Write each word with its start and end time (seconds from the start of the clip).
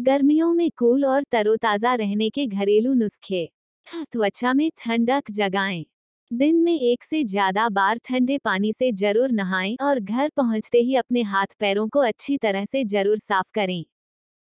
गर्मियों 0.00 0.52
में 0.54 0.70
कूल 0.70 1.04
और 1.04 1.22
तरोताजा 1.22 1.94
रहने 1.94 2.28
के 2.30 2.46
घरेलू 2.46 2.92
नुस्खे। 2.94 3.44
त्वचा 4.12 4.52
में 4.54 4.70
ठंडक 4.78 5.30
जगाएँ। 5.30 5.84
दिन 6.30 6.56
में 6.56 6.72
एक 6.74 7.04
से 7.04 7.22
ज़्यादा 7.24 7.68
बार 7.68 7.98
ठंडे 8.04 8.38
पानी 8.38 8.72
से 8.72 8.90
ज़रूर 8.92 9.30
नहाएँ 9.30 9.76
और 9.82 10.00
घर 10.00 10.30
पहुँचते 10.36 10.78
ही 10.78 10.94
अपने 10.94 11.22
हाथ 11.22 11.46
पैरों 11.60 11.88
को 11.88 12.00
अच्छी 12.00 12.36
तरह 12.38 12.64
से 12.64 12.84
ज़रूर 12.84 13.18
साफ़ 13.18 13.50
करें। 13.54 13.84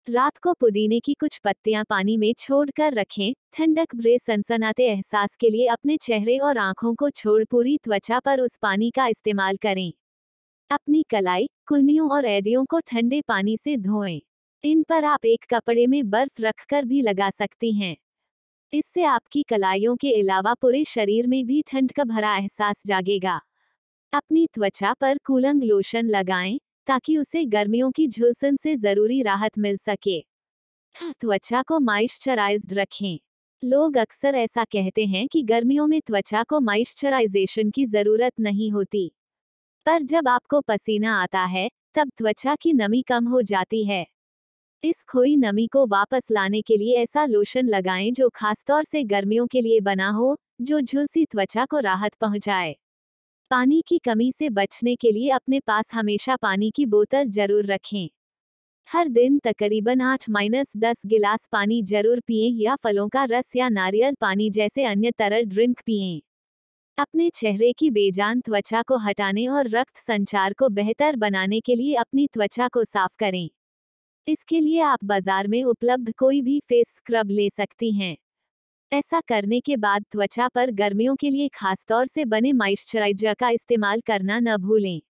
रात 0.08 0.38
को 0.38 0.52
पुदीने 0.52 1.00
की 1.00 1.14
कुछ 1.14 1.38
पत्तियाँ 1.38 1.84
पानी 1.84 2.16
में 2.16 2.32
छोड़कर 2.38 2.94
रखें। 2.94 3.32
ठंडक 3.52 3.94
भरे 3.96 4.18
सनसनाते 4.18 4.86
एहसास 4.86 5.36
के 5.36 5.50
लिए 5.50 5.66
अपने 5.68 5.96
चेहरे 5.96 6.38
और 6.38 6.58
आँखों 6.58 6.94
को 6.94 7.10
छोड़ 7.10 7.44
पूरी 7.44 7.78
त्वचा 7.84 8.20
पर 8.20 8.40
उस 8.40 8.58
पानी 8.62 8.90
का 8.90 9.06
इस्तेमाल 9.06 9.56
करें। 9.56 9.92
अपनी 10.70 11.04
कलाई 11.10 11.48
कुल्नियों 11.66 12.10
और 12.10 12.26
एडियों 12.26 12.64
को 12.64 12.80
ठंडे 12.80 13.22
पानी 13.28 13.56
से 13.56 13.76
धोएँ। 13.78 14.20
इन 14.64 14.82
पर 14.82 15.04
आप 15.04 15.24
एक 15.26 15.44
कपड़े 15.50 15.86
में 15.86 16.10
बर्फ़ 16.10 16.42
रखकर 16.42 16.84
भी 16.84 17.00
लगा 17.02 17.30
सकती 17.30 17.72
हैं। 17.72 17.96
इससे 18.72 19.04
आपकी 19.04 19.42
कलाइयों 19.42 19.96
के 19.96 20.12
अलावा 20.20 20.54
पूरे 20.54 20.84
शरीर 20.84 21.26
में 21.26 21.46
भी 21.46 21.62
ठंड 21.62 21.92
का 21.92 22.04
भरा 22.04 22.36
एहसास 22.36 22.82
जागेगा। 22.86 23.40
अपनी 24.12 24.46
त्वचा 24.54 24.94
पर 24.94 25.18
कूलंग 25.18 25.62
लोशन 25.62 26.06
लगाएँ, 26.06 26.60
ताकि 26.86 27.18
उसे 27.18 27.44
गर्मियों 27.44 27.90
की 27.90 28.08
झुलसन 28.08 28.56
से 28.56 28.76
ज़रूरी 28.76 29.22
राहत 29.22 29.58
मिल 29.58 29.76
सके। 29.76 30.20
त्वचा 31.20 31.62
को 31.62 31.80
मॉइस्चराइज्ड 31.80 32.74
रखें। 32.74 33.18
लोग 33.64 33.96
अक्सर 33.96 34.34
ऐसा 34.34 34.64
कहते 34.64 35.06
हैं 35.06 35.28
कि 35.28 35.42
गर्मियों 35.42 35.86
में 35.86 36.00
त्वचा 36.00 36.42
को 36.42 36.60
मॉइस्चराइजेशन 36.60 37.70
की 37.70 37.86
ज़रूरत 37.86 38.32
नहीं 38.40 38.70
होती। 38.72 39.12
पर 39.86 40.02
जब 40.02 40.28
आपको 40.28 40.60
पसीना 40.60 41.22
आता 41.22 41.44
है, 41.44 41.70
तब 41.94 42.10
त्वचा 42.18 42.54
की 42.54 42.72
नमी 42.72 43.02
कम 43.02 43.28
हो 43.28 43.42
जाती 43.42 43.84
है। 43.84 44.13
इस 44.84 45.04
खोई 45.04 45.36
नमी 45.36 45.66
को 45.66 45.86
वापस 45.86 46.26
लाने 46.30 46.62
के 46.62 46.76
लिए 46.76 46.96
ऐसा 46.96 47.24
लोशन 47.24 47.66
लगाएँ 47.66 48.10
जो 48.10 48.28
खासतौर 48.28 48.84
से 48.84 49.04
गर्मियों 49.04 49.46
के 49.46 49.60
लिए 49.60 49.80
बना 49.80 50.08
हो, 50.08 50.36
जो 50.60 50.80
झुलसी 50.80 51.24
त्वचा 51.24 51.64
को 51.64 51.78
राहत 51.78 52.14
पहुँचाए। 52.14 52.76
पानी 53.50 53.82
की 53.88 53.98
कमी 53.98 54.32
से 54.32 54.50
बचने 54.50 54.96
के 54.96 55.12
लिए 55.12 55.30
अपने 55.30 55.60
पास 55.60 55.90
हमेशा 55.92 56.36
पानी 56.36 56.70
की 56.70 56.86
बोतल 56.86 57.30
ज़रूर 57.30 57.66
रखें। 57.66 58.08
हर 58.90 59.08
दिन 59.08 59.38
तकरीबन 59.38 60.00
आठ 60.00 60.30
माइनस 60.30 60.72
दस 60.76 61.02
गिलास 61.06 61.48
पानी 61.52 61.82
ज़रूर 61.82 62.20
पिए 62.20 62.48
या 62.64 62.76
फलों 62.76 63.08
का 63.08 63.24
रस 63.24 63.56
या 63.56 63.68
नारियल 63.68 64.14
पानी 64.20 64.50
जैसे 64.50 64.84
अन्य 64.84 65.10
तरल 65.10 65.44
ड्रिंक 65.44 65.80
पिए। 65.86 66.22
अपने 66.98 67.30
चेहरे 67.30 67.72
की 67.72 67.90
बेजान 67.90 68.40
त्वचा 68.40 68.82
को 68.82 68.98
हटाने 68.98 69.46
और 69.48 69.68
रक्त 69.68 69.96
संचार 69.96 70.52
को 70.52 70.68
बेहतर 70.68 71.16
बनाने 71.16 71.60
के 71.60 71.74
लिए 71.74 71.94
अपनी 71.94 72.26
त्वचा 72.26 72.68
को 72.68 72.84
साफ़ 72.84 73.16
करें। 73.18 73.50
इसके 74.28 74.60
लिए 74.60 74.80
आप 74.80 75.04
बाज़ार 75.04 75.48
में 75.48 75.62
उपलब्ध 75.64 76.12
कोई 76.18 76.40
भी 76.42 76.60
फेस 76.60 76.86
स्क्रब 76.96 77.30
ले 77.30 77.48
सकती 77.50 77.92
हैं। 77.92 78.16
ऐसा 78.92 79.20
करने 79.20 79.60
के 79.60 79.76
बाद 79.76 80.04
त्वचा 80.12 80.48
पर 80.48 80.70
गर्मियों 80.70 81.16
के 81.16 81.30
लिए 81.30 81.48
खासतौर 81.48 82.06
से 82.06 82.24
बने 82.24 82.52
मॉइस्चराइजर 82.52 83.34
का 83.34 83.50
इस्तेमाल 83.50 84.00
करना 84.00 84.38
न 84.40 84.56
भूलें। 84.56 85.00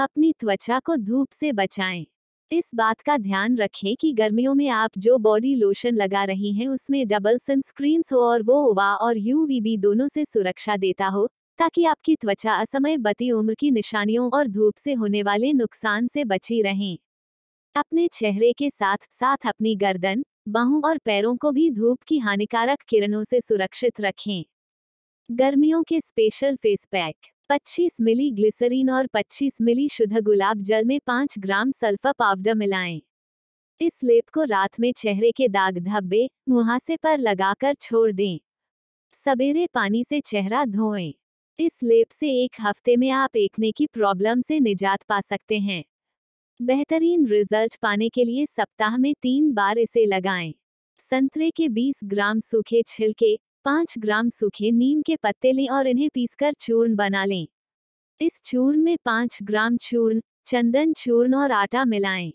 अपनी 0.00 0.32
त्वचा 0.32 0.80
को 0.80 0.96
धूप 0.96 1.28
से 1.32 1.52
बचाएँ। 1.52 2.06
इस 2.50 2.70
बात 2.74 3.00
का 3.00 3.16
ध्यान 3.18 3.56
रखें 3.56 3.96
कि 3.96 4.12
गर्मियों 4.12 4.54
में 4.54 4.68
आप 4.68 4.98
जो 4.98 5.18
बॉडी 5.18 5.54
लोशन 5.54 5.96
लगा 5.96 6.24
रही 6.24 6.52
हैं, 6.52 6.68
उसमें 6.68 7.06
डबल 7.08 7.38
सनस्क्रीन 7.38 8.02
हो 8.12 8.20
और 8.20 8.42
वो 8.42 8.62
ओवा 8.66 8.94
और 8.96 9.18
यूवीबी 9.18 9.76
दोनों 9.78 10.08
से 10.08 10.24
सुरक्षा 10.24 10.76
देता 10.76 11.06
हो, 11.06 11.28
ताकि 11.58 11.84
आपकी 11.84 12.16
त्वचा 12.16 12.54
असमय 12.54 12.96
बती 12.98 13.30
उम्र 13.30 13.54
की 13.54 13.70
निशानियों 13.70 14.30
और 14.30 14.48
धूप 14.48 14.76
से 14.76 14.94
होने 14.94 15.22
वाले 15.22 15.52
नुकसान 15.52 16.08
से 16.08 16.24
बची 16.24 16.62
रहें। 16.62 16.98
अपने 17.74 18.08
चेहरे 18.08 18.52
के 18.52 18.70
साथ 18.70 18.96
साथ 19.10 19.36
अपनी 19.46 19.76
गर्दन, 19.76 20.24
बाहों 20.48 20.82
और 20.82 20.98
पैरों 20.98 21.36
को 21.36 21.50
भी 21.52 21.70
धूप 21.70 22.02
की 22.02 22.18
हानिकारक 22.18 22.78
किरणों 22.88 23.24
से 23.24 23.40
सुरक्षित 23.40 24.00
रखें। 24.00 24.44
गर्मियों 25.30 25.82
के 25.82 26.00
स्पेशल 26.00 26.56
फेस 26.56 26.86
पैक 26.92 27.16
25 27.48 27.96
मिली 28.00 28.30
ग्लिसरीन 28.30 28.90
और 28.90 29.06
25 29.06 29.58
मिली 29.60 29.88
शुद्ध 29.88 30.20
गुलाब 30.20 30.62
जल 30.62 30.84
में 30.84 31.00
5 31.06 31.38
ग्राम 31.38 31.70
सल्फा 31.70 32.12
पाउडर 32.12 32.54
मिलाएँ। 32.54 33.02
इस 33.80 34.00
लेप 34.04 34.28
को 34.28 34.44
रात 34.44 34.80
में 34.80 34.92
चेहरे 34.92 35.32
के 35.32 35.48
दाग 35.48 35.78
धब्बे, 35.78 36.30
मुहासे 36.48 36.96
पर 36.96 37.18
लगाकर 37.18 37.74
छोड़ 37.74 38.12
दें। 38.12 38.40
सवेरे 39.14 39.66
पानी 39.74 40.04
से 40.04 40.20
चेहरा 40.20 40.64
धोएँ। 40.64 41.14
इस 41.58 41.80
लेप 41.82 42.10
से 42.10 42.44
एक 42.44 42.56
हफ़्ते 42.60 42.96
में 42.96 43.10
आप 43.10 43.36
एकने 43.36 43.72
की 43.72 43.86
प्रॉब्लम 43.86 44.40
से 44.40 44.60
निजात 44.60 45.02
पा 45.02 45.20
सकते 45.20 45.58
हैं। 45.58 45.84
बेहतरीन 46.60 47.26
रिज़ल्ट 47.26 47.76
पाने 47.76 48.08
के 48.08 48.24
लिए 48.24 48.46
सप्ताह 48.46 48.96
में 48.96 49.14
तीन 49.22 49.52
बार 49.52 49.78
इसे 49.78 50.04
लगाएँ। 50.06 50.52
संतरे 51.00 51.50
के 51.50 51.68
20 51.68 52.00
ग्राम 52.04 52.40
सूखे 52.40 52.82
छिलके 52.86 53.34
5 53.64 53.94
ग्राम 53.98 54.28
सूखे 54.30 54.70
नीम 54.70 55.00
के 55.02 55.16
पत्ते 55.16 55.52
लें 55.52 55.68
और 55.68 55.86
इन्हें 55.86 56.08
पीसकर 56.14 56.52
चूर्ण 56.52 56.94
बना 56.96 57.24
लें 57.24 57.46
इस 58.20 58.40
चूर्ण 58.44 58.82
में 58.82 58.96
5 59.04 59.38
ग्राम 59.42 59.76
चूर्ण, 59.76 60.20
चंदन 60.46 60.92
चूर्ण 60.92 61.34
और 61.34 61.52
आटा 61.52 61.84
मिलाएँ। 61.84 62.32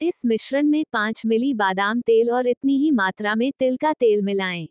इस 0.00 0.20
मिश्रण 0.26 0.66
में 0.66 0.84
5 0.92 1.22
मिली 1.26 1.54
बादाम 1.54 2.00
तेल 2.00 2.30
और 2.30 2.46
इतनी 2.46 2.78
ही 2.78 2.90
मात्रा 2.90 3.34
में 3.34 3.52
तिल 3.58 3.76
का 3.76 3.92
तेल 3.92 4.22
मिलाएँ। 4.22 4.68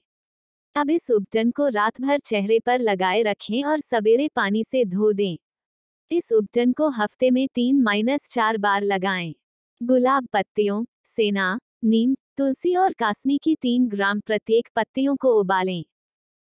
अब 0.75 0.89
इस 0.89 1.11
उपटन 1.11 1.51
को 1.51 1.67
रात 1.67 2.01
भर 2.01 2.19
चेहरे 2.19 2.59
पर 2.59 2.79
लगाए 2.79 3.21
रखें 3.21 3.63
और 3.63 3.79
सवेरे 3.81 4.27
पानी 4.27 4.63
से 4.63 4.85
धो 4.85 5.13
दें 5.13 5.37
इस 6.11 6.31
उपटन 6.31 6.71
को 6.73 6.87
हफ़्ते 6.89 7.29
में 7.31 7.47
तीन 7.55 7.81
माइनस 7.81 8.27
चार 8.31 8.57
बार 8.57 8.83
लगाएँ। 8.83 9.33
गुलाब 9.81 10.27
पत्तियों, 10.33 10.83
सेना, 11.05 11.57
नीम, 11.83 12.13
तुलसी 12.37 12.75
और 12.75 12.93
कासनी 12.93 13.37
की 13.37 13.55
तीन 13.55 13.87
ग्राम 13.87 14.19
प्रत्येक 14.19 14.69
पत्तियों 14.75 15.15
को 15.15 15.33
उबालें 15.33 15.83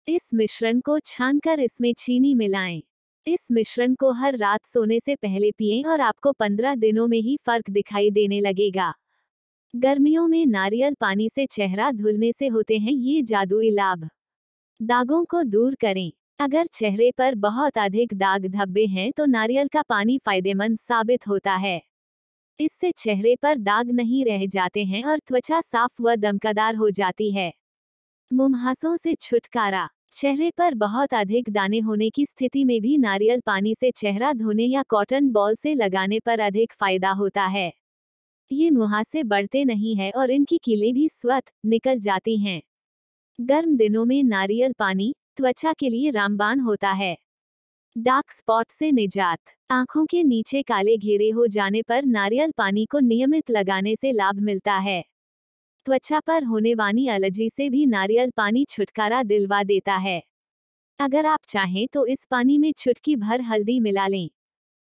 इस 0.08 0.30
मिश्रण 0.34 0.80
को 0.80 0.98
छानकर 0.98 1.60
इसमें 1.60 1.92
चीनी 1.94 2.34
मिलाएँ। 2.34 2.82
इस 3.26 3.46
मिश्रण 3.52 3.94
को 3.94 4.12
हर 4.12 4.36
रात 4.36 4.66
सोने 4.66 5.00
से 5.00 5.16
पहले 5.16 5.50
पिएँ 5.50 5.82
और 5.84 6.00
आपको 6.00 6.32
पंद्रह 6.32 6.74
दिनों 6.74 7.06
में 7.08 7.18
ही 7.18 7.36
फ़र्क 7.46 7.70
दिखाई 7.70 8.10
देने 8.10 8.40
लगेगा 8.40 8.92
गर्मियों 9.74 10.26
में 10.28 10.44
नारियल 10.46 10.94
पानी 11.00 11.28
से 11.28 11.46
चेहरा 11.46 11.92
धुलने 11.92 12.32
से 12.32 12.48
होते 12.48 12.78
हैं 12.78 12.92
ये 12.92 13.22
जादुई 13.22 13.70
लाभ 13.70 14.08
दागों 14.80 15.24
को 15.24 15.42
दूर 15.42 15.74
करें 15.74 16.12
अगर 16.40 16.66
चेहरे 16.66 17.10
पर 17.18 17.34
बहुत 17.34 17.78
अधिक 17.78 18.14
दाग 18.14 18.46
धब्बे 18.46 18.84
हैं 18.86 19.10
तो 19.12 19.24
नारियल 19.26 19.68
का 19.68 19.82
पानी 19.82 20.18
फ़ायदेमंद 20.18 20.78
साबित 20.78 21.26
होता 21.28 21.54
है। 21.54 21.80
इससे 22.60 22.92
चेहरे 22.92 23.34
पर 23.42 23.58
दाग 23.58 23.90
नहीं 23.90 24.24
रह 24.24 24.46
जाते 24.46 24.84
हैं 24.84 25.04
और 25.04 25.18
त्वचा 25.18 25.60
साफ़ 25.60 26.02
व 26.02 26.14
दमकदार 26.16 26.74
हो 26.74 26.90
जाती 26.90 27.30
है। 27.32 27.52
मुमहासों 28.30 28.96
से 28.96 29.14
छुटकारा। 29.14 29.88
चेहरे 30.12 30.50
पर 30.50 30.74
बहुत 30.74 31.14
अधिक 31.14 31.50
दाने 31.50 31.80
होने 31.80 32.10
की 32.10 32.26
स्थिति 32.26 32.64
में 32.64 32.80
भी 32.82 32.98
नारियल 32.98 33.40
पानी 33.40 33.74
से 33.74 33.90
चेहरा 33.90 34.32
धोने 34.32 34.64
या 34.64 34.82
कॉटन 34.88 35.30
बॉल 35.30 35.54
से 35.54 35.74
लगाने 35.74 36.20
पर 36.20 36.40
अधिक 36.40 36.72
फ़ायदा 36.72 37.10
होता 37.12 37.44
है। 37.46 37.72
ये 38.50 38.70
मुहासे 38.70 39.22
बढ़ते 39.24 39.64
नहीं 39.64 39.96
है 39.96 40.10
और 40.12 40.30
इनकी 40.30 40.58
कीले 40.58 40.92
भी 40.92 41.08
स्वत 41.08 41.44
निकल 41.66 41.98
जाती 42.00 42.38
हैं। 42.38 42.62
गर्म 43.38 43.76
दिनों 43.76 44.04
में 44.04 44.22
नारियल 44.22 44.72
पानी 44.72 45.14
त्वचा 45.36 45.72
के 45.72 45.88
लिए 45.88 46.10
रामबाण 46.10 46.60
होता 46.60 46.90
है। 46.90 47.16
डार्क 47.96 48.30
स्पॉट 48.30 48.70
से 48.70 48.92
निजात। 48.92 49.38
आँखों 49.70 50.06
के 50.06 50.22
नीचे 50.22 50.62
काले 50.62 50.96
घेरे 50.96 51.30
हो 51.30 51.46
जाने 51.46 51.82
पर 51.82 52.04
नारियल 52.04 52.52
पानी 52.56 52.86
को 52.86 52.98
नियमित 52.98 53.50
लगाने 53.50 53.96
से 53.96 54.12
लाभ 54.12 54.40
मिलता 54.40 54.74
है। 54.74 55.04
त्वचा 55.86 56.20
पर 56.20 56.44
होने 56.44 56.74
वाली 56.74 57.08
एलर्जी 57.08 57.50
से 57.50 57.70
भी 57.70 57.86
नारियल 57.86 58.30
पानी 58.36 58.64
छुटकारा 58.64 59.22
दिलवा 59.22 59.62
देता 59.62 59.96
है। 59.96 60.22
अगर 60.98 61.26
आप 61.26 61.40
चाहें 61.48 61.86
तो 61.92 62.06
इस 62.06 62.26
पानी 62.30 62.58
में 62.58 62.72
चुटकी 62.72 63.16
भर 63.16 63.40
हल्दी 63.40 63.80
मिला 63.80 64.06
लें। 64.06 64.30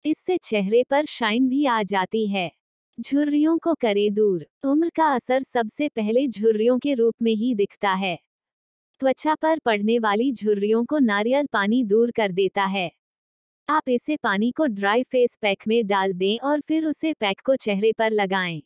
इससे 0.06 0.38
चेहरे 0.38 0.84
पर 0.90 1.06
शाइन 1.06 1.50
भी 1.50 1.66
आ 1.66 1.84
जाती 1.84 2.28
है। 2.28 2.52
झुर्रियों 3.00 3.58
को 3.58 3.74
करे 3.74 4.10
दूर। 4.10 4.46
उम्र 4.64 4.90
का 4.90 5.16
असर 5.16 5.44
सबसे 5.44 5.90
पहले 5.90 6.28
झुर्रियों 6.28 6.80
के 6.80 6.94
रूप 6.94 7.16
में 7.22 7.34
ही 7.34 7.56
दिखता 7.56 7.94
है। 7.94 8.19
त्वचा 9.01 9.36
पर 9.36 9.60
पड़ने 9.60 10.00
वाली 10.00 10.31
झुर्रियों 10.31 10.86
को 10.86 11.00
नारियल 11.00 11.48
पानी 11.54 11.84
दूर 11.84 12.12
कर 12.12 12.31
देता 12.31 12.66
है। 12.66 12.92
आप 13.69 13.90
इसे 13.90 14.18
पानी 14.18 14.51
को 14.51 14.66
ड्राई 14.66 15.04
फेस 15.04 15.38
पैक 15.42 15.63
में 15.68 15.88
डाल 15.88 16.13
दें 16.13 16.38
और 16.40 16.62
फिर 16.62 16.86
उसे 16.86 17.13
पैक 17.13 17.42
को 17.45 17.56
चेहरे 17.56 17.92
पर 17.94 18.12
लगाएँ। 18.12 18.62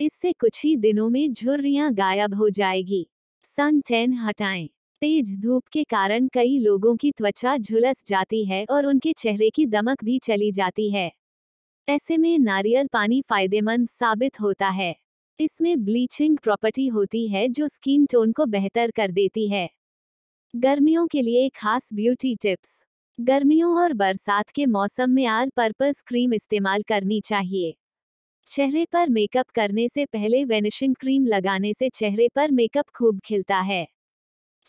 इससे 0.00 0.32
कुछ 0.32 0.64
ही 0.64 0.76
दिनों 0.76 1.08
में 1.10 1.32
झुर्रियाँ 1.32 1.92
गायब 1.94 2.34
हो 2.34 2.50
जाएगी। 2.50 3.06
सन 3.44 3.80
टेन 3.80 4.12
हटाएँ। 4.12 4.68
तेज 5.02 5.38
धूप 5.40 5.62
के 5.72 5.84
कारण 5.84 6.28
कई 6.28 6.58
लोगों 6.58 6.96
की 6.96 7.10
त्वचा 7.12 7.56
झुलस 7.56 8.02
जाती 8.06 8.44
है 8.44 8.64
और 8.70 8.86
उनके 8.86 9.12
चेहरे 9.12 9.50
की 9.50 9.66
दमक 9.66 10.04
भी 10.04 10.18
चली 10.18 10.52
जाती 10.52 10.90
है। 10.90 11.12
ऐसे 11.88 12.16
में 12.16 12.38
नारियल 12.38 12.88
पानी 12.92 13.22
फ़ायदेमंद 13.22 13.88
साबित 13.88 14.40
होता 14.40 14.68
है। 14.68 14.94
इसमें 15.40 15.84
ब्लीचिंग 15.84 16.36
प्रॉपर्टी 16.38 16.86
होती 16.86 17.26
है 17.28 17.48
जो 17.48 17.68
स्किन 17.68 18.06
टोन 18.06 18.32
को 18.32 18.46
बेहतर 18.46 18.90
कर 18.90 19.10
देती 19.10 19.48
है। 19.48 19.68
गर्मियों 20.54 21.06
के 21.06 21.22
लिए 21.22 21.48
खास 21.48 21.88
ब्यूटी 21.94 22.34
टिप्स 22.36 22.82
गर्मियों 23.18 23.74
और 23.76 23.92
बरसात 23.92 24.50
के 24.50 24.66
मौसम 24.66 25.10
में 25.10 25.26
आल 25.26 25.50
पर्पज 25.56 26.00
क्रीम 26.06 26.34
इस्तेमाल 26.34 26.82
करनी 26.82 27.20
चाहिए। 27.20 27.74
चेहरे 28.50 28.84
पर 28.84 29.08
मेकअप 29.08 29.50
करने 29.50 29.88
से 29.88 30.04
पहले 30.06 30.44
वेनिशिंग 30.44 30.94
क्रीम 30.96 31.26
लगाने 31.26 31.74
से 31.74 31.88
चेहरे 31.88 32.28
पर 32.28 32.50
मेकअप 32.50 32.90
खूब 32.94 33.20
खिलता 33.20 33.60
है। 33.60 33.86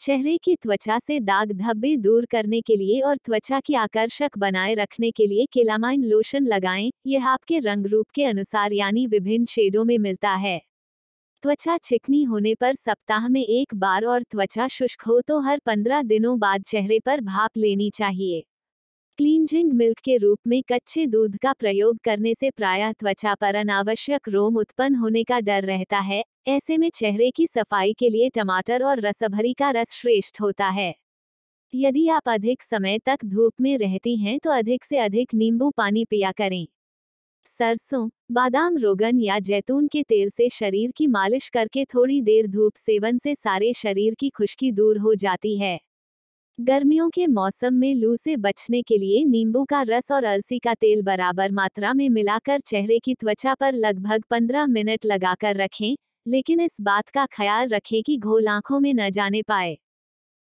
चेहरे 0.02 0.38
की 0.38 0.56
त्वचा 0.56 0.98
से 1.00 1.20
दाग 1.20 1.52
धब्बे 1.52 1.96
दूर 1.98 2.26
करने 2.26 2.60
के 2.62 2.76
लिए 2.76 3.00
और 3.02 3.18
त्वचा 3.18 3.60
की 3.60 3.74
आकर्षक 3.74 4.38
बनाए 4.38 4.74
रखने 4.74 5.12
के 5.12 5.28
लिए 5.28 5.46
केलामाइन 5.46 6.04
लोशन 6.04 6.48
लगाएँ। 6.48 6.92
यह 7.08 7.28
आपके 7.28 7.60
रंग 7.60 7.86
रूप 7.86 8.06
के 8.16 8.26
अनुसार 8.26 8.74
यानी 8.74 9.06
विभिन्न 9.08 9.46
शेडों 9.46 9.84
में 9.86 9.98
मिलता 9.98 10.34
है। 10.36 10.60
त्वचा 11.44 11.78
चिकनी 11.78 12.24
होने 12.24 12.56
पर 12.56 12.76
सप्ताह 12.76 13.28
में 13.28 13.42
एक 13.42 13.76
बार 13.76 14.06
और 14.06 14.24
त्वचा 14.24 14.68
शुष्क 14.68 15.02
हो 15.02 15.22
तो 15.22 15.40
हर 15.40 15.60
पंद्रह 15.66 16.02
दिनों 16.04 16.40
बाद 16.40 16.64
चेहरे 16.64 17.00
पर 17.00 17.22
भाप 17.22 17.58
लेनी 17.58 17.90
चाहिए। 17.90 18.44
क्लींजिंग 19.20 19.72
मिल्क 19.74 20.00
के 20.00 20.18
रूप 20.18 20.40
में 20.48 20.62
कच्चे 20.64 21.06
दूध 21.06 21.38
का 21.38 21.52
प्रयोग 21.54 21.98
करने 22.04 22.34
से 22.36 22.50
प्रायः 22.52 22.92
त्वचा 22.92 23.36
पर 23.36 23.56
अनावश्यक 23.56 24.30
रोम 24.30 24.58
उत्पन्न 24.58 24.96
होने 24.96 25.24
का 25.24 25.40
डर 25.40 25.64
रहता 25.64 26.00
है। 26.00 26.24
ऐसे 26.48 26.78
में 26.78 26.90
चेहरे 26.90 27.30
की 27.32 27.48
सफ़ाई 27.48 27.94
के 27.94 28.10
लिए 28.10 28.30
टमाटर 28.30 28.84
और 28.84 29.00
रसभरी 29.00 29.54
का 29.54 29.70
रस 29.72 29.92
श्रेष्ठ 29.92 30.42
होता 30.42 30.70
है। 30.70 30.94
यदि 31.74 32.08
आप 32.08 32.30
अधिक 32.30 32.64
समय 32.64 33.00
तक 33.00 33.26
धूप 33.26 33.54
में 33.62 33.78
रहती 33.78 34.16
हैं 34.18 34.40
तो 34.40 34.50
अधिक 34.50 34.84
से 34.84 34.98
अधिक 34.98 35.34
नींबू 35.34 35.70
पानी 35.70 36.06
पिया 36.06 36.32
करें। 36.32 36.68
सरसों, 37.48 38.10
बादाम 38.32 38.78
रोगन 38.78 39.20
या 39.20 39.40
जैतून 39.40 39.88
के 39.88 40.04
तेल 40.04 40.30
से 40.30 40.50
शरीर 40.50 40.92
की 40.92 41.08
मालिश 41.08 41.50
करके 41.50 41.86
थोड़ी 41.86 42.22
देर 42.22 42.48
धूप 42.48 42.74
सेवन 42.76 43.18
से 43.18 43.36
सारे 43.36 43.74
शरीर 43.74 44.16
की 44.20 44.30
खुश्की 44.30 44.72
दूर 44.72 44.98
हो 44.98 45.16
जाती 45.16 45.58
है। 45.58 45.80
गर्मियों 46.60 47.10
के 47.10 47.28
मौसम 47.28 47.74
में 47.74 47.96
लू 47.96 48.16
से 48.18 48.38
बचने 48.38 48.82
के 48.82 48.98
लिए 48.98 49.24
नींबू 49.26 49.64
का 49.66 49.82
रस 49.82 50.12
और 50.12 50.24
अलसी 50.24 50.60
का 50.60 50.74
तेल 50.74 51.02
बराबर 51.02 51.52
मात्रा 51.52 51.94
में 51.94 52.10
मिलाकर 52.10 52.60
चेहरे 52.60 53.00
की 53.00 53.16
त्वचा 53.16 53.56
पर 53.56 53.74
लगभग 53.74 54.24
15 54.30 54.68
मिनट 54.68 55.06
लगाकर 55.06 55.56
रखें, 55.56 55.96
लेकिन 56.28 56.60
इस 56.60 56.78
बात 56.82 57.10
का 57.10 57.26
ख्याल 57.26 57.70
रखें 57.70 58.04
कि 58.04 58.18
घोल 58.18 58.48
आँखों 58.48 58.80
में 58.80 58.94
न 58.94 59.10
जाने 59.10 59.42
पाए। 59.42 59.78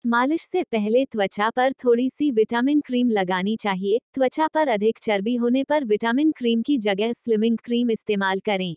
मालिश 0.06 0.42
से 0.42 0.62
पहले 0.62 1.04
त्वचा 1.04 1.50
पर 1.50 1.72
थोड़ी 1.72 2.10
सी 2.10 2.30
विटामिन 2.30 2.80
क्रीम 2.80 3.10
लगानी 3.10 3.56
चाहिए, 3.56 3.98
त्वचा 4.14 4.48
पर 4.48 4.68
अधिक 4.68 4.98
चर्बी 4.98 5.36
होने 5.36 5.64
पर 5.64 5.84
विटामिन 5.84 6.32
क्रीम 6.32 6.62
की 6.62 6.78
जगह 6.78 7.12
स्लिमिंग 7.12 7.58
क्रीम 7.58 7.90
इस्तेमाल 7.90 8.40
करें। 8.40 8.76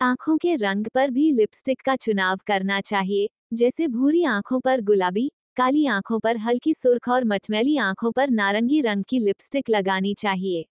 आँखों 0.00 0.36
के 0.36 0.56
रंग 0.56 0.86
पर 0.86 1.10
भी 1.10 1.30
लिपस्टिक 1.32 1.82
का 1.82 1.96
चुनाव 1.96 2.38
करना 2.46 2.80
चाहिए, 2.80 3.28
जैसे 3.54 3.88
भूरी 3.88 4.24
आँखों 4.24 4.60
पर 4.60 4.80
गुलाबी 4.80 5.30
काली 5.56 5.86
आँखों 5.86 6.20
पर 6.20 6.36
हल्की 6.36 6.74
सुर्ख 6.74 7.08
और 7.08 7.24
मटमैली 7.24 7.76
आँखों 7.76 8.12
पर 8.12 8.30
नारंगी 8.30 8.80
रंग 8.80 9.04
की 9.04 9.18
लिपस्टिक 9.18 9.70
लगानी 9.70 10.14
चाहिए। 10.14 10.66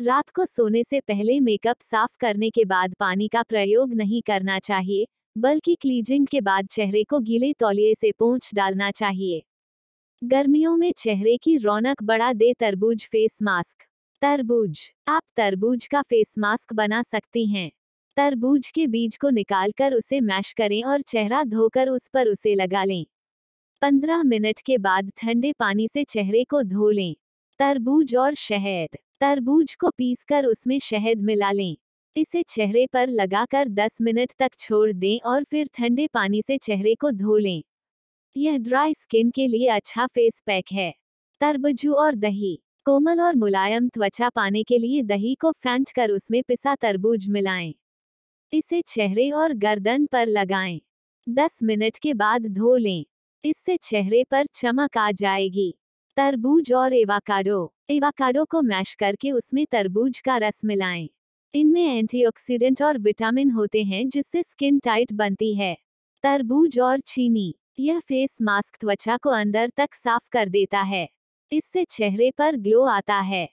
रात 0.00 0.30
को 0.30 0.46
सोने 0.46 0.84
से 0.84 1.00
पहले 1.00 1.40
मेकअप 1.40 1.76
साफ़ 1.80 2.16
करने 2.20 2.50
के 2.50 2.64
बाद 2.64 2.94
पानी 3.00 3.28
का 3.28 3.42
प्रयोग 3.42 3.94
नहीं 3.94 4.22
करना 4.22 4.58
चाहिए, 4.58 5.06
बल्कि 5.38 5.74
क्लीजिंग 5.74 6.26
के 6.26 6.40
बाद 6.40 6.66
चेहरे 6.66 7.04
को 7.04 7.20
गीले 7.20 7.52
तौलिए 7.52 7.94
से 7.94 8.12
पोंछ 8.12 8.54
डालना 8.54 8.90
चाहिए। 8.90 9.42
गर्मियों 10.24 10.76
में 10.76 10.92
चेहरे 10.92 11.36
की 11.36 11.56
रौनक 11.56 12.02
बढ़ा 12.02 12.32
दे 12.32 12.54
तरबूज 12.54 13.06
फेस 13.06 13.38
मास्क। 13.42 13.84
तरबूज। 14.22 14.80
आप 15.08 15.22
तरबूज 15.36 15.86
का 15.86 16.02
फेस 16.02 16.34
मास्क 16.38 16.72
बना 16.72 17.02
सकती 17.02 17.46
हैं। 17.46 17.70
तरबूज 18.16 18.70
के 18.70 18.86
बीज 18.86 19.16
को 19.16 19.30
निकालकर 19.30 19.94
उसे 19.94 20.20
मैश 20.20 20.52
करें 20.52 20.82
और 20.84 21.00
चेहरा 21.00 21.44
धोकर 21.44 21.88
उस 21.88 22.08
पर 22.08 22.28
उसे 22.28 22.54
लगा 22.54 22.84
लें। 22.84 23.06
पंद्रह 23.82 24.22
मिनट 24.22 24.60
के 24.60 24.78
बाद 24.78 25.10
ठंडे 25.16 25.52
पानी 25.52 25.88
से 25.88 26.04
चेहरे 26.04 26.44
को 26.44 26.62
धो 26.62 26.90
लें। 26.90 27.14
तरबूज 27.58 28.14
और 28.16 28.34
शहद। 28.34 28.96
तरबूज 29.20 29.74
को 29.74 29.90
पीसकर 29.90 30.46
उसमें 30.46 30.78
शहद 30.78 31.18
मिला 31.18 31.52
लें। 31.52 31.76
इसे 32.16 32.42
चेहरे 32.42 32.86
पर 32.86 33.08
लगाकर 33.08 33.68
10 33.68 33.98
मिनट 34.00 34.32
तक 34.38 34.50
छोड़ 34.58 34.92
दें 34.92 35.18
और 35.18 35.44
फिर 35.44 35.68
ठंडे 35.74 36.06
पानी 36.06 36.42
से 36.42 36.58
चेहरे 36.58 36.94
को 36.94 37.10
धो 37.10 37.36
लें। 37.36 37.62
यह 38.36 38.58
ड्राई 38.58 38.94
स्किन 38.94 39.30
के 39.30 39.46
लिए 39.46 39.68
अच्छा 39.68 40.06
फेस 40.06 40.42
पैक 40.46 40.64
है। 40.72 40.94
तरबूजू 41.40 41.92
और 41.92 42.14
दही। 42.14 42.62
कोमल 42.84 43.20
और 43.20 43.36
मुलायम 43.36 43.88
त्वचा 43.88 44.28
पाने 44.28 44.62
के 44.62 44.78
लिए 44.78 45.02
दही 45.02 45.34
को 45.34 45.52
फेंट 45.52 45.90
कर 45.90 46.10
उसमें 46.10 46.42
पिसा 46.42 46.74
तरबूज 46.74 47.28
मिलाएँ। 47.28 47.74
इसे 48.52 48.82
चेहरे 48.82 49.30
और 49.30 49.54
गर्दन 49.54 50.06
पर 50.06 50.26
लगाएँ। 50.26 50.80
10 51.28 51.58
मिनट 51.62 51.98
के 51.98 52.14
बाद 52.14 52.46
धो 52.46 52.76
लें। 52.76 53.04
इससे 53.44 53.76
चेहरे 53.76 54.24
पर 54.30 54.46
चमक 54.54 54.96
आ 54.98 55.10
जाएगी। 55.10 55.74
तरबूज 56.16 56.72
और 56.72 56.92
एवाकाडो। 56.92 57.72
एवाकाडो 57.90 58.44
को 58.44 58.62
मैश 58.62 58.94
करके 58.94 59.32
उसमें 59.32 59.64
तरबूज 59.66 60.20
का 60.20 60.36
रस 60.36 60.60
मिलाएँ। 60.64 61.08
इनमें 61.54 61.98
एंटीऑक्सीडेंट 61.98 62.82
और 62.82 62.98
विटामिन 62.98 63.50
होते 63.50 63.82
हैं, 63.84 64.08
जिससे 64.08 64.42
स्किन 64.42 64.78
टाइट 64.78 65.12
बनती 65.12 65.54
है। 65.54 65.76
तरबूज 66.22 66.78
और 66.78 67.00
चीनी। 67.00 67.54
यह 67.80 68.00
फेस 68.00 68.38
मास्क 68.42 68.76
त्वचा 68.80 69.16
को 69.16 69.30
अंदर 69.30 69.70
तक 69.76 69.94
साफ़ 69.94 70.28
कर 70.32 70.48
देता 70.48 70.80
है। 70.80 71.08
इससे 71.52 71.84
चेहरे 71.84 72.30
पर 72.30 72.56
ग्लो 72.56 72.84
आता 72.84 73.18
है। 73.20 73.48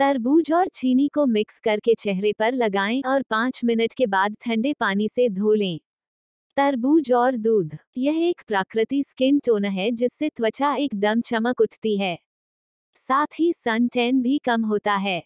तरबूज 0.00 0.52
और 0.52 0.68
चीनी 0.68 1.08
को 1.08 1.26
मिक्स 1.26 1.58
करके 1.60 1.94
चेहरे 1.94 2.32
पर 2.32 2.52
लगाएँ 2.52 3.02
और 3.06 3.22
पाँच 3.22 3.60
मिनट 3.64 3.92
के 3.92 4.06
बाद 4.06 4.36
ठंडे 4.40 4.72
पानी 4.72 5.08
से 5.08 5.28
धो 5.28 5.54
लें। 5.54 5.80
तरबूज 6.60 7.12
और 7.12 7.36
दूध। 7.36 7.76
यह 7.96 8.28
एक 8.28 8.42
प्राकृतिक 8.46 9.06
स्किन 9.06 9.38
टोन 9.38 9.64
है 9.64 9.90
जिससे 9.90 10.28
त्वचा 10.28 10.74
एकदम 10.74 11.20
चमक 11.20 11.60
उठती 11.60 11.96
है। 11.98 12.18
साथ 12.96 13.26
ही 13.38 13.52
सन 13.52 13.88
टेन 13.88 14.22
भी 14.22 14.38
कम 14.38 14.64
होता 14.64 14.94
है। 14.94 15.22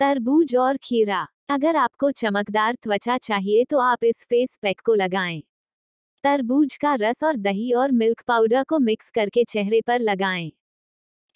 तरबूज 0.00 0.56
और 0.56 0.76
खीरा। 0.76 1.26
अगर 1.48 1.76
आपको 1.76 2.10
चमकदार 2.10 2.74
त्वचा 2.74 3.18
चाहिए 3.18 3.64
तो 3.64 3.78
आप 3.78 4.04
इस 4.04 4.24
फेस 4.24 4.58
पैक 4.62 4.80
को 4.80 4.94
लगाएँ। 4.94 5.42
तरबूज 6.22 6.76
का 6.76 6.94
रस 6.94 7.24
और 7.24 7.36
दही 7.36 7.72
और 7.72 7.92
मिल्क 7.92 8.22
पाउडर 8.26 8.62
को 8.62 8.78
मिक्स 8.78 9.10
करके 9.10 9.44
चेहरे 9.44 9.80
पर 9.80 10.00
लगाएँ। 10.00 10.50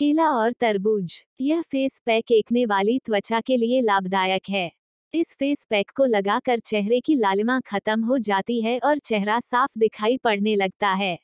केला 0.01 0.31
और 0.31 0.53
तरबूज। 0.53 1.25
यह 1.41 1.63
फेस 1.63 2.01
पैक 2.07 2.33
एकने 2.33 2.67
वाली 2.67 2.99
त्वचा 2.99 3.41
के 3.41 3.57
लिए 3.57 3.81
लाभदायक 3.81 4.43
है। 4.49 4.73
इस 5.15 5.35
फेस 5.35 5.67
पैक 5.71 5.91
को 5.91 6.05
लगाकर 6.05 6.59
चेहरे 6.59 7.01
की 7.01 7.15
लालिमा 7.15 7.61
खत्म 7.61 8.05
हो 8.05 8.19
जाती 8.19 8.61
है 8.61 8.79
और 8.79 8.99
चेहरा 8.99 9.41
साफ़ 9.41 9.79
दिखाई 9.79 10.17
पड़ने 10.17 10.55
लगता 10.57 10.89
है। 10.89 11.19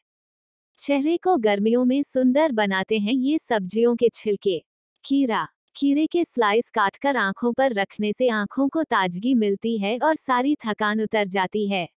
चेहरे 0.78 1.16
को 1.16 1.36
गर्मियों 1.36 1.84
में 1.84 2.02
सुंदर 2.02 2.52
बनाते 2.52 2.98
हैं 2.98 3.12
ये 3.12 3.38
सब्जियों 3.38 3.96
के 3.96 4.08
छिलके। 4.08 4.58
खीरा। 5.04 5.46
खीरे 5.76 6.06
के 6.06 6.24
स्लाइस 6.24 6.70
काटकर 6.70 7.16
आँखों 7.16 7.52
पर 7.52 7.72
रखने 7.72 8.12
से 8.12 8.28
आँखों 8.28 8.68
को 8.68 8.82
ताजगी 8.82 9.34
मिलती 9.34 9.78
है 9.78 9.98
और 9.98 10.16
सारी 10.16 10.56
थकान 10.66 11.00
उतर 11.00 11.28
जाती 11.28 11.68
है। 11.68 11.88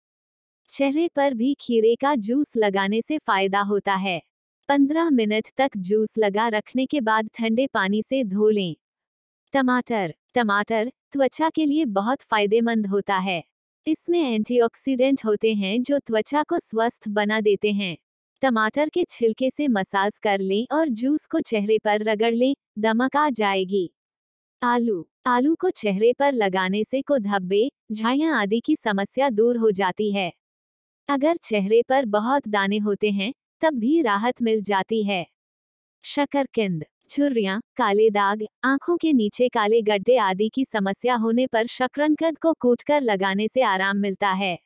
चेहरे 0.70 1.08
पर 1.16 1.34
भी 1.34 1.54
खीरे 1.60 1.96
का 1.96 2.16
जूस 2.16 2.54
लगाने 2.58 3.02
से 3.02 3.18
फ़ायदा 3.18 3.62
होता 3.62 3.96
है। 3.96 4.22
पंद्रह 4.70 5.10
मिनट 5.10 5.50
तक 5.58 5.70
जूस 5.78 6.14
लगा 6.18 6.48
रखने 6.48 6.86
के 6.86 7.02
बाद 7.02 7.30
ठंडे 7.34 7.68
पानी 7.68 8.04
से 8.04 8.24
धो 8.24 8.50
लें। 8.50 8.76
टमाटर। 9.54 10.14
टमाटर 10.36 10.92
त्वचा 11.14 11.50
के 11.50 11.66
लिए 11.66 11.86
बहुत 11.86 12.22
फ़ायदेमंद 12.22 12.88
होता 12.88 13.18
है। 13.18 13.44
इसमें 13.88 14.20
एंटीऑक्सीडेंट 14.20 15.26
होते 15.26 15.54
हैं 15.54 15.82
जो 15.84 16.00
त्वचा 16.00 16.44
को 16.44 16.60
स्वस्थ 16.60 17.08
बना 17.10 17.42
देते 17.42 17.72
हैं। 17.72 17.98
टमाटर 18.42 18.90
के 18.90 19.04
छिलके 19.10 19.50
से 19.50 19.68
मसाज 19.68 20.18
कर 20.18 20.40
लें 20.40 20.66
और 20.72 20.90
जूस 20.90 21.26
को 21.26 21.40
चेहरे 21.40 21.78
पर 21.78 22.04
रगड़ 22.04 22.34
लें, 22.34 22.54
दमक 22.80 23.16
आ 23.16 23.30
जाएगी। 23.30 23.90
आलू 24.62 25.06
आलू 25.26 25.56
को 25.56 25.70
चेहरे 25.70 26.14
पर 26.14 26.34
लगाने 26.34 26.84
से 26.84 27.02
को 27.02 27.18
धब्बे 27.18 27.70
झाइयाँ 27.92 28.42
आदि 28.42 28.60
की 28.60 28.76
समस्या 28.76 29.30
दूर 29.30 29.58
हो 29.58 29.72
जाती 29.72 30.12
है। 30.12 30.32
अगर 31.10 31.38
चेहरे 31.38 31.82
पर 31.90 32.06
बहुत 32.06 32.48
दाने 32.48 32.78
होते 32.78 33.12
हैं, 33.12 33.34
तब 33.62 33.74
भी 33.74 34.02
राहत 34.02 34.42
मिल 34.42 34.62
जाती 34.62 35.04
है। 35.04 35.26
शकरकिंद 36.04 36.86
छुर्रियाँ, 37.12 37.62
काले 37.78 38.10
दाग, 38.10 38.44
आँखों 38.64 38.98
के 38.98 39.14
नीचे 39.14 39.50
काले 39.50 39.82
गड्ढे 39.82 40.18
आदि 40.18 40.50
की 40.50 40.66
समस्या 40.66 41.16
होने 41.16 41.48
पर 41.48 41.68
शकरकंद 41.68 42.38
को 42.38 42.54
कूटकर 42.54 43.02
लगाने 43.02 43.48
से 43.48 43.62
आराम 43.62 43.98
मिलता 43.98 44.30
है। 44.30 44.60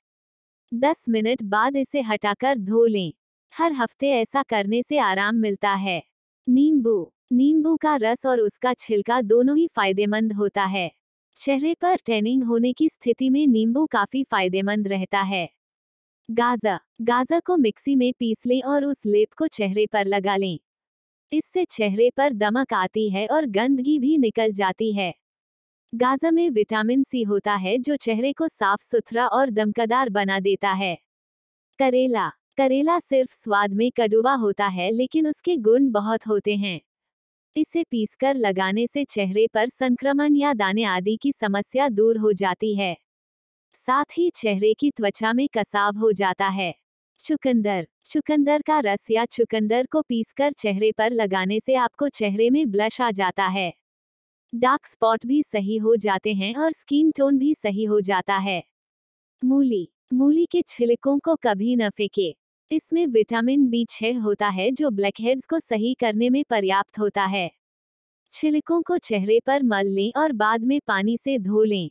10 0.73 1.05
मिनट 1.09 1.43
बाद 1.43 1.77
इसे 1.77 2.01
हटाकर 2.01 2.57
धो 2.57 2.85
लें। 2.85 3.13
हर 3.53 3.73
हफ़्ते 3.73 4.11
ऐसा 4.11 4.43
करने 4.43 4.83
से 4.83 4.97
आराम 4.97 5.35
मिलता 5.35 5.73
है। 5.73 6.03
नींबू। 6.49 7.11
नींबू 7.31 7.77
का 7.77 7.95
रस 7.95 8.25
और 8.25 8.39
उसका 8.39 8.73
छिलका 8.73 9.21
दोनों 9.21 9.57
ही 9.57 9.67
फ़ायदेमंद 9.67 10.33
होता 10.33 10.63
है। 10.65 10.91
चेहरे 11.37 11.73
पर 11.73 11.95
टैनिंग 12.05 12.43
होने 12.43 12.73
की 12.73 12.89
स्थिति 12.89 13.29
में 13.29 13.47
नींबू 13.47 13.85
काफ़ी 13.85 14.23
फ़ायदेमंद 14.23 14.87
रहता 14.87 15.21
है। 15.21 15.49
गाजा 16.29 16.79
गाजा 17.01 17.39
को 17.39 17.57
मिक्सी 17.57 17.95
में 17.95 18.13
पीस 18.19 18.45
लें 18.45 18.61
और 18.61 18.85
उस 18.85 19.01
लेप 19.05 19.33
को 19.33 19.47
चेहरे 19.47 19.85
पर 19.85 20.05
लगा 20.05 20.35
लें। 20.35 20.59
इससे 21.31 21.63
चेहरे 21.65 22.09
पर 22.17 22.33
दमक 22.33 22.73
आती 22.73 23.09
है 23.09 23.25
और 23.27 23.45
गंदगी 23.45 23.97
भी 23.99 24.17
निकल 24.17 24.51
जाती 24.51 24.91
है। 24.93 25.13
गाजा 25.93 26.31
में 26.31 26.49
विटामिन 26.49 27.03
सी 27.03 27.23
होता 27.23 27.55
है 27.55 27.77
जो 27.79 27.95
चेहरे 27.95 28.33
को 28.33 28.47
साफ़ 28.47 28.83
सुथरा 28.83 29.27
और 29.27 29.49
दमकदार 29.49 30.09
बना 30.09 30.39
देता 30.39 30.71
है। 30.71 30.97
करेला। 31.79 32.29
करेला 32.57 32.99
सिर्फ़ 32.99 33.33
स्वाद 33.35 33.73
में 33.73 33.91
कड़वा 33.91 34.33
होता 34.35 34.67
है 34.67 34.91
लेकिन 34.91 35.27
उसके 35.27 35.57
गुण 35.57 35.89
बहुत 35.91 36.27
होते 36.27 36.55
हैं। 36.55 36.79
इसे 37.55 37.83
पीसकर 37.83 38.35
लगाने 38.35 38.87
से 38.87 39.05
चेहरे 39.05 39.47
पर 39.53 39.69
संक्रमण 39.69 40.35
या 40.35 40.53
दाने 40.53 40.83
आदि 40.85 41.17
की 41.21 41.31
समस्या 41.31 41.89
दूर 41.89 42.17
हो 42.17 42.33
जाती 42.33 42.75
है। 42.75 42.97
साथ 43.75 44.17
ही 44.17 44.31
चेहरे 44.35 44.73
की 44.73 44.91
त्वचा 44.91 45.33
में 45.33 45.47
कसाव 45.57 45.97
हो 45.97 46.11
जाता 46.13 46.47
है। 46.49 46.75
चुकंदर। 47.19 47.87
चुकंदर 48.05 48.61
का 48.61 48.79
रस 48.79 49.07
या 49.11 49.25
चुकंदर 49.25 49.85
को 49.85 50.01
पीसकर 50.01 50.51
चेहरे 50.51 50.91
पर 50.91 51.11
लगाने 51.11 51.59
से 51.59 51.75
आपको 51.75 52.09
चेहरे 52.09 52.49
में 52.49 52.71
ब्लश 52.71 53.01
आ 53.01 53.11
जाता 53.11 53.45
है। 53.47 53.73
डार्क 54.53 54.85
स्पॉट 54.85 55.25
भी 55.25 55.43
सही 55.43 55.77
हो 55.77 55.95
जाते 55.95 56.33
हैं 56.33 56.55
और 56.55 56.71
स्किन 56.71 57.11
टोन 57.11 57.37
भी 57.37 57.55
सही 57.55 57.83
हो 57.83 58.01
जाता 58.01 58.37
है। 58.37 58.63
मूली। 59.43 59.89
मूली 60.13 60.45
के 60.45 60.61
छिलकों 60.61 61.19
को 61.19 61.35
कभी 61.35 61.75
न 61.75 61.89
फेंके। 61.89 62.35
इसमें 62.71 63.07
विटामिन 63.07 63.67
बी 63.67 63.85
छह 63.89 64.19
होता 64.19 64.47
है 64.47 64.71
जो 64.71 64.89
ब्लैकहेड्स 64.89 65.45
को 65.45 65.59
सही 65.59 65.93
करने 65.93 66.29
में 66.29 66.43
पर्याप्त 66.49 66.99
होता 66.99 67.25
है। 67.25 67.51
छिलकों 68.33 68.81
को 68.81 68.97
चेहरे 68.97 69.39
पर 69.45 69.63
मल 69.63 69.85
लें 69.85 70.11
और 70.17 70.31
बाद 70.31 70.63
में 70.63 70.79
पानी 70.87 71.17
से 71.17 71.39
धो 71.39 71.63
लें। 71.63 71.89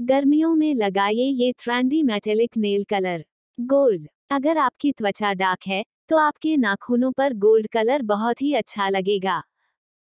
गर्मियों 0.00 0.54
में 0.54 0.74
लगाइए 0.74 1.24
ये 1.24 1.52
trendy 1.52 2.02
metallic 2.02 2.56
nail 2.56 2.84
colour. 2.84 3.24
Gold. 3.60 4.08
अगर 4.32 4.58
आपकी 4.58 4.90
त्वचा 4.92 5.32
डार्क 5.32 5.66
है 5.66 5.82
तो 6.08 6.16
आपके 6.16 6.56
नाखूनों 6.56 7.10
पर 7.12 7.32
गोल्ड 7.36 7.66
कलर 7.66 8.02
बहुत 8.02 8.40
ही 8.42 8.52
अच्छा 8.54 8.88
लगेगा। 8.88 9.42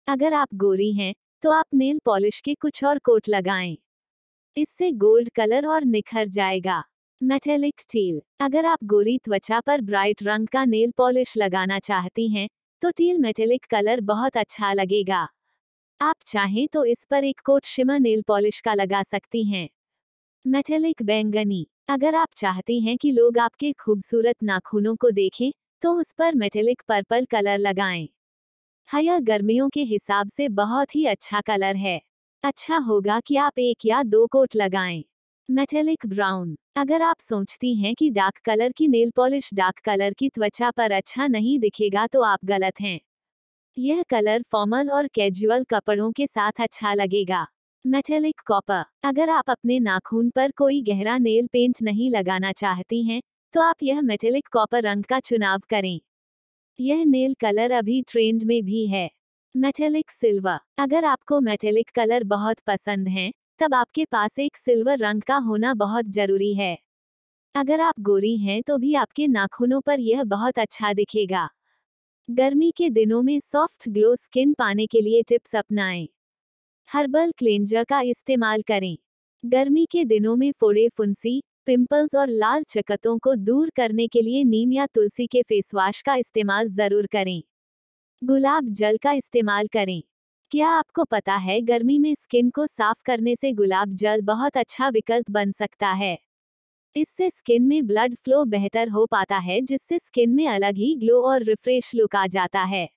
अगर 0.07 0.33
आप 0.33 0.47
गोरी 0.55 0.91
हैं 0.93 1.13
तो 1.43 1.51
आप 1.51 1.65
नेल 1.73 1.99
पॉलिश 2.05 2.39
के 2.39 2.53
कुछ 2.53 2.83
और 2.83 2.99
कोट 2.99 3.29
लगाएँ। 3.29 3.77
इससे 4.57 4.91
गोल्ड 4.93 5.29
कलर 5.29 5.67
और 5.67 5.83
निखर 5.85 6.27
जाएगा। 6.27 6.83
मेटेलिक 7.21 7.81
टील 7.91 8.21
अगर 8.39 8.65
आप 8.65 8.83
गोरी 8.85 9.17
त्वचा 9.17 9.59
पर 9.59 9.81
ब्राइट 9.81 10.23
रंग 10.23 10.47
का 10.47 10.65
नेल 10.65 10.91
पॉलिश 10.97 11.37
लगाना 11.37 11.79
चाहती 11.81 12.27
हैं 12.29 12.47
तो 12.81 12.91
टील 12.91 13.17
मेटेलिक 13.19 13.65
कलर 13.71 14.01
बहुत 14.03 14.37
अच्छा 14.37 14.73
लगेगा। 14.73 15.27
आप 16.01 16.15
चाहें 16.27 16.67
तो 16.67 16.85
इस 16.85 17.05
पर 17.11 17.23
एक 17.23 17.41
कोट 17.45 17.65
शिमर 17.65 17.99
नेल 17.99 18.23
पॉलिश 18.27 18.59
का 18.59 18.73
लगा 18.73 19.03
सकती 19.03 19.43
हैं। 19.43 19.67
मेटेलिक 20.45 21.01
बैंगनी 21.03 21.67
अगर 21.89 22.15
आप 22.15 22.27
चाहते 22.37 22.79
हैं 22.79 22.97
कि 22.97 23.11
लोग 23.11 23.37
आपके 23.37 23.71
खूबसूरत 23.73 24.35
नाखूनों 24.43 24.95
को 24.95 25.11
देखें 25.11 25.51
तो 25.81 25.93
उस 25.93 26.13
पर 26.13 26.35
मेटेलिक 26.35 26.81
पर्पल 26.87 27.25
कलर 27.25 27.57
लगाएँ। 27.57 28.07
हया, 28.89 29.19
गर्मियों 29.19 29.69
के 29.69 29.83
हिसाब 29.83 30.29
से 30.29 30.49
बहुत 30.49 30.95
ही 30.95 31.05
अच्छा 31.05 31.41
कलर 31.41 31.75
है। 31.75 32.01
अच्छा 32.43 32.77
होगा 32.77 33.19
कि 33.19 33.35
आप 33.35 33.59
एक 33.59 33.85
या 33.85 34.03
दो 34.03 34.27
कोट 34.27 34.55
लगाएँ। 34.55 35.03
मेटेलिक 35.49 36.07
ब्राउन 36.07 36.55
अगर 36.75 37.01
आप 37.01 37.19
सोचती 37.19 37.75
हैं 37.75 37.95
कि 37.95 38.09
डार्क 38.09 38.37
कलर 38.45 38.71
की 38.71 38.87
नेल 38.87 39.11
पॉलिश 39.15 39.49
डार्क 39.53 39.79
कलर 39.79 40.13
की 40.13 40.29
त्वचा 40.29 40.71
पर 40.71 40.91
अच्छा 40.91 41.27
नहीं 41.27 41.59
दिखेगा 41.59 42.07
तो 42.07 42.21
आप 42.21 42.45
गलत 42.45 42.81
हैं। 42.81 42.99
यह 43.77 44.03
कलर 44.09 44.43
फॉर्मल 44.43 44.89
और 44.89 45.07
कैजुअल 45.07 45.63
कपड़ों 45.63 46.11
के 46.11 46.27
साथ 46.27 46.51
अच्छा 46.59 46.93
लगेगा। 46.93 47.47
मेटेलिक 47.85 48.39
कॉपर 48.47 48.83
अगर 49.03 49.29
आप 49.29 49.49
अपने 49.49 49.79
नाखून 49.79 50.29
पर 50.29 50.51
कोई 50.51 50.81
गहरा 50.81 51.17
नेल 51.17 51.47
पेंट 51.47 51.81
नहीं 51.81 52.09
लगाना 52.11 52.51
चाहती 52.51 53.03
हैं 53.03 53.21
तो 53.53 53.61
आप 53.61 53.83
यह 53.83 54.01
मेटेलिक 54.01 54.47
कॉपर 54.47 54.83
रंग 54.83 55.03
का 55.03 55.19
चुनाव 55.19 55.61
करें। 55.69 55.99
यह 56.79 57.05
नेल 57.05 57.35
कलर 57.41 57.71
अभी 57.71 58.01
ट्रेंड 58.01 58.43
में 58.43 58.63
भी 58.63 58.87
है। 58.87 59.09
मेटेलिक 59.55 60.11
सिल्वर 60.11 60.59
अगर 60.77 61.05
आपको 61.05 61.39
मेटेलिक 61.41 61.89
कलर 61.95 62.23
बहुत 62.23 62.59
पसंद 62.59 63.07
हैं, 63.07 63.31
तब 63.59 63.73
आपके 63.73 64.05
पास 64.05 64.39
एक 64.39 64.57
सिल्वर 64.57 64.97
रंग 64.99 65.21
का 65.21 65.37
होना 65.37 65.73
बहुत 65.73 66.05
ज़रूरी 66.05 66.53
है। 66.55 66.77
अगर 67.55 67.81
आप 67.81 67.99
गोरी 68.01 68.37
हैं 68.37 68.61
तो 68.63 68.77
भी 68.77 68.95
आपके 68.95 69.27
नाखूनों 69.27 69.81
पर 69.81 69.99
यह 69.99 70.23
बहुत 70.23 70.59
अच्छा 70.59 70.93
दिखेगा। 70.93 71.49
गर्मी 72.29 72.71
के 72.71 72.89
दिनों 72.89 73.23
में 73.23 73.39
सॉफ्ट 73.41 73.89
ग्लो 73.89 74.15
स्किन 74.15 74.53
पाने 74.53 74.87
के 74.87 75.01
लिए 75.01 75.23
टिप्स 75.23 75.55
अपनाएँ। 75.55 76.07
हर्बल 76.89 77.31
क्लेंजर 77.37 77.83
का 77.83 77.99
इस्तेमाल 78.01 78.61
करें। 78.61 78.97
गर्मी 79.43 79.85
के 79.85 80.05
दिनों 80.05 80.35
में 80.35 80.51
फोड़े 80.51 80.87
फुंसी, 80.89 81.41
पिंपल्स 81.65 82.15
और 82.15 82.29
लाल 82.29 82.63
चकतों 82.63 83.17
को 83.17 83.35
दूर 83.35 83.69
करने 83.69 84.07
के 84.07 84.21
लिए 84.21 84.43
नीम 84.43 84.73
या 84.73 84.85
तुलसी 84.85 85.27
के 85.27 85.41
फेस 85.41 85.71
वॉश 85.75 86.01
का 86.01 86.15
इस्तेमाल 86.15 86.67
ज़रूर 86.67 87.07
करें। 87.07 87.41
गुलाब 88.21 88.69
जल 88.69 88.97
का 88.97 89.11
इस्तेमाल 89.11 89.67
करें। 89.67 90.03
क्या 90.51 90.69
आपको 90.69 91.03
पता 91.03 91.35
है 91.35 91.61
गर्मी 91.61 91.99
में 91.99 92.15
स्किन 92.15 92.49
को 92.49 92.67
साफ़ 92.67 93.03
करने 93.05 93.35
से 93.35 93.53
गुलाब 93.53 93.95
जल 93.95 94.21
बहुत 94.21 94.57
अच्छा 94.57 94.89
विकल्प 94.89 95.31
बन 95.31 95.51
सकता 95.51 95.91
है? 95.91 96.17
इससे 96.95 97.29
स्किन 97.29 97.63
में 97.63 97.87
ब्लड 97.87 98.15
फ्लो 98.15 98.45
बेहतर 98.45 98.89
हो 98.89 99.05
पाता 99.05 99.37
है, 99.37 99.61
जिससे 99.61 99.99
स्किन 99.99 100.29
में 100.29 100.47
अलग 100.47 100.77
ही 100.77 100.95
ग्लो 100.95 101.21
और 101.21 101.43
रिफ्रेश 101.43 101.91
लुक 101.95 102.15
आ 102.15 102.27
जाता 102.27 102.63
है। 102.63 102.89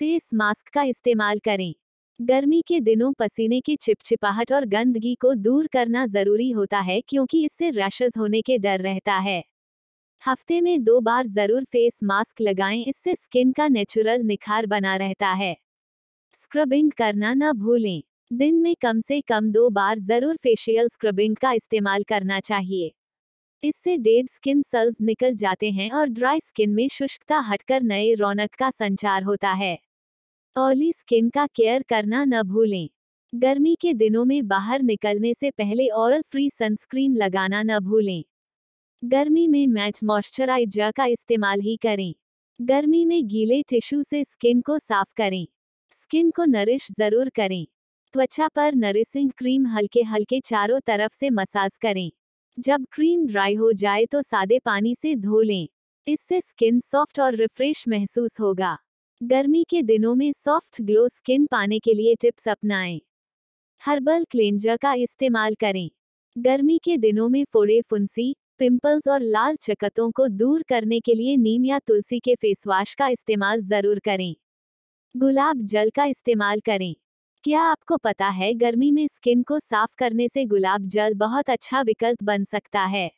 फेस 0.00 0.30
मास्क 0.34 0.68
का 0.68 0.82
इस्तेमाल 0.82 1.38
करें। 1.38 1.74
गर्मी 2.20 2.60
के 2.62 2.78
दिनों 2.80 3.12
पसीने 3.12 3.60
की 3.60 3.74
चिपचिपाहट 3.76 4.52
और 4.52 4.64
गंदगी 4.64 5.14
को 5.14 5.34
दूर 5.34 5.66
करना 5.66 6.06
ज़रूरी 6.06 6.50
होता 6.50 6.78
है 6.78 7.00
क्योंकि 7.00 7.44
इससे 7.44 7.70
रैशेज 7.70 8.14
होने 8.18 8.40
के 8.42 8.58
डर 8.58 8.80
रहता 8.80 9.14
है। 9.14 9.42
हफ़्ते 10.24 10.60
में 10.60 10.82
दो 10.84 10.98
बार 11.00 11.26
ज़रूर 11.26 11.64
फेस 11.64 12.00
मास्क 12.02 12.40
लगाएँ, 12.40 12.84
इससे 12.84 13.14
स्किन 13.14 13.52
का 13.52 13.68
नेचुरल 13.68 14.22
निखार 14.22 14.66
बना 14.66 14.96
रहता 14.96 15.28
है। 15.28 15.56
स्क्रबिंग 16.34 16.92
करना 16.92 17.34
न 17.34 17.52
भूलें। 17.52 18.02
दिन 18.32 18.54
में 18.54 18.74
कम 18.82 19.00
से 19.00 19.20
कम 19.20 19.50
दो 19.52 19.68
बार 19.70 19.98
ज़रूर 19.98 20.36
फेशियल 20.36 20.88
स्क्रबिंग 20.88 21.36
का 21.36 21.52
इस्तेमाल 21.52 22.02
करना 22.02 22.40
चाहिए। 22.40 22.92
इससे 23.62 23.96
डेड 23.98 24.28
स्किन 24.28 24.62
सेल्स 24.62 25.00
निकल 25.00 25.34
जाते 25.34 25.70
हैं 25.70 25.90
और 25.90 26.08
ड्राई 26.08 26.40
स्किन 26.40 26.70
में 26.70 26.88
शुष्कता 26.88 27.38
हटकर 27.40 27.82
नए 27.82 28.14
रौनक 28.14 28.54
का 28.54 28.70
संचार 28.70 29.22
होता 29.22 29.52
है। 29.52 29.78
ऑयली 30.58 30.92
स्किन 30.92 31.28
का 31.30 31.46
केयर 31.46 31.82
करना 31.82 32.24
न 32.24 32.42
भूलें। 32.42 32.88
गर्मी 33.34 33.74
के 33.80 33.94
दिनों 33.94 34.24
में 34.24 34.48
बाहर 34.48 34.82
निकलने 34.82 35.34
से 35.34 35.50
पहले 35.50 35.88
ऑरल 35.88 36.22
फ्री 36.22 36.50
सनस्क्रीन 36.50 37.16
लगाना 37.16 37.62
न 37.62 37.78
भूलें। 37.80 38.24
गर्मी 39.02 39.48
में 39.48 39.66
मैच 39.66 40.00
मॉइस्चराइजर 40.04 40.90
का 40.90 41.06
इस्तेमाल 41.06 41.60
ही 41.60 41.76
करें। 41.76 42.14
गर्मी 42.60 43.04
में 43.04 43.28
गीले 43.28 43.62
टिश्यू 43.62 44.02
से 44.02 44.24
स्किन 44.24 44.60
को 44.60 44.78
साफ़ 44.78 45.14
करें। 45.16 45.46
स्किन 45.92 46.30
को 46.30 46.44
नरिश 46.44 46.88
ज़रूर 46.92 47.28
करें। 47.28 47.66
त्वचा 48.14 48.48
पर 48.48 48.74
नरिसिंग 48.74 49.30
क्रीम 49.38 49.66
हल्के 49.66 50.02
हल्के 50.02 50.40
चारों 50.40 50.80
तरफ़ 50.80 51.14
से 51.14 51.30
मसाज 51.30 51.76
करें। 51.76 52.10
जब 52.58 52.86
क्रीम 52.92 53.26
ड्राई 53.26 53.54
हो 53.54 53.72
जाए 53.72 54.06
तो 54.06 54.22
सादे 54.22 54.58
पानी 54.58 54.94
से 54.94 55.14
धो 55.14 55.42
लें। 55.42 55.68
इससे 56.06 56.40
स्किन 56.40 56.80
सॉफ्ट 56.80 57.20
और 57.20 57.34
रिफ्रेश 57.34 57.88
महसूस 57.88 58.40
होगा। 58.40 58.78
गर्मी 59.20 59.62
के 59.64 59.82
दिनों 59.82 60.14
में 60.14 60.32
सॉफ्ट 60.32 60.80
ग्लो 60.82 61.08
स्किन 61.08 61.46
पाने 61.46 61.78
के 61.78 61.94
लिए 61.94 62.14
टिप्स 62.14 62.48
अपनाएँ। 62.48 63.00
हर्बल 63.82 64.24
क्लेंजर 64.30 64.76
का 64.76 64.92
इस्तेमाल 64.94 65.54
करें। 65.54 65.90
गर्मी 66.36 66.78
के 66.78 66.96
दिनों 66.96 67.28
में 67.28 67.44
फोड़े 67.44 67.80
फुंसी, 67.90 68.34
पिंपल्स 68.58 69.08
और 69.08 69.22
लाल 69.22 69.56
चकतों 69.56 70.10
को 70.10 70.28
दूर 70.28 70.64
करने 70.68 71.00
के 71.00 71.14
लिए 71.14 71.36
नीम 71.36 71.64
या 71.64 71.78
तुलसी 71.78 72.20
के 72.20 72.34
फेस 72.34 72.64
वॉश 72.66 72.94
का 72.94 73.08
इस्तेमाल 73.08 73.60
ज़रूर 73.62 73.98
करें। 73.98 74.34
गुलाब 75.14 75.62
जल 75.66 75.90
का 75.90 76.04
इस्तेमाल 76.04 76.60
करें। 76.60 76.94
क्या 77.44 77.62
आपको 77.62 77.96
पता 77.96 78.28
है 78.30 78.54
गर्मी 78.54 78.90
में 78.92 79.08
स्किन 79.08 79.42
को 79.42 79.60
साफ़ 79.60 79.94
करने 79.98 80.28
से 80.28 80.44
गुलाब 80.46 80.88
जल 80.88 81.14
बहुत 81.14 81.50
अच्छा 81.50 81.82
विकल्प 81.82 82.22
बन 82.24 82.44
सकता 82.44 82.84
है? 82.86 83.10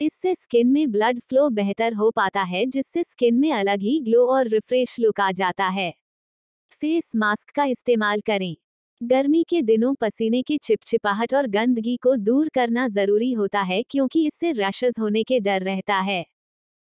इससे 0.00 0.34
स्किन 0.34 0.68
में 0.68 0.90
ब्लड 0.92 1.18
फ्लो 1.20 1.48
बेहतर 1.50 1.94
हो 1.94 2.10
पाता 2.10 2.42
है, 2.42 2.64
जिससे 2.66 3.02
स्किन 3.04 3.34
में 3.34 3.50
अलग 3.52 3.80
ही 3.80 3.98
ग्लो 4.00 4.26
और 4.26 4.48
रिफ्रेश 4.48 4.98
लुक 5.00 5.20
आ 5.20 5.30
जाता 5.32 5.66
है। 5.68 5.92
फेस 6.82 7.10
मास्क 7.16 7.50
का 7.50 7.64
इस्तेमाल 7.64 8.20
करें। 8.20 8.54
गर्मी 9.00 9.42
के 9.42 9.60
दिनों 9.62 9.94
पसीने 9.94 10.40
की 10.42 10.56
चिपचिपाहट 10.58 11.34
और 11.34 11.46
गंदगी 11.46 11.96
को 11.96 12.14
दूर 12.16 12.48
करना 12.48 12.86
ज़रूरी 12.88 13.32
होता 13.32 13.60
है, 13.60 13.82
क्योंकि 13.82 14.26
इससे 14.26 14.52
रैशेज 14.52 14.94
होने 15.00 15.22
के 15.22 15.40
डर 15.40 15.62
रहता 15.62 15.96
है। 15.98 16.24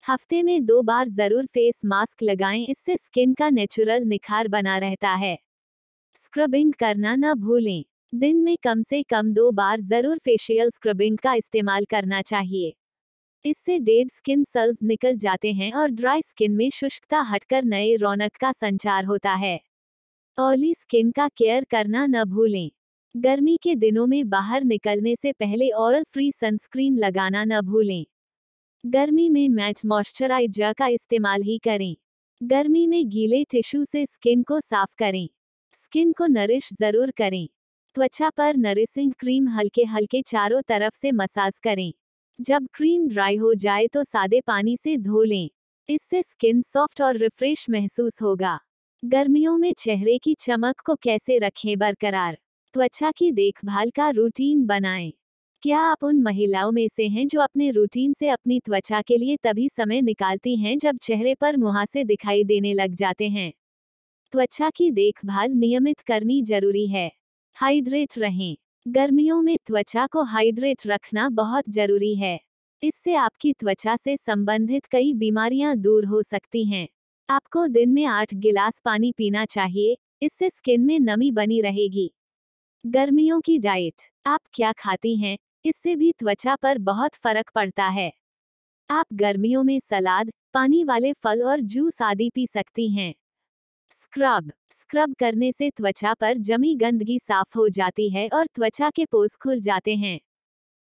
हफ़्ते 0.07 0.43
में 0.43 0.65
दो 0.67 0.81
बार 0.83 1.09
ज़रूर 1.09 1.47
फेस 1.47 1.81
मास्क 1.85 2.23
लगाएँ, 2.23 2.65
इससे 2.67 2.97
स्किन 2.97 3.33
का 3.35 3.49
नेचुरल 3.51 4.05
निखार 4.05 4.49
बना 4.49 4.77
रहता 4.79 5.11
है। 5.15 5.37
स्क्रबिंग 6.17 6.75
करना 6.75 7.15
ना 7.17 7.35
भूलें। 7.37 7.85
दिन 8.15 8.37
में 8.37 8.57
कम 8.65 8.83
से 8.83 9.03
कम 9.03 9.33
दो 9.33 9.51
बार 9.53 9.81
ज़रूर 9.81 10.19
फेशियल 10.19 10.71
स्क्रबिंग 10.71 11.19
का 11.19 11.35
इस्तेमाल 11.35 11.85
करना 11.85 12.23
चाहिए। 12.23 12.75
इससे 13.45 13.79
डेड 13.79 14.11
स्किन 14.11 14.43
सेल्स 14.45 14.83
निकल 14.83 15.17
जाते 15.17 15.53
हैं 15.53 15.73
और 15.73 15.91
ड्राई 15.91 16.23
स्किन 16.23 16.53
में 16.53 16.71
शुष्कता 16.71 17.21
हटकर 17.21 17.65
नए 17.65 17.95
रौनक 17.97 18.37
का 18.37 18.51
संचार 18.53 19.05
होता 19.05 19.33
है। 19.35 19.59
ऑयली 20.39 20.75
स्किन 20.75 21.11
का 21.11 21.29
केयर 21.29 21.65
करना 21.65 22.07
न 22.07 22.25
भूलें। 22.25 22.71
गर्मी 23.15 23.57
के 23.63 23.75
दिनों 23.75 24.07
में 24.07 24.29
बाहर 24.29 24.65
निकलने 24.65 25.15
से 25.17 25.33
पहले 25.33 25.71
ऑरल 25.71 26.05
फ्री 26.05 26.31
सनस्क्रीन 26.33 26.99
लगाना 26.99 27.45
न 27.45 27.61
भूलें। 27.61 28.05
गर्मी 28.85 29.29
में 29.29 29.49
मैच 29.49 29.83
मॉइस्चराइजर 29.87 30.73
का 30.73 30.87
इस्तेमाल 30.87 31.43
ही 31.43 31.59
करें। 31.59 31.97
गर्मी 32.41 32.87
में 32.87 33.09
गीले 33.09 33.45
टिश्यू 33.45 33.85
से 33.85 34.07
स्किन 34.07 34.43
को 34.43 34.61
साफ़ 34.61 34.95
करें। 34.99 35.29
स्किन 35.75 36.13
को 36.13 36.27
नरिश 36.27 36.73
ज़रूर 36.73 37.11
करें। 37.11 37.49
त्वचा 37.97 38.31
पर 38.31 38.57
नरिसिंग 38.57 39.13
क्रीम 39.19 39.49
हल्के 39.49 39.85
हल्के 39.85 40.23
चारों 40.23 40.63
तरफ़ 40.63 40.95
से 40.95 41.13
मसाज 41.13 41.59
करें। 41.59 41.93
जब 42.41 42.67
क्रीम 42.75 43.09
ड्राई 43.09 43.37
हो 43.37 43.55
जाए 43.55 43.87
तो 43.87 44.05
सादे 44.05 44.41
पानी 44.41 44.77
से 44.77 44.97
धो 44.97 45.23
लें। 45.23 45.51
इससे 45.89 46.23
स्किन 46.23 46.63
सॉफ्ट 46.63 47.01
और 47.03 47.17
रिफ्रेश 47.17 47.67
महसूस 47.71 48.23
होगा। 48.23 48.59
गर्मियों 49.05 49.59
में 49.59 49.73
चेहरे 49.73 50.19
की 50.19 50.35
चमक 50.35 50.81
को 50.81 50.95
कैसे 50.95 51.39
रखें 51.39 51.79
बरकरार? 51.79 52.39
त्वचा 52.75 53.11
की 53.11 53.33
देखभाल 53.33 53.91
का 53.91 54.09
रूटीन 54.11 54.67
बनाएँ। 54.67 55.13
क्या 55.63 55.81
आप 55.81 56.05
उन 56.05 56.23
महिलाओं 56.23 56.73
में 56.73 56.89
से 56.89 57.09
हैं 57.09 57.29
जो 57.29 57.41
अपने 57.41 57.71
रूटीन 57.71 58.13
से 58.13 58.29
अपनी 58.29 58.61
त्वचा 58.61 59.03
के 59.03 59.17
लिए 59.17 59.37
तभी 59.37 59.69
समय 59.69 60.03
निकालती 60.03 60.57
हैं 60.57 60.79
जब 60.79 60.99
चेहरे 61.03 61.35
पर 61.35 61.57
मुहासे 61.57 62.05
दिखाई 62.05 62.45
देने 62.45 62.73
लग 62.75 62.95
जाते 62.95 63.29
हैं? 63.29 63.53
त्वचा 64.33 64.71
की 64.71 64.91
देखभाल 64.91 65.53
नियमित 65.53 66.01
करनी 66.01 66.43
ज़रूरी 66.43 66.87
है। 66.87 67.11
हाइड्रेट 67.57 68.19
रहें। 68.19 68.57
गर्मियों 68.87 69.41
में 69.43 69.57
त्वचा 69.67 70.07
को 70.07 70.23
हाइड्रेट 70.23 70.87
रखना 70.87 71.29
बहुत 71.29 71.65
ज़रूरी 71.69 72.15
है। 72.15 72.39
इससे 72.83 73.15
आपकी 73.15 73.53
त्वचा 73.53 73.97
से 73.97 74.17
संबंधित 74.17 74.87
कई 74.87 75.13
बीमारियाँ 75.15 75.77
दूर 75.77 76.05
हो 76.05 76.23
सकती 76.23 76.65
हैं। 76.65 76.87
आपको 77.29 77.67
दिन 77.67 77.91
में 77.91 78.05
आठ 78.05 78.35
गिलास 78.35 78.81
पानी 78.85 79.13
पीना 79.13 79.45
चाहिए, 79.45 79.97
इससे 80.23 80.51
स्किन 80.51 80.81
में 80.81 80.99
नमी 81.01 81.31
बनी 81.31 81.61
रहेगी। 81.61 82.11
गर्मियों 82.85 83.41
की 83.41 83.59
डाइट 83.59 84.03
आप 84.27 84.41
क्या 84.55 84.73
खाती 84.73 85.17
हैं? 85.17 85.37
इससे 85.65 85.97
भी 85.97 86.13
त्वचा 86.13 86.57
पर 86.57 86.79
बहुत 86.79 87.15
फ़र्क 87.15 87.51
पड़ता 87.55 87.87
है। 87.89 88.13
आप 88.91 89.07
गर्मियों 89.13 89.63
में 89.65 89.81
सलाद, 89.81 90.31
पानी 90.55 90.85
वाले 90.85 91.13
फल 91.13 91.43
और 91.43 91.61
जूस 91.61 92.03
आदि 92.03 92.31
पी 92.35 92.47
सकती 92.47 92.91
हैं। 92.91 93.15
स्क्रब। 93.93 94.53
स्क्रब 94.73 95.15
करने 95.19 95.53
से 95.53 95.71
त्वचा 95.71 96.15
पर 96.15 96.39
जमी 96.39 96.75
गंदगी 96.75 97.19
साफ़ 97.19 97.59
हो 97.59 97.69
जाती 97.69 98.11
है 98.11 98.29
और 98.29 98.47
त्वचा 98.47 98.91
के 98.91 99.05
पोस 99.05 99.37
खुल 99.37 99.61
जाते 99.61 99.97
हैं। 99.97 100.21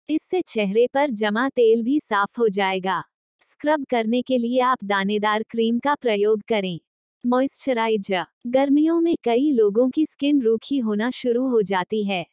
इससे 0.09 0.41
चेहरे 0.41 0.87
पर 0.93 1.09
जमा 1.09 1.49
तेल 1.49 1.83
भी 1.83 1.99
साफ़ 1.99 2.39
हो 2.39 2.49
जाएगा। 2.49 3.03
स्क्रब 3.41 3.85
करने 3.89 4.21
के 4.21 4.37
लिए 4.37 4.59
आप 4.59 4.77
दानेदार 4.83 5.43
क्रीम 5.43 5.79
का 5.79 5.95
प्रयोग 5.95 6.41
करें। 6.47 6.79
मॉइस्चराइजर। 7.25 8.25
गर्मियों 8.47 9.01
में 9.01 9.15
कई 9.23 9.51
लोगों 9.51 9.89
की 9.89 10.05
स्किन 10.05 10.41
रूखी 10.41 10.79
होना 10.79 11.11
शुरू 11.11 11.47
हो 11.47 11.61
जाती 11.61 12.03
है। 12.03 12.25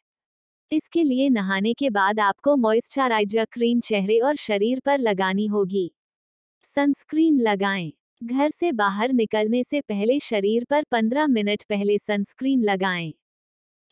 इसके 0.71 1.03
लिए 1.03 1.29
नहाने 1.29 1.73
के 1.73 1.89
बाद 1.89 2.19
आपको 2.19 2.55
मॉइस्चराइजर 2.57 3.45
क्रीम 3.45 3.79
चेहरे 3.79 4.19
और 4.19 4.35
शरीर 4.35 4.79
पर 4.79 4.99
लगानी 4.99 5.47
होगी। 5.47 5.91
सनस्क्रीन 6.65 7.39
लगाएँ। 7.41 7.93
घर 8.23 8.51
से 8.51 8.71
बाहर 8.71 9.11
निकलने 9.13 9.63
से 9.63 9.81
पहले 9.81 10.19
शरीर 10.19 10.63
पर 10.69 10.83
15 10.83 11.27
मिनट 11.27 11.63
पहले 11.63 11.97
सनस्क्रीन 11.97 12.63
लगाएँ। 12.63 13.13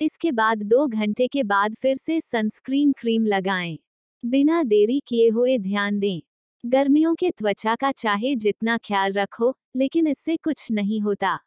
इसके 0.01 0.31
बाद 0.31 0.63
दो 0.63 0.87
घंटे 0.87 1.27
के 1.27 1.43
बाद 1.43 1.75
फिर 1.75 1.97
से 1.97 2.21
सनस्क्रीन 2.21 2.91
क्रीम 2.91 3.25
लगाएँ। 3.25 3.79
बिना 4.25 4.63
देरी 4.63 5.01
किए 5.07 5.29
हुए 5.29 5.57
ध्यान 5.57 5.99
दें। 5.99 6.21
गर्मियों 6.65 7.15
के 7.15 7.31
त्वचा 7.31 7.75
का 7.75 7.91
चाहे 7.91 8.35
जितना 8.35 8.77
ख्याल 8.77 9.13
रखो, 9.13 9.55
लेकिन 9.75 10.07
इससे 10.07 10.37
कुछ 10.37 10.71
नहीं 10.71 11.01
होता। 11.01 11.39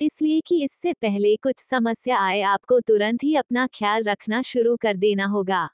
इसलिए 0.00 0.40
कि 0.40 0.64
इससे 0.64 0.92
पहले 0.92 1.36
कुछ 1.36 1.58
समस्या 1.58 2.18
आए, 2.18 2.40
आपको 2.40 2.80
तुरंत 2.80 3.22
ही 3.22 3.34
अपना 3.34 3.66
ख्याल 3.66 4.04
रखना 4.04 4.42
शुरू 4.42 4.76
कर 4.76 4.96
देना 4.96 5.26
होगा। 5.26 5.68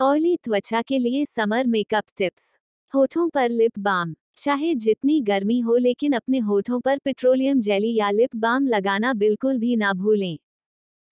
ऑयली 0.00 0.36
त्वचा 0.36 0.82
के 0.82 0.98
लिए 0.98 1.24
समर 1.24 1.66
मेकअप 1.66 2.04
टिप्स। 2.18 2.59
होठों 2.94 3.28
पर 3.28 3.48
लिप 3.50 3.78
बाम। 3.78 4.14
चाहे 4.38 4.74
जितनी 4.76 5.20
गर्मी 5.20 5.58
हो, 5.60 5.76
लेकिन 5.76 6.12
अपने 6.12 6.38
होठों 6.38 6.78
पर 6.80 6.98
पेट्रोलियम 6.98 7.60
जेली 7.60 7.94
या 7.94 8.10
लिप 8.10 8.36
बाम 8.36 8.66
लगाना 8.66 9.12
बिल्कुल 9.14 9.58
भी 9.58 9.76
ना 9.76 9.92
भूलें। 9.92 10.38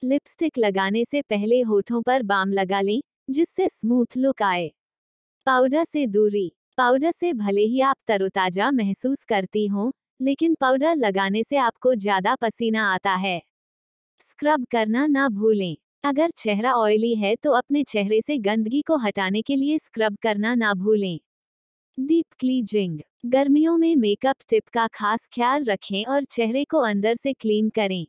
लिपस्टिक 0.02 0.58
लगाने 0.58 1.04
से 1.04 1.22
पहले 1.22 1.60
होठों 1.62 2.02
पर 2.02 2.22
बाम 2.24 2.52
लगा 2.52 2.80
लें, 2.80 3.00
जिससे 3.30 3.68
स्मूथ 3.68 4.16
लुक 4.16 4.42
आए। 4.42 4.70
पाउडर 5.46 5.84
से 5.84 6.06
दूरी। 6.08 6.50
पाउडर 6.78 7.12
से 7.12 7.32
भले 7.34 7.62
ही 7.62 7.80
आप 7.82 7.96
तरोताजा 8.08 8.70
महसूस 8.72 9.24
करती 9.24 9.66
हो, 9.66 9.92
लेकिन 10.22 10.54
पाउडर 10.60 10.94
लगाने 10.96 11.42
से 11.44 11.56
आपको 11.58 11.94
ज़्यादा 11.96 12.34
पसीना 12.36 12.92
आता 12.94 13.14
है। 13.16 13.40
स्क्रब 14.22 14.66
करना 14.72 15.06
ना 15.06 15.28
भूलें। 15.30 15.76
अगर 16.04 16.30
चेहरा 16.36 16.74
ऑयली 16.74 17.14
है 17.16 17.36
तो 17.36 17.52
अपने 17.52 17.84
चेहरे 17.84 18.20
से 18.22 18.38
गंदगी 18.40 18.82
को 18.82 18.96
हटाने 18.98 19.42
के 19.42 19.56
लिए 19.56 19.78
स्क्रब 19.78 20.16
करना 20.22 20.54
ना 20.54 20.74
भूलें। 20.74 21.18
डीप 21.98 22.26
क्लीजिंग 22.38 22.98
गर्मियों 23.26 23.76
में 23.78 23.96
मेकअप 23.96 24.36
टिप 24.48 24.68
का 24.68 24.86
खास 24.86 25.28
ख्याल 25.32 25.64
रखें 25.64 26.04
और 26.04 26.24
चेहरे 26.24 26.64
को 26.64 26.78
अंदर 26.78 27.16
से 27.16 27.32
क्लीन 27.32 27.68
करें। 27.68 28.06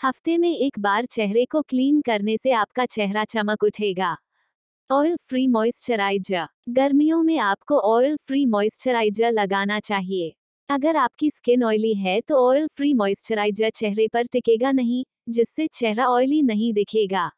हफ़्ते 0.00 0.38
में 0.38 0.56
एक 0.56 0.78
बार 0.78 1.04
चेहरे 1.04 1.44
को 1.44 1.62
क्लीन 1.62 2.00
करने 2.00 2.36
से 2.36 2.52
आपका 2.52 2.86
चेहरा 2.86 3.24
चमक 3.24 3.64
उठेगा। 3.64 4.16
ऑयल 4.90 5.16
फ्री 5.16 5.46
मॉइस्चराइजर 5.48 6.46
गर्मियों 6.68 7.22
में 7.22 7.38
आपको 7.38 7.78
ऑयल 7.78 8.16
फ्री 8.16 8.46
मॉइस्चराइजर 8.46 9.32
लगाना 9.32 9.80
चाहिए। 9.80 10.34
अगर 10.68 10.96
आपकी 10.96 11.30
स्किन 11.30 11.64
ऑयली 11.64 11.94
है 11.94 12.20
तो 12.20 12.48
ऑयल 12.48 12.66
फ्री 12.66 12.94
मॉइस्चराइजर 12.94 13.70
चेहरे 13.70 14.08
पर 14.08 14.26
टिकेगा 14.26 14.72
नहीं, 14.72 15.04
जिससे 15.28 15.66
चेहरा 15.66 16.08
ऑयली 16.08 16.42
नहीं 16.42 16.72
दिखेगा। 16.72 17.30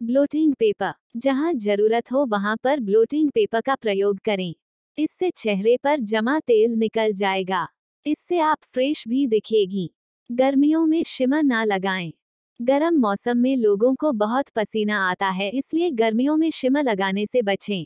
ब्लोटिंग 0.00 0.54
पेपर 0.54 0.92
जहाँ 1.16 1.54
ज़रूरत 1.54 2.12
हो 2.12 2.26
वहाँ 2.26 2.56
पर 2.64 2.80
ब्लोटिंग 2.80 3.30
पेपर 3.30 3.60
का 3.60 3.74
प्रयोग 3.74 4.18
करें। 4.18 4.54
इससे 4.98 5.30
चेहरे 5.30 5.76
पर 5.84 6.00
जमा 6.00 6.38
तेल 6.40 6.72
निकल 6.74 7.12
जाएगा। 7.12 7.66
इससे 8.06 8.38
आप 8.38 8.58
फ्रेश 8.64 9.04
भी 9.08 9.26
दिखेगी। 9.26 9.90
गर्मियों 10.30 10.84
में 10.86 11.02
शिमर 11.02 11.42
ना 11.42 11.62
लगाएँ। 11.64 12.12
गर्म 12.60 12.98
मौसम 13.00 13.36
में 13.36 13.56
लोगों 13.56 13.94
को 13.94 14.12
बहुत 14.12 14.48
पसीना 14.48 14.98
आता 15.10 15.28
है, 15.28 15.50
इसलिए 15.50 15.90
गर्मियों 15.90 16.36
में 16.36 16.50
शिमर 16.50 16.82
लगाने 16.82 17.26
से 17.26 17.42
बचें। 17.42 17.84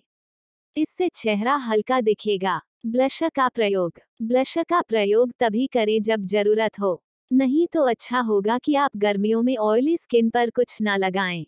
इससे 0.77 1.09
चेहरा 1.14 1.55
हल्का 1.57 2.01
दिखेगा। 2.01 2.61
ब्लशर 2.87 3.29
का 3.29 3.48
प्रयोग। 3.48 4.01
ब्लशर 4.22 4.64
का 4.64 4.81
प्रयोग 4.81 5.33
तभी 5.40 5.66
करें 5.66 6.03
जब 6.03 6.27
ज़रूरत 6.27 6.81
हो। 6.81 7.01
नहीं 7.31 7.66
तो 7.72 7.83
अच्छा 7.83 8.20
होगा 8.20 8.59
कि 8.59 8.75
आप 8.75 8.90
गर्मियों 8.96 9.42
में 9.42 9.57
ऑयली 9.57 9.96
स्किन 9.96 10.31
पर 10.31 10.51
कुछ 10.51 10.83
ना 10.83 10.96
लगाएँ। 10.96 11.46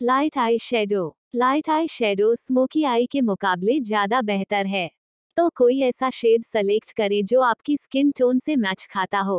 Light 0.00 0.36
eye 0.38 0.58
shadow 0.58 1.00
light 1.34 1.68
eye 1.70 1.86
shadow 1.88 2.34
smoky 2.34 2.82
eye 2.84 3.06
के 3.06 3.20
मुकाबले 3.20 3.78
ज़्यादा 3.80 4.20
बेहतर 4.22 4.66
है। 4.66 4.90
तो 5.36 5.48
कोई 5.48 5.80
ऐसा 5.80 6.10
शेड 6.10 6.42
सेलेक्ट 6.44 6.92
करें 6.92 7.24
जो 7.24 7.40
आपकी 7.40 7.76
स्किन 7.76 8.10
टोन 8.10 8.38
से 8.38 8.56
मैच 8.56 8.86
खाता 8.90 9.20
हो। 9.20 9.38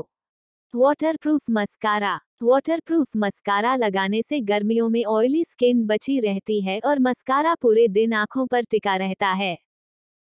वाटरप्रूफ 0.74 1.42
मस्कारा 1.50 2.20
वाटरप्रूफ 2.44 3.08
मस्कारा 3.16 3.76
लगाने 3.76 4.22
से 4.22 4.40
गर्मियों 4.42 4.90
में 4.90 5.04
ऑयली 5.06 5.44
स्किन 5.44 5.86
बची 5.88 6.20
रहती 6.20 6.60
है 6.62 6.80
और 6.80 7.00
मस्कारा 7.00 7.54
पूरे 7.56 7.88
दिन 7.88 8.14
आँखों 8.14 8.46
पर 8.48 8.64
टिका 8.64 8.96
रहता 8.96 9.28
है। 9.34 9.58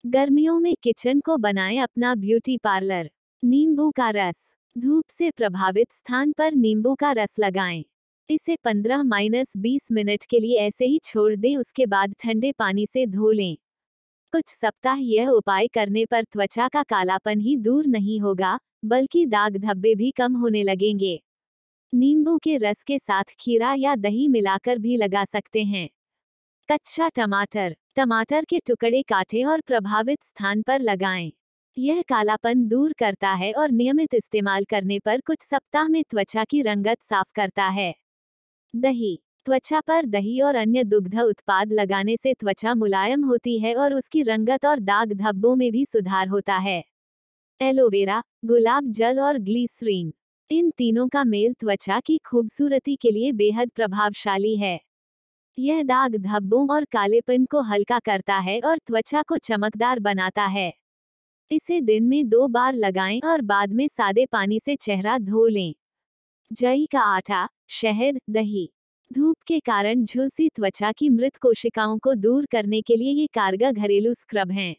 गर्मियों 0.04 0.59
में 0.61 0.74
किचन 0.83 1.20
को 1.20 1.37
बनाएँ 1.37 1.78
अपना 1.78 2.14
ब्यूटी 2.14 2.59
पार्लर 2.59 3.11
नींबू 3.42 3.90
का 3.90 4.11
रस. 4.11 4.52
धूप 4.78 5.04
से 5.09 5.30
प्रभावित 5.30 5.92
स्थान 5.92 6.33
पर 6.33 6.54
नींबू 6.54 6.94
का 6.94 7.12
रस 7.12 7.37
लगाएँ। 7.38 7.85
इसे 8.30 8.56
15 8.56 9.02
माइनस 9.02 9.52
बीस 9.56 9.88
मिनट 9.92 10.24
के 10.24 10.38
लिए 10.40 10.58
ऐसे 10.58 10.84
ही 10.84 11.00
छोड़ 11.04 11.36
दें, 11.36 11.56
उसके 11.56 11.86
बाद 11.86 12.14
ठंडे 12.20 12.52
पानी 12.52 12.86
से 12.86 13.06
धो 13.06 13.30
लें। 13.30 13.56
कुछ 14.32 14.48
सप्ताह 14.48 14.96
यह 14.96 15.28
उपाय 15.28 15.66
करने 15.66 16.04
पर 16.06 16.24
त्वचा 16.24 16.68
का 16.68 16.82
कालापन 16.82 17.40
ही 17.40 17.56
दूर 17.56 17.86
नहीं 17.86 18.20
होगा, 18.20 18.58
बल्कि 18.84 19.26
दाग 19.26 19.56
धब्बे 19.56 19.94
भी 19.94 20.10
कम 20.10 20.36
होने 20.36 20.62
लगेंगे। 20.62 21.22
नींबू 21.94 22.38
के 22.38 22.56
रस 22.56 22.82
के 22.82 22.98
साथ 22.98 23.24
खीरा 23.40 23.74
या 23.74 23.96
दही 23.96 24.28
मिलाकर 24.28 24.78
भी 24.78 24.96
लगा 24.96 25.24
सकते 25.24 25.64
हैं। 25.64 25.88
कच्चा 26.68 27.08
टमाटर 27.08 27.76
टमाटर 27.96 28.44
के 28.44 28.58
टुकड़े 28.58 29.02
काटें 29.02 29.44
और 29.44 29.60
प्रभावित 29.60 30.22
स्थान 30.22 30.62
पर 30.62 30.80
लगाएँ। 30.80 31.32
यह 31.78 32.02
कालापन 32.02 32.68
दूर 32.68 32.92
करता 32.92 33.32
है 33.32 33.52
और 33.52 33.70
नियमित 33.70 34.14
इस्तेमाल 34.14 34.64
करने 34.64 34.98
पर 34.98 35.20
कुछ 35.20 35.40
सप्ताह 35.40 35.88
में 35.88 36.04
त्वचा 36.04 36.44
की 36.44 36.62
रंगत 36.62 37.02
साफ़ 37.02 37.32
करता 37.34 37.66
है। 37.68 37.94
दही। 38.76 39.22
त्वचा 39.44 39.80
पर 39.80 40.06
दही 40.06 40.40
और 40.40 40.54
अन्य 40.54 40.85
दुग्ध 40.85 41.20
उत्पाद 41.20 41.72
लगाने 41.72 42.16
से 42.16 42.35
त्वचा 42.35 42.74
मुलायम 42.74 43.24
होती 43.24 43.59
है 43.59 43.74
और 43.74 43.94
उसकी 43.94 44.22
रंगत 44.22 44.66
और 44.66 44.80
दाग 44.80 45.12
धब्बों 45.12 45.56
में 45.56 45.72
भी 45.72 45.87
सुधार 45.87 46.28
होता 46.28 46.56
है। 46.56 46.85
एलोवेरा, 47.61 48.22
गुलाब 48.44 48.90
जल 48.90 49.20
और 49.20 49.38
ग्लीसरीन। 49.38 50.12
इन 50.50 50.70
तीनों 50.70 51.09
का 51.09 51.24
मेल 51.24 51.52
त्वचा 51.52 52.00
की 52.00 52.18
खूबसूरती 52.18 52.96
के 52.96 53.11
लिए 53.11 53.33
बेहद 53.33 53.70
प्रभावशाली 53.70 54.56
है। 54.56 54.80
यह 55.59 55.83
दाग 55.83 56.16
धब्बों 56.16 56.68
और 56.70 56.85
कालेपन 56.85 57.44
को 57.44 57.61
हल्का 57.61 57.98
करता 57.98 58.38
है 58.38 58.61
और 58.61 58.78
त्वचा 58.78 59.22
को 59.22 59.37
चमकदार 59.38 60.00
बनाता 60.00 60.46
है। 60.46 60.72
इसे 61.50 61.80
दिन 61.80 62.04
में 62.04 62.28
दो 62.28 62.48
बार 62.48 62.74
लगाएँ 62.74 63.20
और 63.20 63.40
बाद 63.40 63.72
में 63.72 63.88
सादे 63.88 64.26
पानी 64.26 64.61
से 64.61 64.76
चेहरा 64.76 65.18
धो 65.18 65.46
लें। 65.46 65.74
जई 66.52 66.87
का 66.87 67.00
आटा 67.00 67.48
शहद, 67.70 68.18
दही, 68.30 68.70
धूप 69.12 69.37
के 69.46 69.61
कारण 69.61 70.04
झुलसी 70.04 70.48
त्वचा 70.48 70.92
की 70.92 71.09
मृत 71.09 71.37
कोशिकाओं 71.37 71.98
को 71.98 72.14
दूर 72.14 72.46
करने 72.46 72.80
के 72.83 72.96
लिए 72.96 73.12
ये 73.12 73.26
कारगर 73.26 73.72
घरेलू 73.72 74.14
स्क्रब 74.14 74.50
हैं। 74.50 74.76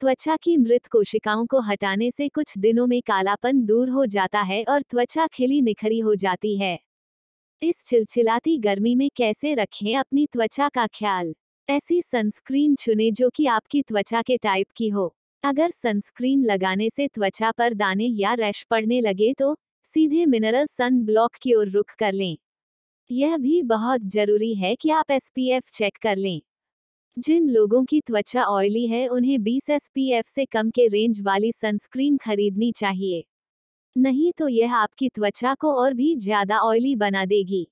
त्वचा 0.00 0.36
की 0.36 0.56
मृत 0.56 0.86
कोशिकाओं 0.86 1.46
को 1.46 1.60
हटाने 1.60 2.10
से 2.10 2.28
कुछ 2.28 2.58
दिनों 2.58 2.86
में 2.86 3.02
कालापन 3.02 3.60
दूर 3.66 3.88
हो 3.88 4.06
जाता 4.06 4.40
है 4.40 4.64
और 4.64 4.82
त्वचा 4.82 5.26
खिली 5.26 5.60
निखरी 5.62 5.98
हो 5.98 6.14
जाती 6.14 6.56
है। 6.56 6.78
इस 7.62 7.84
चिलचिलाती 7.86 8.58
गर्मी 8.58 8.94
में 8.94 9.10
कैसे 9.16 9.54
रखें 9.54 9.96
अपनी 9.96 10.26
त्वचा 10.26 10.68
का 10.68 10.86
ख्याल? 10.86 11.34
ऐसी 11.68 12.02
सनस्क्रीन 12.02 12.74
चुने 12.74 13.10
जो 13.10 13.30
कि 13.30 13.46
आपकी 13.46 13.82
त्वचा 13.82 14.22
के 14.22 14.36
टाइप 14.36 14.66
की 14.76 14.88
हो। 14.88 15.16
अगर 15.42 15.70
सनस्क्रीन 15.70 16.44
लगाने 16.44 16.90
से 16.90 17.08
त्वचा 17.08 17.50
पर 17.50 17.74
दाने 17.74 18.04
या 18.04 18.34
रैश 18.34 18.66
पड़ने 18.70 19.00
लगे 19.00 19.32
तो 19.32 19.56
सीधे 19.86 20.24
मिनरल 20.26 20.66
सन 20.66 21.00
ब्लॉक 21.04 21.34
की 21.42 21.52
ओर 21.54 21.68
रुख 21.68 21.90
कर 21.98 22.12
लें। 22.12 22.36
यह 23.10 23.36
भी 23.38 23.62
बहुत 23.62 24.02
ज़रूरी 24.08 24.54
है 24.54 24.74
कि 24.76 24.90
आप 24.90 25.10
एसपीएफ 25.10 25.64
चेक 25.74 25.96
कर 26.02 26.16
लें। 26.16 26.40
जिन 27.16 27.48
लोगों 27.50 27.84
की 27.84 28.00
त्वचा 28.00 28.44
ऑयली 28.44 28.86
है, 28.86 29.06
उन्हें 29.08 29.42
20 29.42 29.70
एसपीएफ 29.70 30.26
से 30.26 30.44
कम 30.44 30.70
के 30.70 30.86
रेंज 30.88 31.20
वाली 31.22 31.52
सनस्क्रीन 31.52 32.16
खरीदनी 32.16 32.72
चाहिए। 32.72 33.24
नहीं 33.96 34.32
तो 34.38 34.48
यह 34.48 34.74
आपकी 34.76 35.08
त्वचा 35.08 35.54
को 35.54 35.74
और 35.74 35.94
भी 35.94 36.16
ज़्यादा 36.16 36.58
ऑयली 36.60 36.96
बना 36.96 37.24
देगी। 37.26 37.66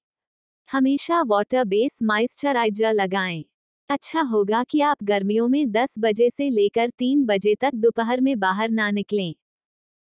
हमेशा 0.70 1.22
वाटर 1.22 1.64
बेस 1.64 1.98
मॉइस्चराइजर 2.02 2.92
लगाएँ। 2.94 3.44
अच्छा 3.90 4.22
होगा 4.22 4.64
कि 4.64 4.80
आप 4.82 5.04
गर्मियों 5.04 5.48
में 5.48 5.72
10 5.72 5.94
बजे 5.98 6.30
से 6.30 6.50
लेकर 6.50 6.90
3 6.90 7.24
बजे 7.26 7.54
तक 7.54 7.74
दोपहर 7.76 8.20
में 8.20 8.38
बाहर 8.40 8.70
ना 8.70 8.90
निकलें। 8.90 9.34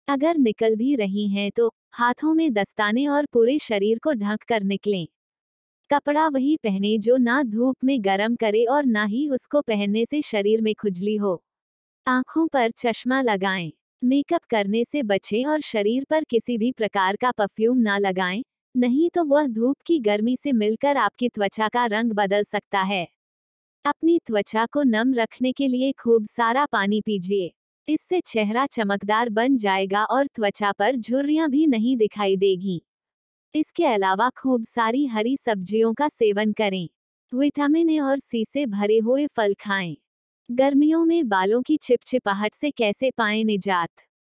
अगर 0.08 0.38
निकल 0.38 0.76
भी 0.76 0.94
रही 0.96 1.28
हैं 1.28 1.50
तो 1.56 1.72
हाथों 1.94 2.34
में 2.34 2.52
दस्ताने 2.52 3.06
और 3.08 3.26
पूरे 3.26 3.58
शरीर 3.58 3.98
को 3.98 4.12
ढक 4.12 4.42
कर 4.48 4.62
निकलें। 4.62 5.06
कपड़ा 5.90 6.28
वही 6.28 6.56
पहने 6.56 6.98
जो 6.98 7.16
ना 7.16 7.42
धूप 7.42 7.76
में 7.84 7.98
गर्म 8.04 8.36
करे 8.36 8.64
और 8.64 8.84
ना 8.84 9.04
ही 9.04 9.28
उसको 9.28 9.60
पहनने 9.60 10.04
से 10.06 10.22
शरीर 10.22 10.62
में 10.62 10.74
खुजली 10.74 11.16
हो। 11.16 11.42
आँखों 12.06 12.46
पर 12.48 12.70
चश्मा 12.70 13.20
लगाएँ, 13.22 13.72
मेकअप 14.02 14.44
करने 14.50 14.84
से 14.84 15.02
बचें 15.02 15.44
और 15.46 15.60
शरीर 15.60 16.04
पर 16.10 16.24
किसी 16.24 16.58
भी 16.58 16.72
प्रकार 16.72 17.16
का 17.16 17.30
परफ्यूम 17.30 17.78
ना 17.78 17.98
लगाएँ, 17.98 18.44
नहीं 18.74 19.10
तो 19.10 19.24
वह 19.24 19.46
धूप 19.46 19.76
की 19.86 19.98
गर्मी 19.98 20.36
से 20.36 20.52
मिलकर 20.52 20.96
आपकी 20.96 21.28
त्वचा 21.28 21.68
का 21.68 21.86
रंग 21.86 22.12
बदल 22.12 22.44
सकता 22.44 22.80
है। 22.82 23.06
अपनी 23.84 24.18
त्वचा 24.26 24.66
को 24.66 24.82
नम 24.82 25.14
रखने 25.14 25.52
के 25.52 25.68
लिए 25.68 25.92
खूब 25.92 26.26
सारा 26.26 26.66
पानी 26.66 27.00
पीजिए। 27.00 27.52
इससे 27.88 28.20
चेहरा 28.20 28.64
चमकदार 28.66 29.28
बन 29.30 29.56
जाएगा 29.56 30.04
और 30.06 30.26
त्वचा 30.26 30.70
पर 30.72 30.96
झुर्रियाँ 30.96 31.48
भी 31.50 31.66
नहीं 31.66 31.96
दिखाई 31.96 32.36
देगी। 32.36 32.80
इसके 33.54 33.84
अलावा 33.86 34.30
खूब 34.36 34.64
सारी 34.64 35.06
हरी 35.06 35.36
सब्जियों 35.36 35.94
का 35.94 36.08
सेवन 36.08 36.52
करें। 36.52 36.88
विटामिन 37.32 37.90
ए 37.90 37.98
और 38.00 38.18
सी 38.18 38.44
से 38.44 38.66
भरे 38.66 38.98
हुए 38.98 39.26
फल 39.28 39.54
खाएँ। 39.60 39.96
गर्मियों 40.48 41.04
में 41.06 41.28
बालों 41.28 41.62
की 41.62 41.76
चिपचिपाहट 41.76 42.54
से 42.54 42.70
कैसे 42.70 43.10
पाएँ 43.10 43.44
निजात? 43.44 43.90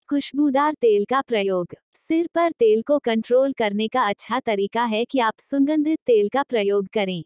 खुशबूदार 0.10 0.74
तेल 0.82 1.06
का 1.06 1.22
प्रयोग। 1.22 1.76
सिर 1.98 2.30
पर 2.36 2.52
तेल 2.52 2.82
को 2.82 3.00
कंट्रोल 3.00 3.54
करने 3.54 3.88
का 3.88 4.04
अच्छा 4.04 4.40
तरीका 4.40 4.84
है 4.86 5.06
कि 5.06 5.20
आप 5.20 5.40
सुगंधित 5.42 6.00
तेल 6.08 6.30
का 6.30 6.44
प्रयोग 6.44 6.88
करें। 6.94 7.24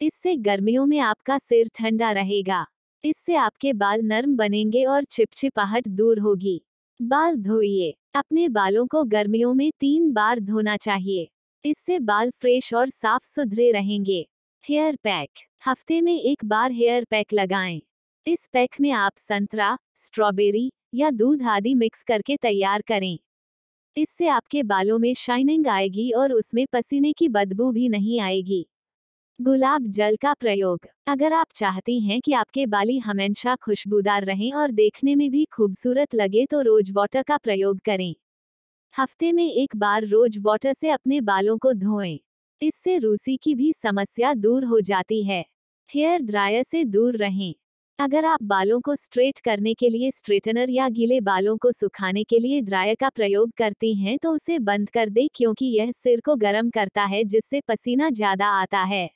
इससे 0.00 0.36
गर्मियों 0.38 0.86
में 0.86 0.98
आपका 1.00 1.38
सिर 1.38 1.70
ठंडा 1.74 2.12
रहेगा। 2.12 2.66
इससे 3.04 3.34
आपके 3.36 3.72
बाल 3.72 4.00
नरम 4.02 4.36
बनेंगे 4.36 4.84
और 4.84 5.04
चिपचिपाहट 5.04 5.88
दूर 5.88 6.18
होगी। 6.18 6.60
बाल 7.00 7.36
धोइए। 7.36 7.94
अपने 8.14 8.48
बालों 8.48 8.86
को 8.86 9.02
गर्मियों 9.04 9.52
में 9.54 9.70
तीन 9.80 10.12
बार 10.12 10.40
धोना 10.40 10.76
चाहिए। 10.76 11.28
इससे 11.64 11.98
बाल 12.00 12.30
फ्रेश 12.30 12.72
और 12.74 12.90
साफ़ 12.90 13.24
सुथरे 13.24 13.70
रहेंगे। 13.72 14.26
Hair 14.64 14.96
pack. 14.96 15.30
हफ़्ते 15.66 16.00
में 16.00 16.14
एक 16.14 16.44
बार 16.44 16.72
हेयर 16.72 17.04
पैक 17.04 17.32
लगाएँ। 17.32 17.80
इस 18.26 18.48
पैक 18.52 18.80
में 18.80 18.90
आप 18.90 19.12
संतरा, 19.18 19.76
स्ट्रॉबेरी 19.96 20.70
या 20.94 21.10
दूध 21.10 21.42
आदि 21.42 21.74
मिक्स 21.74 22.02
करके 22.02 22.36
तैयार 22.36 22.82
करें। 22.82 23.18
इससे 23.96 24.28
आपके 24.28 24.62
बालों 24.62 24.98
में 24.98 25.12
शाइनिंग 25.14 25.66
आएगी 25.68 26.10
और 26.12 26.32
उसमें 26.32 26.66
पसीने 26.72 27.12
की 27.12 27.28
बदबू 27.28 27.70
भी 27.72 27.88
नहीं 27.88 28.20
आएगी। 28.20 28.66
गुलाब 29.38 29.86
जल 29.86 30.16
का 30.16 30.32
प्रयोग। 30.34 30.86
अगर 31.06 31.32
आप 31.32 31.46
चाहती 31.54 31.98
हैं 32.00 32.20
कि 32.20 32.32
आपके 32.32 32.64
बाली 32.66 32.98
हमेशा 32.98 33.54
खुशबूदार 33.56 34.24
रहें 34.24 34.52
और 34.52 34.70
देखने 34.70 35.14
में 35.14 35.30
भी 35.30 35.44
खूबसूरत 35.52 36.14
लगे 36.14 36.44
तो 36.46 36.60
रोज 36.60 36.90
वाटर 36.90 37.22
का 37.22 37.36
प्रयोग 37.36 37.80
करें। 37.80 38.14
हफ़्ते 38.94 39.32
में 39.32 39.44
एक 39.44 39.76
बार 39.76 40.06
रोज 40.06 40.38
वाटर 40.40 40.72
से 40.72 40.90
अपने 40.90 41.20
बालों 41.22 41.56
को 41.58 41.72
धोएँ। 41.74 42.18
इससे 42.62 42.96
रूसी 42.98 43.36
की 43.36 43.54
भी 43.54 43.72
समस्या 43.74 44.32
दूर 44.34 44.64
हो 44.64 44.80
जाती 44.82 45.22
है। 45.24 45.44
हेयर 45.90 46.22
ड्रायर 46.22 46.62
से 46.62 46.84
दूर 46.86 47.16
रहें। 47.16 47.54
अगर 47.98 48.24
आप 48.24 48.42
बालों 48.44 48.80
को 48.80 48.96
स्ट्रेट 48.96 49.38
करने 49.40 49.74
के 49.74 49.88
लिए 49.88 50.10
स्ट्रेटनर 50.12 50.70
या 50.70 50.88
गीले 50.90 51.20
बालों 51.22 51.56
को 51.58 51.72
सुखाने 51.72 52.24
के 52.24 52.38
लिए 52.38 52.60
ड्रायर 52.62 52.94
का 52.94 53.08
प्रयोग 53.10 53.52
करती 53.58 53.94
हैं 53.96 54.18
तो 54.18 54.32
उसे 54.32 54.58
बंद 54.60 54.90
कर 54.90 55.08
दें, 55.10 55.26
क्योंकि 55.34 55.66
यह 55.78 55.92
सिर 55.94 56.20
को 56.20 56.36
गर्म 56.38 56.70
करता 56.70 57.04
है, 57.04 57.24
जिससे 57.24 57.60
पसीना 57.68 58.10
ज़्यादा 58.10 58.48
आता 58.54 58.82
है। 58.84 59.08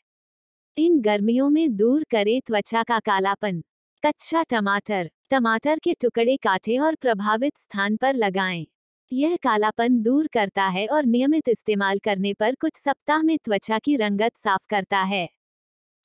इन 0.76 1.00
गर्मियों 1.00 1.50
में 1.50 1.76
दूर 1.76 2.04
करे 2.04 2.40
त्वचा 2.46 2.83
का 2.83 2.98
कालापन। 2.98 3.61
कच्चा 4.04 4.42
टमाटर। 4.42 5.11
टमाटर 5.30 5.78
के 5.78 5.92
टुकड़े 5.92 6.37
काटें 6.37 6.78
और 6.78 6.94
प्रभावित 6.94 7.59
स्थान 7.59 7.96
पर 7.96 8.14
लगाएँ। 8.14 8.66
यह 9.12 9.37
कालापन 9.37 10.02
दूर 10.02 10.26
करता 10.26 10.66
है 10.66 10.87
और 10.87 11.04
नियमित 11.04 11.48
इस्तेमाल 11.48 11.98
करने 11.98 12.35
पर 12.35 12.54
कुछ 12.54 12.76
सप्ताह 12.76 13.22
में 13.22 13.38
त्वचा 13.44 13.78
की 13.78 13.96
रंगत 13.96 14.37
साफ़ 14.37 14.66
करता 14.70 14.98
है। 14.98 15.28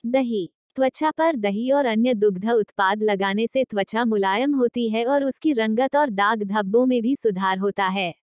दही। 0.06 0.52
त्वचा 0.76 1.10
पर 1.10 1.36
दही 1.36 1.70
और 1.70 1.86
अन्य 1.86 2.14
दुग्ध 2.14 2.50
उत्पाद 2.50 3.02
लगाने 3.02 3.46
से 3.46 3.64
त्वचा 3.64 4.04
मुलायम 4.04 4.54
होती 4.54 4.88
है 4.88 5.04
और 5.04 5.24
उसकी 5.24 5.52
रंगत 5.52 5.96
और 5.96 6.10
दाग 6.10 6.42
धब्बों 6.42 6.86
में 6.86 7.02
भी 7.02 7.16
सुधार 7.16 7.58
होता 7.58 7.86
है। 7.86 8.14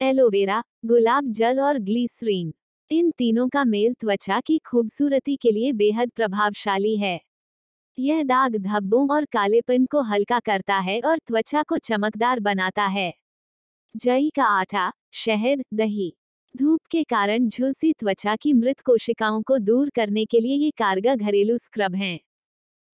एलोवेरा, 0.00 0.62
गुलाब 0.86 1.32
जल 1.32 1.60
और 1.60 1.78
ग्लीसरीन। 1.78 2.54
इन 2.90 3.10
तीनों 3.10 3.48
का 3.48 3.64
मेल 3.64 3.94
त्वचा 3.94 4.40
की 4.40 4.58
खूबसूरती 4.58 5.36
के 5.36 5.50
लिए 5.50 5.72
बेहद 5.72 6.10
प्रभावशाली 6.10 6.96
है। 6.96 7.20
यह 7.98 8.22
दाग 8.22 8.56
धब्बों 8.56 9.08
और 9.08 9.24
कालेपन 9.24 9.86
को 9.86 10.02
हल्का 10.02 10.40
करता 10.40 10.78
है 10.78 11.00
और 11.00 11.18
त्वचा 11.18 11.62
को 11.62 11.78
चमकदार 11.78 12.40
बनाता 12.40 12.86
है। 12.86 13.14
जई 13.96 14.30
का 14.30 14.44
आटा, 14.44 14.92
शहद, 15.12 15.62
दही। 15.74 16.16
धूप 16.56 16.80
के 16.90 17.04
कारण 17.04 17.48
झुलसी 17.48 17.92
त्वचा 17.92 18.36
की 18.36 18.52
मृत 18.52 18.80
कोशिकाओं 18.80 19.42
को 19.42 19.58
दूर 19.58 19.90
करने 19.90 20.24
के 20.24 20.40
लिए 20.40 20.56
ये 20.56 20.70
कारगर 20.70 21.16
घरेलू 21.16 21.58
स्क्रब 21.58 21.94
हैं। 21.94 22.20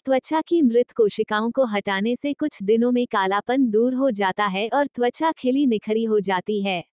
त्वचा 0.06 0.42
की 0.42 0.62
मृत 0.62 0.92
कोशिकाओं 0.92 1.52
को 1.52 1.66
हटाने 1.66 2.16
से 2.16 2.34
कुछ 2.34 2.64
दिनों 2.64 2.92
में 2.92 3.08
कालापन 3.08 3.70
दूर 3.70 3.94
हो 3.94 4.12
जाता 4.12 4.46
है 4.46 4.70
और 4.74 4.88
त्वचा 4.88 5.32
खिली 5.32 5.66
निखरी 5.66 6.04
हो 6.04 6.20
जाती 6.20 6.62
है। 6.62 6.84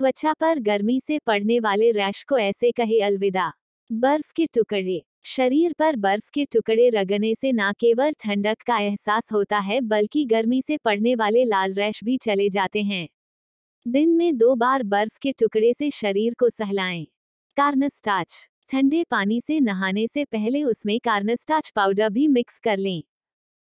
त्वचा 0.00 0.32
पर 0.32 0.58
गर्मी 0.58 1.00
से 1.00 1.18
पड़ने 1.18 1.60
वाले 1.60 1.90
रैश 1.90 2.22
को 2.22 2.38
ऐसे 2.38 2.70
कहे 2.70 3.00
अलविदा। 3.00 3.52
बर्फ़ 3.92 4.32
के 4.36 4.46
टुकड़े। 4.46 5.02
शरीर 5.24 5.72
पर 5.72 5.96
बर्फ़ 5.96 6.30
के 6.34 6.44
टुकड़े 6.44 6.88
रगने 6.90 7.34
से 7.34 7.52
न 7.52 7.72
केवल 7.72 8.12
ठंडक 8.12 8.62
का 8.66 8.78
एहसास 8.78 9.28
होता 9.32 9.58
है, 9.58 9.80
बल्कि 9.80 10.24
गर्मी 10.24 10.62
से 10.62 10.76
पड़ने 10.76 11.14
वाले 11.14 11.44
लाल 11.44 11.74
रैश 11.74 12.04
भी 12.04 12.16
चले 12.16 12.48
जाते 12.48 12.82
हैं। 12.82 13.08
दिन 13.88 14.10
में 14.10 14.36
दो 14.36 14.54
बार 14.54 14.82
बर्फ़ 14.82 15.18
के 15.22 15.32
टुकड़े 15.32 15.74
से 15.74 15.90
शरीर 15.90 16.34
को 16.34 16.50
सहलाएँ। 16.50 17.06
कार्नस्टाच। 17.56 18.48
ठंडे 18.70 19.04
पानी 19.10 19.40
से 19.40 19.60
नहाने 19.60 20.06
से 20.06 20.24
पहले 20.24 20.64
उसमें 20.64 21.00
कार्नस्टाच 21.00 21.72
पाउडर 21.76 22.10
भी 22.10 22.28
मिक्स 22.28 22.58
कर 22.58 22.78
लें। 22.78 23.02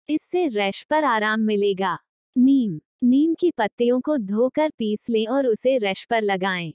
इससे 0.08 0.48
रैश 0.48 0.86
पर 0.90 1.04
आराम 1.04 1.40
मिलेगा। 1.40 1.98
नीम। 2.36 2.80
नीम 3.02 3.34
की 3.34 3.50
पत्तियों 3.50 4.00
को 4.00 4.16
धोकर 4.18 4.70
पीस 4.78 5.06
लें 5.10 5.26
और 5.26 5.46
उसे 5.46 5.78
रश 5.78 6.04
पर 6.04 6.22
लगाएँ। 6.22 6.74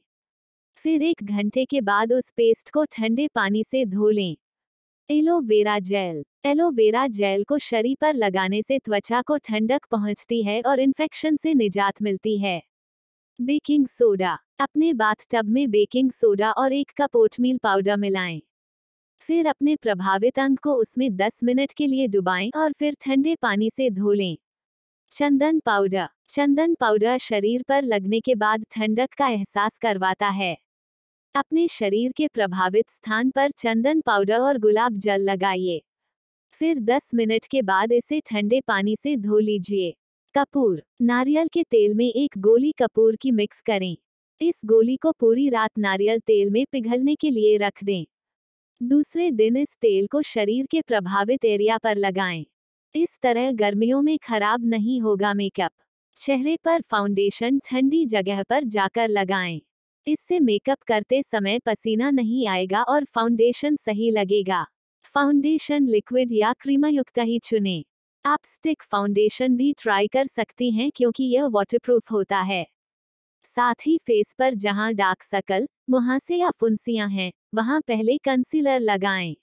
फिर 0.78 1.04
एक 1.04 1.24
घंटे 1.24 1.66
के 1.66 1.82
बाद 1.82 2.14
उस 2.14 2.32
पेस्ट 2.32 2.72
को 2.72 2.86
ठंडे 2.86 3.28
पानी 3.36 3.64
से 3.64 3.86
धो 3.86 4.10
लें। 4.10 4.38
Aloe vera 5.10 5.80
gel. 5.80 6.24
एलोवेरा 6.46 7.08
जेल 7.08 7.44
को 7.44 7.58
शरीर 7.58 7.98
पर 8.02 8.14
लगाने 8.14 8.62
से 8.62 8.80
त्वचा 8.80 9.22
को 9.22 9.38
ठंडक 9.38 9.86
पहुँचती 9.92 10.44
है 10.44 10.62
और 10.62 10.80
इन्फेक्शन 10.80 11.36
से 11.36 11.54
निजात 11.54 12.02
मिलती 12.02 12.38
है। 12.38 12.62
Baking 13.40 13.88
soda. 13.88 14.40
अपने 14.60 14.94
बाथटब 14.94 15.46
में 15.46 15.72
बेकिंग 15.72 16.12
सोडा 16.12 16.52
और 16.52 16.74
एक 16.74 16.92
कप 17.02 17.16
ओटमील 17.16 17.58
पाउडर 17.58 17.98
मिलाएँ। 17.98 18.42
फिर 19.22 19.48
अपने 19.48 19.76
प्रभावित 19.76 20.40
अंग 20.40 20.58
को 20.58 20.74
उसमें 20.74 21.16
10 21.18 21.40
मिनट 21.44 21.72
के 21.72 21.88
लिए 21.88 22.08
डुबाएँ 22.08 22.52
और 22.56 22.74
फिर 22.74 22.98
ठंडे 23.02 23.36
पानी 23.36 23.70
से 23.70 23.90
धो 23.90 24.14
लें। 24.14 24.38
चंदन 25.14 25.60
पाउडर 25.60 26.08
चंदन 26.30 26.74
पाउडर 26.74 27.18
शरीर 27.18 27.64
पर 27.68 27.84
लगने 27.84 28.20
के 28.20 28.36
बाद 28.36 28.66
ठंडक 28.72 29.14
का 29.18 29.28
एहसास 29.28 29.78
करवाता 29.78 30.28
है। 30.28 30.58
अपने 31.36 31.68
शरीर 31.68 32.12
के 32.12 32.28
प्रभावित 32.28 32.90
स्थान 32.90 33.30
पर 33.30 33.52
चंदन 33.52 34.02
पाउडर 34.02 34.40
और 34.40 34.58
गुलाब 34.58 35.00
जल 35.00 35.22
लगाइए। 35.22 35.82
फिर 36.52 36.80
10 36.80 37.12
मिनट 37.14 37.46
के 37.46 37.62
बाद 37.62 37.92
इसे 37.92 38.20
ठंडे 38.20 38.62
पानी 38.62 38.96
से 38.96 39.16
धो 39.16 39.40
लीजिए। 39.40 39.94
कपूर। 40.36 40.84
नारियल 41.02 41.48
के 41.48 41.64
तेल 41.64 41.94
में 41.94 42.08
एक 42.08 42.38
गोली 42.38 42.72
कपूर 42.72 43.16
की 43.16 43.32
मिक्स 43.32 43.62
करें। 43.62 43.98
इस 44.42 44.62
गोली 44.66 44.98
को 44.98 45.12
पूरी 45.12 45.50
रात 45.50 45.72
नारियल 45.78 46.20
तेल 46.20 46.50
में 46.50 46.66
पिघलने 46.72 47.16
के 47.16 47.30
लिए 47.30 47.58
रख 47.58 47.84
दें। 47.84 48.06
दूसरे 48.82 49.32
दिन 49.32 49.58
इस 49.58 49.78
तेल 49.82 50.08
को 50.08 50.22
शरीर 50.22 50.66
के 50.66 50.82
प्रभावित 50.82 51.46
एरिया 51.46 51.78
पर 51.78 51.96
लगाएँ। 51.96 52.46
इस 52.96 53.18
तरह 53.20 53.52
गर्मियों 53.52 54.02
में 54.02 54.18
खराब 54.18 54.66
नहीं 54.66 55.00
होगा 55.02 55.34
मेकअप। 55.34 55.72
चेहरे 56.20 56.56
पर 56.66 56.82
फाउंडेशन 56.82 57.60
ठंडी 57.66 58.06
जगह 58.06 58.44
पर 58.44 58.64
जाकर 58.66 59.10
लगाएँ। 59.10 59.60
इससे 60.08 60.40
मेकअप 60.40 60.78
करते 60.88 61.22
समय 61.24 61.60
पसीना 61.60 62.10
नहीं 62.12 62.48
आएगा 62.48 62.82
और 62.84 63.06
फाउंडेशन 63.06 63.76
सही 63.76 64.10
लगेगा। 64.12 64.66
फाउंडेशन 65.16 65.88
लिक्विड 65.88 66.32
या 66.32 66.54
क्रीमायुक्त 66.54 67.20
ही 67.20 67.40
चुनें। 67.40 67.84
आप 68.26 68.40
स्टिक 68.46 68.84
फाउंडेशन 68.84 69.56
भी 69.58 69.74
ट्राई 69.74 70.08
कर 70.08 70.28
सकती 70.28 70.72
हैं 70.72 70.92
क्योंकि 70.96 71.24
यह 71.26 71.46
वाटरप्रूफ 71.48 72.12
होता 72.12 72.40
है। 72.42 72.66
साथ 73.46 73.88
ही 73.88 73.98
फेस 73.98 74.34
पर 74.40 74.54
जहाँ 74.56 74.94
डार्क 74.94 75.24
सकल, 75.24 75.68
मुहासे 75.90 76.36
या 76.36 76.52
फुंसियाँ 76.52 77.10
हैं, 77.10 77.32
वहाँ 77.56 77.82
पहले 77.82 78.18
कंसीलर 78.18 78.80
लगाएँ। 78.80 79.36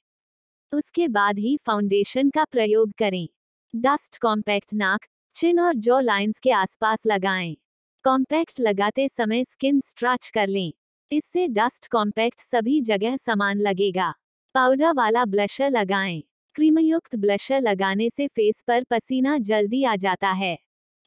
उसके 0.75 1.09
बाद 1.09 1.39
ही 1.39 1.57
फाउंडेशन 1.57 2.31
का 2.31 2.45
प्रयोग 2.45 2.93
करें। 2.99 3.29
डस्ट 3.75 4.19
कॉम्पैक्ट 4.19 4.75
नाक 4.75 5.01
चिन 5.37 5.61
और 5.61 5.75
जॉ 5.75 6.01
लाइंस 6.01 6.39
के 6.39 6.51
आसपास 6.51 7.03
लगाएँ। 7.07 7.57
कॉम्पैक्ट 8.05 8.61
लगाते 8.61 9.09
समय 9.09 9.45
स्किन 9.45 9.81
स्ट्रच 9.81 10.29
कर 10.29 10.49
लें। 10.49 10.73
इससे 11.13 11.49
डस्ट 11.49 11.87
कॉम्पैक्ट 11.87 12.41
सभी 12.41 12.81
जगह 12.81 13.17
समान 13.17 13.61
लगेगा। 13.61 14.15
पाउडर 14.55 14.93
वाला 14.93 15.25
ब्लशर 15.25 15.71
लगाएँ। 15.71 16.23
क्रीमयुक्त 16.55 17.17
ब्लशर 17.17 17.61
लगाने 17.61 18.11
से 18.11 18.27
फेस 18.27 18.63
पर 18.67 18.85
पसीना 18.85 19.39
जल्दी 19.39 19.85
आ 19.85 19.97
जाता 19.97 20.31
है। 20.31 20.59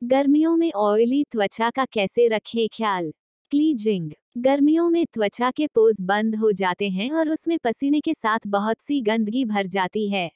गर्मियों 0.04 0.58
में 0.58 0.72
ऑयली 0.72 1.24
त्वचा 1.32 1.70
का 1.70 1.86
कैसे 1.86 2.28
रखें 2.28 2.68
ख्याल? 2.68 3.14
क्लीजिंग 3.52 4.12
गर्मियों 4.38 4.90
में 4.90 5.06
त्वचा 5.06 5.50
के 5.52 5.68
पोज 5.68 5.98
बंद 6.02 6.36
हो 6.36 6.52
जाते 6.52 6.90
हैं 6.90 7.12
और 7.12 7.30
उसमें 7.30 7.58
पसीने 7.64 8.00
के 8.00 8.14
साथ 8.14 8.40
बहुत 8.48 8.82
सी 8.82 9.00
गंदगी 9.02 9.44
भर 9.46 9.68
जाती 9.68 10.08
है। 10.10 10.30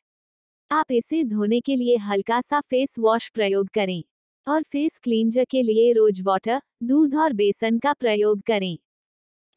आप 0.71 0.91
इसे 0.91 1.23
धोने 1.23 1.59
के 1.59 1.75
लिए 1.75 1.97
हल्का 1.97 2.39
सा 2.41 2.61
फेस 2.61 2.95
वॉश 2.99 3.29
प्रयोग 3.29 3.69
करें 3.69 4.03
और 4.47 4.63
फेस 4.63 4.99
क्लींजर 5.03 5.45
के 5.45 5.61
लिए 5.61 5.91
रोज 5.93 6.21
वाटर, 6.21 6.61
दूध 6.83 7.15
और 7.15 7.33
बेसन 7.33 7.79
का 7.79 7.93
प्रयोग 7.93 8.41
करें। 8.41 8.77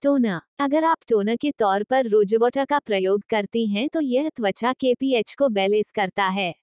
टोनर 0.03 0.41
अगर 0.59 0.85
आप 0.85 0.99
टोनर 1.09 1.37
के 1.37 1.51
तौर 1.51 1.83
पर 1.83 2.09
रोज 2.09 2.35
वाटर 2.35 2.65
का 2.65 2.79
प्रयोग 2.79 3.23
करती 3.31 3.67
हैं 3.67 3.89
तो 3.89 4.01
यह 4.01 4.29
त्वचा 4.29 4.73
के 4.73 4.95
पीएच 4.95 5.35
को 5.35 5.49
बैलेंस 5.49 5.91
करता 5.91 6.27
है। 6.29 6.55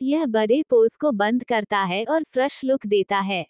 यह 0.00 0.26
बड़े 0.26 0.62
पोज 0.62 0.96
को 0.96 1.12
बंद 1.12 1.44
करता 1.44 1.82
है 1.84 2.04
और 2.04 2.24
फ्रेश 2.24 2.64
लुक 2.64 2.86
देता 2.86 3.18
है। 3.18 3.46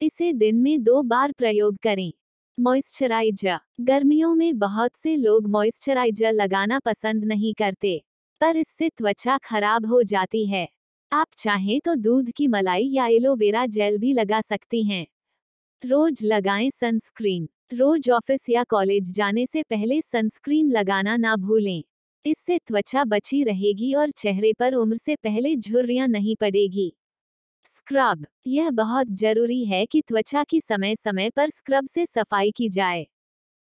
इसे 0.00 0.32
दिन 0.32 0.56
में 0.56 0.82
दो 0.82 1.02
बार 1.02 1.32
प्रयोग 1.32 1.76
करें। 1.76 2.12
मॉइस्चराइजर। 2.58 3.58
गर्मियों 3.80 4.34
में 4.34 4.58
बहुत 4.58 4.96
से 4.96 5.16
लोग 5.16 5.48
मॉइस्चराइजर 5.48 6.32
लगाना 6.32 6.78
पसंद 6.78 7.24
नहीं 7.24 7.52
करते, 7.54 8.02
पर 8.40 8.56
इससे 8.56 8.88
त्वचा 8.88 9.36
खराब 9.38 9.86
हो 9.86 10.02
जाती 10.02 10.46
है। 10.46 10.66
आप 11.12 11.26
चाहें 11.38 11.80
तो 11.80 11.94
दूध 11.94 12.30
की 12.30 12.46
मलाई 12.48 12.88
या 12.90 13.06
एलोवेरा 13.06 13.66
जेल 13.66 13.98
भी 13.98 14.12
लगा 14.12 14.40
सकती 14.40 14.82
हैं। 14.84 15.06
रोज 15.82 16.24
लगाएँ 16.24 16.70
सनस्क्रीन। 16.70 17.48
रोज 17.72 18.10
ऑफ़िस 18.10 18.48
या 18.50 18.64
कॉलेज 18.64 19.12
जाने 19.12 19.46
से 19.46 19.62
पहले 19.62 20.00
सनस्क्रीन 20.02 20.70
लगाना 20.72 21.16
ना 21.16 21.36
भूलें। 21.36 21.82
इससे 22.24 22.58
त्वचा 22.58 23.04
बची 23.04 23.42
रहेगी 23.44 23.94
और 23.94 24.10
चेहरे 24.10 24.52
पर 24.52 24.74
उम्र 24.74 24.96
से 24.96 25.16
पहले 25.16 25.56
झुर्रियाँ 25.56 26.08
नहीं 26.08 26.36
पड़ेगी। 26.36 26.92
स्क्रब। 27.66 28.26
यह 28.46 28.70
बहुत 28.70 29.06
ज़रूरी 29.12 29.64
है 29.64 29.84
कि 29.86 30.00
त्वचा 30.00 30.42
की 30.44 30.60
समय 30.60 30.94
समय 30.96 31.30
पर 31.30 31.50
स्क्रब 31.50 31.86
से 31.86 32.04
सफ़ाई 32.06 32.50
की 32.50 32.68
जाए, 32.68 33.06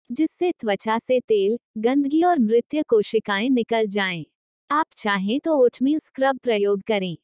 जिससे 0.09 0.51
त्वचा 0.51 0.99
से 0.99 1.19
तेल, 1.19 1.57
गंदगी 1.77 2.23
और 2.23 2.39
मृत्य 2.39 2.83
कोशिकाएँ 2.83 3.49
निकल 3.49 3.87
जाएँ। 3.87 4.25
आप 4.69 4.85
चाहें 4.97 5.39
तो 5.39 5.55
ओटमील 5.57 5.99
स्क्रब 5.99 6.39
प्रयोग 6.43 6.81
करें। 6.83 7.15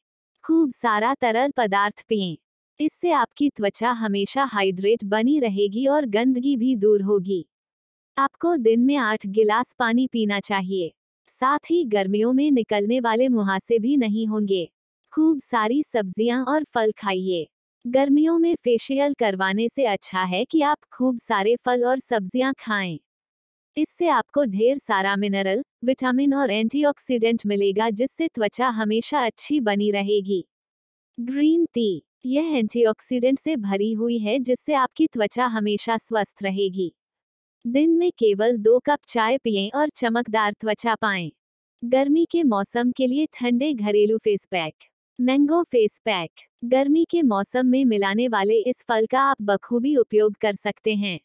खूब 0.44 0.72
सारा 0.72 1.14
तरल 1.14 1.52
पदार्थ 1.56 2.04
पिए। 2.08 2.36
इससे 2.80 3.12
आपकी 3.12 3.48
त्वचा 3.50 3.90
हमेशा 3.92 4.44
हाइड्रेट 4.44 5.04
बनी 5.04 5.38
रहेगी 5.40 5.86
और 5.86 6.06
गंदगी 6.06 6.56
भी 6.56 6.74
दूर 6.76 7.02
होगी। 7.02 7.46
आपको 8.16 8.56
दिन 8.56 8.80
में 8.80 8.96
आठ 8.96 9.26
गिलास 9.28 9.74
पानी 9.78 10.06
पीना 10.06 10.40
चाहिए। 10.40 10.92
साथ 11.28 11.70
ही 11.70 11.84
गर्मियों 11.86 12.32
में 12.32 12.50
निकलने 12.50 13.00
वाले 13.00 13.28
मुहासे 13.28 13.78
भी 13.78 13.96
नहीं 13.96 14.26
होंगे। 14.26 14.68
खूब 15.16 15.38
सारी 15.40 15.82
सब्ज़ियाँ 15.82 16.44
और 16.44 16.64
फल 16.64 16.90
खाइए। 16.98 17.46
गर्मियों 17.84 18.38
में 18.38 18.54
फेशियल 18.54 19.14
करवाने 19.14 19.68
से 19.68 19.84
अच्छा 19.84 20.22
है 20.24 20.44
कि 20.44 20.60
आप 20.62 20.78
खूब 20.92 21.18
सारे 21.18 21.54
फल 21.56 21.84
और 21.84 21.98
सब्ज़ियाँ 22.00 22.52
खाएँ। 22.58 22.98
इससे 23.76 24.08
आपको 24.08 24.44
ढेर 24.44 24.78
सारा 24.78 25.16
मिनरल, 25.16 25.62
विटामिन 25.84 26.34
और 26.34 26.50
एंटीऑक्सीडेंट 26.50 27.42
मिलेगा 27.46 27.90
जिससे 27.90 28.28
त्वचा 28.28 28.68
हमेशा 28.68 29.24
अच्छी 29.26 29.60
बनी 29.60 29.90
रहेगी। 29.90 30.44
ग्रीन 31.18 31.66
टी, 31.74 32.02
यह 32.26 32.56
एंटीऑक्सीडेंट 32.58 33.38
से 33.38 33.56
भरी 33.56 33.92
हुई 33.92 34.18
है 34.18 34.38
जिससे 34.40 34.74
आपकी 34.74 35.06
त्वचा 35.06 35.46
हमेशा 35.46 35.96
स्वस्थ 35.98 36.42
रहेगी। 36.42 36.92
दिन 37.64 37.98
में 37.98 38.10
केवल 38.12 38.56
दो 38.58 38.78
कप 38.78 39.00
चाय 39.08 39.38
पिएँ 39.38 39.70
और 39.70 39.88
चमकदार 39.96 40.52
त्वचा 40.60 40.94
पाएँ। 40.94 41.30
गर्मी 41.82 42.24
के 42.24 42.42
मौसम 42.42 42.92
के 42.92 43.06
लिए 43.06 43.26
ठंडे 43.34 43.74
घरेलू 43.74 44.18
face 44.18 44.46
pack. 44.50 44.74
Mango 45.18 45.62
face 45.62 46.00
pack. 46.04 46.30
गर्मी 46.64 47.04
के 47.04 47.22
मौसम 47.22 47.66
में 47.66 47.84
मिलाने 47.84 48.28
वाले 48.28 48.54
इस 48.60 48.82
फल 48.88 49.06
का 49.06 49.20
आप 49.20 49.36
बखूबी 49.42 49.96
उपयोग 49.96 50.34
कर 50.40 50.54
सकते 50.54 50.94
हैं। 50.94 51.18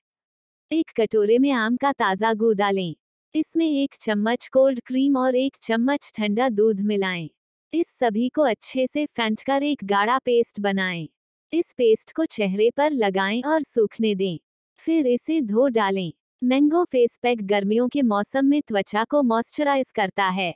एक 0.72 0.92
कटोरे 0.98 1.38
में 1.40 1.52
आम 1.52 1.78
का 1.78 1.92
ताज़ा 1.92 2.34
गू 2.34 2.54
डालें। 2.54 2.96
इसमें 3.36 3.66
एक 3.66 3.96
चम्मच 3.96 4.48
कोल्ड 4.48 4.80
क्रीम 4.86 5.18
और 5.18 5.36
एक 5.36 5.58
चम्मच 5.62 6.12
ठंडा 6.16 6.48
दूध 6.50 6.80
मिलाएँ। 6.82 7.30
इस 7.74 7.88
सभी 7.88 8.30
को 8.30 8.42
अच्छे 8.42 8.88
से 8.88 9.06
फेंट 9.06 9.42
कर 9.42 9.64
एक 9.64 9.84
गाढ़ा 9.84 10.18
पेस्ट 10.18 10.60
बनाएँ। 10.60 11.08
इस 11.54 11.74
पेस्ट 11.74 12.12
को 12.12 12.26
चेहरे 12.26 12.70
पर 12.78 12.92
लगाएँ 12.92 13.42
और 13.42 13.64
सूखने 13.64 14.16
दें। 14.16 14.38
फिर 14.82 15.08
इसे 15.08 15.42
धो 15.42 15.68
डालें। 15.68 16.12
मैंगो 16.44 16.84
फेस 16.84 17.20
पैक 17.24 17.46
गर्मियों 17.48 17.90
के 17.90 18.02
मौसम 18.02 18.46
में 18.46 18.62
त्वचा 18.62 19.04
को 19.04 19.24
मॉइस्चराइज 19.24 19.92
करता 19.92 20.28
है। 20.30 20.54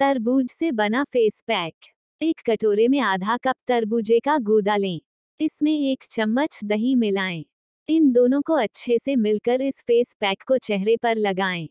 तरबूज 0.00 0.48
से 0.50 0.72
बना 0.72 1.04
फेस 1.04 1.42
पैक। 1.46 1.93
एक 2.20 2.40
कटोरे 2.46 2.86
में 2.88 2.98
आधा 3.00 3.36
कप 3.36 3.54
तरबूजे 3.68 4.18
का 4.20 4.36
गूदा 4.38 4.76
लें। 4.76 5.00
इसमें 5.40 5.72
एक 5.72 6.04
चम्मच 6.10 6.60
दही 6.64 6.94
मिलाएँ। 6.94 7.44
इन 7.88 8.10
दोनों 8.12 8.40
को 8.42 8.54
अच्छे 8.54 8.98
से 8.98 9.16
मिलकर 9.16 9.62
इस 9.62 9.80
फेस 9.80 10.14
पैक 10.20 10.42
को 10.48 10.58
चेहरे 10.58 10.96
पर 10.96 11.16
लगाएँ। 11.16 11.68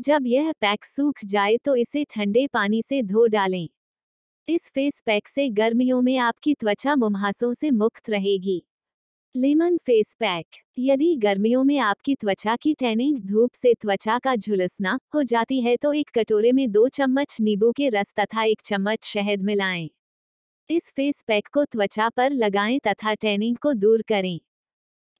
जब 0.00 0.22
यह 0.26 0.52
पैक 0.60 0.84
सूख 0.84 1.24
जाए 1.24 1.56
तो 1.56 1.76
इसे 1.76 2.04
ठंडे 2.04 2.46
पानी 2.46 2.82
से 2.82 3.02
धो 3.02 3.26
डालें। 3.26 3.68
इस 4.48 4.70
फेस 4.74 5.02
पैक 5.06 5.28
से 5.28 5.48
गर्मियों 5.50 6.02
में 6.02 6.18
आपकी 6.18 6.54
त्वचा 6.54 6.96
मुमहासों 6.96 7.54
से 7.54 7.70
मुक्त 7.70 8.10
रहेगी। 8.10 8.62
लेमन 9.34 9.76
फेस 9.76 10.14
पैक 10.20 10.46
यदि 10.78 11.14
गर्मियों 11.16 11.62
में 11.64 11.78
आपकी 11.78 12.14
त्वचा 12.14 12.56
की 12.56 12.72
टैनिंग 12.74 13.18
धूप 13.18 13.50
से 13.54 13.72
त्वचा 13.74 14.18
का 14.18 14.34
झुलसना 14.36 14.98
हो 15.14 15.22
जाती 15.22 15.60
है 15.60 15.76
तो 15.76 15.92
एक 15.92 16.10
कटोरे 16.14 16.50
में 16.52 16.70
दो 16.72 16.88
चम्मच 16.88 17.36
नींबू 17.40 17.70
के 17.72 17.88
रस 17.88 18.12
तथा 18.20 18.42
एक 18.42 18.60
चम्मच 18.64 19.04
शहद 19.04 19.42
मिलाएँ। 19.42 19.88
इस 20.70 20.90
फेस 20.90 21.22
पैक 21.26 21.48
को 21.48 21.64
त्वचा 21.64 22.08
पर 22.08 22.32
लगाएँ 22.32 22.78
तथा 22.78 23.14
टैनिंग 23.14 23.56
को 23.56 23.72
दूर 23.72 24.02
करें 24.02 24.38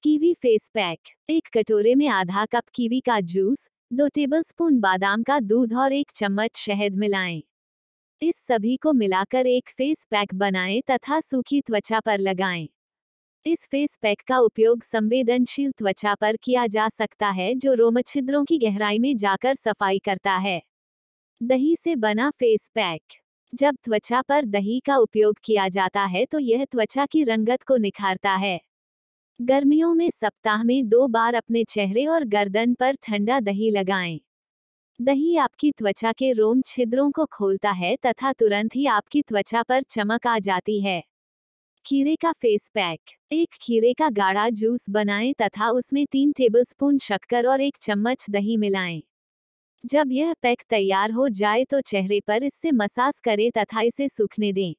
कीवी 0.04 0.34
फेस 0.34 0.70
पैक 0.74 0.98
एक 1.30 1.48
कटोरे 1.54 1.94
में 1.94 2.06
आधा 2.08 2.44
कप 2.46 2.68
कीवी 2.74 3.00
का 3.00 3.20
जूस 3.20 3.68
दो 3.92 4.08
टेबलस्पून 4.08 4.78
बादाम 4.80 5.22
का 5.22 5.40
दूध 5.40 5.74
और 5.74 5.92
एक 5.92 6.10
चम्मच 6.16 6.56
शहद 6.56 6.96
मिलाएँ। 6.96 7.42
इस 8.22 8.36
सभी 8.46 8.76
को 8.76 8.92
मिलाकर 8.92 9.46
एक 9.46 9.68
फेस 9.68 10.06
पैक 10.10 10.34
बनाएँ 10.34 10.80
तथा 10.90 11.20
सूखी 11.20 11.60
त्वचा 11.60 12.00
पर 12.00 12.18
लगाएँ। 12.18 12.68
इस 13.46 13.66
फेस 13.66 13.98
पैक 14.02 14.20
का 14.28 14.38
उपयोग 14.38 14.82
संवेदनशील 14.82 15.70
त्वचा 15.70 16.14
पर 16.14 16.36
किया 16.36 16.66
जा 16.66 16.88
सकता 16.88 17.28
है, 17.28 17.54
जो 17.54 17.72
रोमछिद्रों 17.74 18.44
की 18.44 18.58
गहराई 18.58 18.98
में 18.98 19.16
जाकर 19.16 19.54
सफ़ाई 19.54 19.98
करता 19.98 20.32
है। 20.32 20.62
दही 21.42 21.76
से 21.76 21.96
बना 21.96 22.30
फेस 22.30 22.70
पैक। 22.74 23.02
जब 23.54 23.76
त्वचा 23.84 24.22
पर 24.22 24.44
दही 24.44 24.80
का 24.80 24.96
उपयोग 24.96 25.36
किया 25.44 25.68
जाता 25.68 26.04
है 26.04 26.24
तो 26.26 26.38
यह 26.38 26.64
त्वचा 26.64 27.06
की 27.06 27.24
रंगत 27.24 27.62
को 27.62 27.76
निखारता 27.76 28.34
है। 28.34 28.60
गर्मियों 29.40 29.94
में 29.94 30.10
सप्ताह 30.10 30.64
में 30.64 30.88
दो 30.88 31.08
बार 31.08 31.34
अपने 31.34 31.64
चेहरे 31.64 32.06
और 32.06 32.24
गर्दन 32.24 32.74
पर 32.74 32.96
ठंडा 33.02 33.40
दही 33.40 33.70
लगाएँ। 33.70 34.20
दही 35.00 35.36
आपकी 35.36 35.72
त्वचा 35.72 36.12
के 36.12 36.32
रोम 36.32 36.62
छिद्रों 36.66 37.10
को 37.10 37.26
खोलता 37.26 37.70
है, 37.70 37.96
तथा 37.96 38.32
तुरंत 38.32 38.76
ही 38.76 38.86
आपकी 38.86 39.22
त्वचा 39.22 39.62
पर 39.62 39.82
चमक 39.82 40.26
आ 40.26 40.38
जाती 40.38 40.80
है। 40.80 41.02
खीरे 41.86 42.16
का 42.16 42.32
फेस 42.32 42.70
पैक 42.74 43.00
एक 43.32 43.54
खीरे 43.62 43.92
का 43.92 44.08
गाढ़ा 44.10 44.48
जूस 44.48 44.90
बनाएँ 44.90 45.32
तथा 45.42 45.70
उसमें 45.70 46.06
तीन 46.06 46.32
टेबलस्पून 46.32 46.98
शक्कर 46.98 47.46
और 47.46 47.60
एक 47.60 47.76
चम्मच 47.82 48.26
दही 48.30 48.56
मिलाएँ। 48.56 49.02
जब 49.84 50.12
यह 50.12 50.34
पैक 50.42 50.62
तैयार 50.70 51.10
हो 51.10 51.28
जाए 51.28 51.64
तो 51.64 51.80
चेहरे 51.80 52.20
पर 52.20 52.42
इससे 52.42 52.72
मसाज 52.72 53.20
करें 53.20 53.50
तथा 53.50 53.80
इसे 53.80 54.08
सूखने 54.08 54.52
दें। 54.52 54.74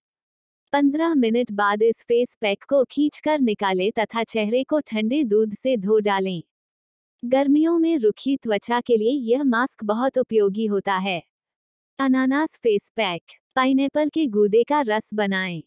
15 0.74 1.16
मिनट 1.16 1.52
बाद 1.52 1.82
इस 1.82 2.04
फेस 2.04 2.38
पैक 2.42 2.63
को 2.63 2.84
खींचकर 2.84 3.39
निकालें 3.39 3.92
तथा 3.92 4.24
चेहरे 4.24 4.63
को 4.63 4.80
ठंडे 4.80 5.24
दूध 5.24 5.56
से 5.56 5.78
धो 5.78 6.00
डालें। 6.00 6.42
गर्मियों 7.24 7.78
में 7.80 7.98
रुखी 7.98 8.38
त्वचा 8.38 8.82
के 8.82 8.98
लिए 8.98 9.12
यह 9.34 9.44
मास्क 9.44 9.84
बहुत 9.84 10.18
उपयोगी 10.18 10.66
होता 10.66 10.96
है। 10.96 11.22
अनानास 12.00 12.58
फेस 12.63 12.92
पैक 12.96 13.22
पाइनएप्पल 13.56 14.10
के 14.10 14.28
गूदे 14.28 14.63
का 14.63 14.82
रस 14.82 15.10
बनाएँ। 15.13 15.63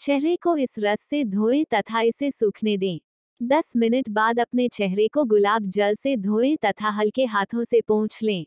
चेहरे 0.00 0.36
को 0.36 0.56
इस 0.56 0.74
रस 0.78 1.00
से 1.00 1.24
धोएँ 1.24 1.64
तथा 1.64 2.00
इसे 2.00 2.30
सूखने 2.30 2.76
दें। 2.78 3.00
10 3.42 3.72
मिनट 3.76 4.08
बाद 4.08 4.40
अपने 4.40 4.68
चेहरे 4.68 5.08
को 5.08 5.24
गुलाब 5.24 5.66
जल 5.66 5.94
से 5.94 6.16
धोएँ 6.16 6.56
तथा 6.56 6.88
हल्के 6.88 7.24
हाथों 7.24 7.64
से 7.64 7.80
पोंछ 7.80 8.22
लें। 8.22 8.46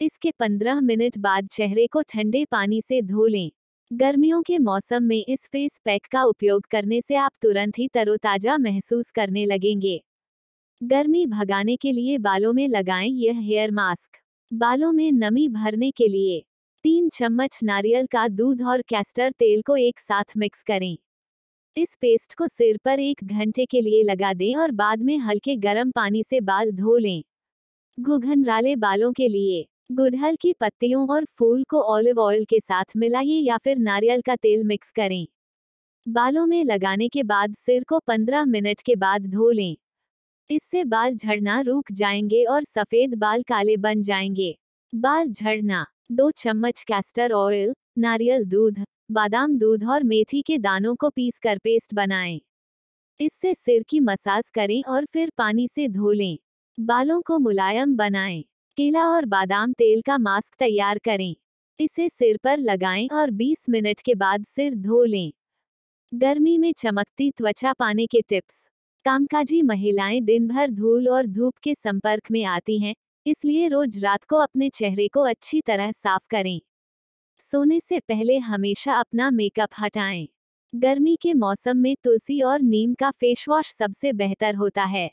इसके 0.00 0.30
15 0.30 0.80
मिनट 0.80 1.18
बाद 1.18 1.48
चेहरे 1.48 1.86
को 1.86 2.02
ठंडे 2.02 2.44
पानी 2.44 2.82
से 2.82 3.02
धो 3.02 3.26
लें। 3.26 3.50
गर्मियों 3.92 4.42
के 4.42 4.58
मौसम 4.58 5.02
में 5.02 5.24
इस 5.28 5.46
फेस 5.46 5.80
पैक 5.84 6.06
का 6.06 6.22
उपयोग 6.24 6.66
करने 6.70 7.00
से 7.00 7.14
आप 7.14 7.32
तुरंत 7.42 7.78
ही 7.78 7.88
तरोताजा 7.88 8.58
महसूस 8.58 9.10
करने 9.10 9.46
लगेंगे। 9.46 10.02
गर्मी 10.82 11.26
भगाने 11.26 11.76
के 11.76 11.92
लिए 11.92 12.18
बालों 12.18 12.52
में 12.52 12.68
लगाएँ 12.68 13.08
यह 13.08 13.38
हेयर 13.38 13.70
मास्क। 13.70 14.18
बालों 14.52 14.92
में 14.92 15.12
नमी 15.12 15.48
भरने 15.48 15.90
के 15.90 16.08
लिए 16.08 16.44
तीन 16.84 17.08
चम्मच 17.08 17.60
नारियल 17.62 18.06
का 18.06 18.28
दूध 18.28 18.62
और 18.62 18.82
कैस्टर 18.82 19.30
तेल 19.30 19.62
को 19.62 19.76
एक 19.76 19.98
साथ 20.00 20.24
मिक्स 20.36 20.62
करें। 20.62 20.98
इस 21.76 21.96
पेस्ट 22.00 22.34
को 22.34 22.48
सिर 22.48 22.78
पर 22.84 23.00
एक 23.00 23.24
घंटे 23.24 23.66
के 23.66 23.80
लिए 23.80 24.02
लगा 24.02 24.32
दें 24.32 24.56
और 24.56 24.70
बाद 24.70 25.02
में 25.02 25.18
हल्के 25.18 25.56
गर्म 25.56 25.90
पानी 25.90 26.22
से 26.22 26.40
बाल 26.40 26.70
धो 26.70 26.96
लें। 26.96 27.22
घुघनराले 28.00 28.76
बालों 28.76 29.12
के 29.12 29.28
लिए 29.28 29.66
गुड़हल 29.92 30.36
की 30.36 30.52
पत्तियों 30.52 31.08
और 31.08 31.24
फूल 31.24 31.64
को 31.64 31.82
ऑलिव 31.82 32.20
ऑयल 32.20 32.44
के 32.44 32.60
साथ 32.60 32.84
मिलाइए 32.96 33.38
या 33.40 33.58
फिर 33.58 33.78
नारियल 33.78 34.20
का 34.20 34.36
तेल 34.36 34.64
मिक्स 34.64 34.90
करें। 34.90 35.26
बालों 36.08 36.46
में 36.46 36.64
लगाने 36.64 37.08
के 37.08 37.22
बाद 37.22 37.54
सिर 37.54 37.84
को 37.84 37.98
15 37.98 38.44
मिनट 38.44 38.80
के 38.80 38.96
बाद 38.96 39.26
धो 39.26 39.50
लें। 39.50 39.76
इससे 40.50 40.84
बाल 40.84 41.14
झड़ना 41.14 41.60
रुक 41.60 41.92
जाएँगे 41.92 42.44
और 42.44 42.64
सफ़ेद 42.64 43.14
बाल 43.14 43.42
काले 43.42 43.76
बन 43.76 44.02
जाएँगे। 44.02 44.58
बाल 44.94 45.28
झड़ना। 45.28 45.86
दो 46.12 46.30
चम्मच 46.30 46.82
कैस्टर 46.82 47.32
ऑयल 47.32 47.72
नारियल 47.98 48.44
दूध, 48.44 48.78
बादाम 49.10 49.58
दूध 49.58 49.84
और 49.84 50.02
मेथी 50.02 50.42
के 50.42 50.58
दानों 50.58 50.94
को 50.96 51.10
पीस 51.10 51.38
कर 51.38 51.58
पेस्ट 51.58 51.94
बनाएँ। 51.94 52.40
इससे 53.20 53.54
सिर 53.54 53.82
की 53.82 54.00
मसाज 54.00 54.50
करें 54.50 54.82
और 54.82 55.04
फिर 55.04 55.30
पानी 55.38 55.68
से 55.68 55.88
धो 55.88 56.12
लें। 56.12 56.38
बालों 56.80 57.22
को 57.22 57.38
मुलायम 57.38 57.96
बनाएँ। 57.96 58.44
केला 58.76 59.06
और 59.08 59.24
बादाम 59.24 59.72
तेल 59.72 60.02
का 60.02 60.18
मास्क 60.18 60.54
तैयार 60.58 60.98
करें। 60.98 61.36
इसे 61.80 62.08
सिर 62.08 62.38
पर 62.44 62.58
लगाएँ 62.58 63.08
और 63.12 63.30
20 63.30 63.66
मिनट 63.68 64.00
के 64.00 64.14
बाद 64.14 64.44
सिर 64.44 64.74
धो 64.74 65.04
लें। 65.04 65.32
गर्मी 66.12 66.58
में 66.58 66.72
चमकती 66.72 67.30
त्वचा 67.30 67.72
पाने 67.72 68.06
के 68.06 68.20
टिप्स 68.20 68.68
कामकाजी 69.04 69.62
महिलाएँ 69.62 70.20
दिन 70.20 70.48
भर 70.48 70.70
धूल 70.70 71.08
और 71.08 71.26
धूप 71.26 71.54
के 71.62 71.74
संपर्क 71.74 72.30
में 72.30 72.44
आती 72.44 72.78
हैं। 72.78 72.94
इसलिए 73.26 73.68
रोज 73.68 73.98
रात 74.04 74.24
को 74.24 74.36
अपने 74.36 74.68
चेहरे 74.70 75.08
को 75.08 75.20
अच्छी 75.20 75.60
तरह 75.60 75.92
साफ़ 75.92 76.26
करें। 76.30 76.60
सोने 77.40 77.80
से 77.80 78.00
पहले 78.00 78.38
हमेशा 78.38 78.94
अपना 78.94 79.30
मेकअप 79.30 79.70
हटाएँ। 79.80 80.28
गर्मी 80.74 81.16
के 81.16 81.34
मौसम 81.34 81.76
में 81.76 81.96
तुलसी 82.04 82.40
और 82.42 82.60
नीम 82.60 82.94
का 82.94 83.10
फेस 83.10 83.44
वॉश 83.48 83.72
सबसे 83.72 84.12
बेहतर 84.12 84.54
होता 84.54 84.84
है। 84.84 85.10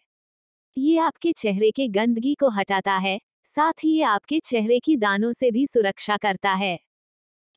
ये 0.78 0.98
आपके 0.98 1.34
चेहरे 1.34 1.72
के 1.72 1.88
गंदगी 1.88 2.36
को 2.36 2.50
हटाता 2.50 2.96
है, 2.98 3.20
साथ 3.46 3.74
ही 3.84 3.92
ये 3.92 4.04
आपके 4.04 4.40
चेहरे 4.40 4.80
की 4.80 4.98
दानों 4.98 5.34
से 5.34 5.52
भी 5.52 5.68
सुरक्षा 5.68 6.18
करता 6.18 6.52
है। 6.54 6.80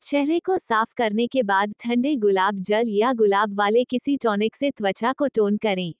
चेहरे 0.03 0.39
को 0.39 0.57
साफ़ 0.57 0.93
करने 0.97 1.27
के 1.27 1.43
बाद 1.43 1.73
ठंडे 1.79 2.15
गुलाब 2.15 2.61
जल 2.61 2.89
या 2.89 3.13
गुलाब 3.13 3.59
वाले 3.59 3.83
किसी 3.83 4.17
टॉनिक 4.17 4.55
से 4.55 4.71
त्वचा 4.71 5.13
को 5.13 5.27
टोन 5.27 5.57
करें। 5.57 5.93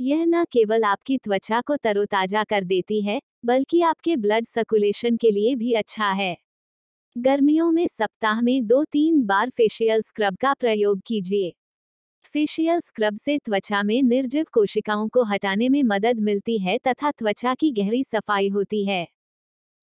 यह 0.00 0.24
न 0.24 0.44
केवल 0.44 0.84
आपकी 0.84 1.18
त्वचा 1.18 1.60
को 1.60 1.76
तरोताजा 1.76 2.44
कर 2.44 2.64
देती 2.64 3.00
है, 3.02 3.20
बल्कि 3.44 3.80
आपके 3.82 4.16
ब्लड 4.16 4.46
सर्कुलेशन 4.46 5.16
के 5.16 5.30
लिए 5.30 5.54
भी 5.56 5.72
अच्छा 5.72 6.10
है। 6.10 6.36
गर्मियों 7.16 7.70
में 7.72 7.86
सप्ताह 7.88 8.40
में 8.40 8.66
दो 8.66 8.84
तीन 8.84 9.22
बार 9.26 9.50
फेशियल 9.50 10.02
स्क्रब 10.02 10.36
का 10.36 10.54
प्रयोग 10.54 11.00
कीजिए। 11.06 11.52
फेशियल 12.34 12.80
स्क्रब 12.80 13.16
से 13.16 13.38
त्वचा 13.38 13.82
में 13.82 14.02
निर्जीव 14.02 14.46
कोशिकाओं 14.52 15.08
को 15.08 15.24
हटाने 15.24 15.68
में 15.68 15.82
मदद 15.82 16.20
मिलती 16.20 16.58
है 16.58 16.78
तथा 16.78 17.10
त्वचा 17.10 17.54
की 17.54 17.70
गहरी 17.72 18.04
सफ़ाई 18.04 18.48
होती 18.48 18.84
है। 18.86 19.06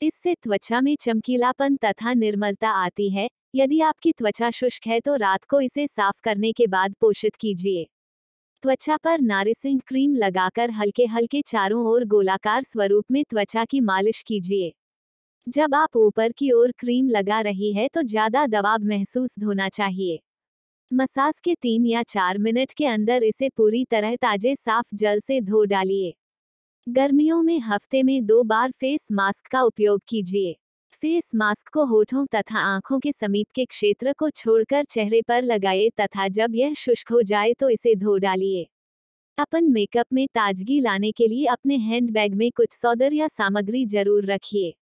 इससे 0.01 0.35
त्वचा 0.35 0.81
में 0.81 0.95
चमकीलापन 1.01 1.75
तथा 1.75 2.13
निर्मलता 2.13 2.69
आती 2.69 3.09
है। 3.09 3.29
यदि 3.55 3.81
आपकी 3.81 4.11
त्वचा 4.11 4.51
शुष्क 4.51 4.87
है 4.87 4.99
तो 4.99 5.15
रात 5.15 5.43
को 5.43 5.61
इसे 5.61 5.87
साफ़ 5.87 6.21
करने 6.23 6.51
के 6.51 6.67
बाद 6.67 6.95
पोषित 7.01 7.35
कीजिए। 7.35 7.87
त्वचा 8.67 8.95
पर 8.97 9.21
नारिसिंग 9.21 9.79
क्रीम 9.87 10.15
लगाकर 10.15 10.71
हल्के 10.71 11.05
हल्के 11.05 11.41
चारों 11.41 11.85
ओर 11.85 12.05
गोलाकार 12.05 12.63
स्वरूप 12.63 13.05
में 13.11 13.23
त्वचा 13.29 13.63
की 13.65 13.79
मालिश 13.81 14.21
कीजिए। 14.21 14.71
जब 15.47 15.75
आप 15.75 15.95
ऊपर 15.95 16.31
की 16.31 16.51
ओर 16.51 16.71
क्रीम 16.79 17.09
लगा 17.09 17.39
रही 17.41 17.71
है 17.73 17.87
तो 17.87 18.01
ज़्यादा 18.01 18.45
दबाव 18.47 18.83
महसूस 18.83 19.35
होना 19.45 19.69
चाहिए। 19.69 20.19
मसाज 20.91 21.39
के 21.39 21.55
तीन 21.55 21.85
या 21.85 22.03
चार 22.03 22.37
मिनट 22.37 22.73
के 22.73 22.85
अंदर 22.85 23.23
इसे 23.23 23.49
पूरी 23.49 23.85
तरह 23.85 24.15
ताजे 24.15 24.55
साफ़ 24.55 24.95
जल 24.95 25.19
से 25.19 25.41
धो 25.41 25.63
डालिए। 25.65 26.13
गर्मियों 26.87 27.41
में 27.43 27.59
हफ़्ते 27.59 28.03
में 28.03 28.25
दो 28.25 28.43
बार 28.43 28.71
फेस 28.71 29.07
मास्क 29.11 29.47
का 29.47 29.61
उपयोग 29.61 30.01
कीजिए। 30.07 30.55
फेस 31.03 31.29
मास्क 31.35 31.67
को 31.73 31.83
होठों 31.85 32.25
तथा 32.25 32.59
आँखों 32.59 32.99
के 32.99 33.11
समीप 33.11 33.47
के 33.55 33.65
क्षेत्र 33.65 34.13
को 34.13 34.29
छोड़कर 34.29 34.83
चेहरे 34.83 35.21
पर 35.21 35.43
लगाए 35.43 35.89
तथा 36.01 36.27
जब 36.27 36.55
यह 36.55 36.73
शुष्क 36.73 37.11
हो 37.11 37.21
जाए 37.21 37.53
तो 37.53 37.69
इसे 37.69 37.95
धो 37.95 38.17
डालिए। 38.17 38.65
अपन 39.37 39.69
मेकअप 39.71 40.05
में 40.13 40.25
ताजगी 40.27 40.79
लाने 40.79 41.11
के 41.11 41.27
लिए 41.27 41.45
अपने 41.45 41.77
हैंडबैग 41.77 42.35
में 42.35 42.49
कुछ 42.51 42.73
सौदर 42.73 43.13
या 43.13 43.27
सामग्री 43.27 43.85
ज़रूर 43.85 44.25
रखिए। 44.25 44.73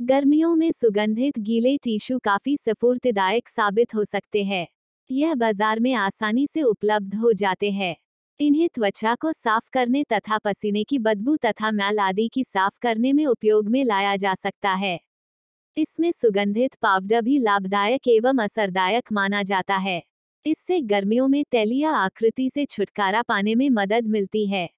गर्मियों 0.00 0.54
में 0.56 0.70
सुगंधित 0.72 1.38
गीले 1.38 1.76
टिश्यू 1.76 2.18
काफ़ी 2.18 2.56
सफूर्तदायक 2.56 3.48
साबित 3.48 3.94
हो 3.94 4.04
सकते 4.04 4.44
हैं। 4.44 4.66
यह 5.10 5.34
बाज़ार 5.34 5.80
में 5.80 5.92
आसानी 5.94 6.46
से 6.46 6.62
उपलब्ध 6.62 7.14
हो 7.14 7.32
जाते 7.32 7.70
हैं। 7.70 7.96
इन्हें 8.40 8.68
त्वचा 8.74 9.14
को 9.14 9.32
साफ़ 9.32 9.70
करने 9.72 10.04
तथा 10.04 10.38
पसीने 10.38 10.84
की 10.84 10.98
बदबू 11.00 11.36
तथा 11.36 11.70
मैल 11.70 12.00
आदि 12.00 12.28
की 12.28 12.44
साफ़ 12.44 12.78
करने 12.82 13.12
में 13.12 13.26
उपयोग 13.26 13.68
में 13.68 13.84
लाया 13.84 14.16
जा 14.16 14.34
सकता 14.34 14.72
है। 14.74 14.98
इसमें 15.76 16.10
सुगंधित 16.12 16.74
पावडर 16.74 17.22
भी 17.22 17.38
लाभदायक 17.38 18.08
एवं 18.08 18.38
असरदायक 18.38 19.12
माना 19.12 19.42
जाता 19.42 19.76
है। 19.76 20.02
इससे 20.46 20.80
गर्मियों 20.80 21.28
में 21.28 21.44
तैलिया 21.50 21.90
आकृति 21.90 22.50
से 22.50 22.64
छुटकारा 22.64 23.22
पाने 23.22 23.54
में 23.54 23.70
मदद 23.70 24.06
मिलती 24.06 24.46
है। 24.46 24.68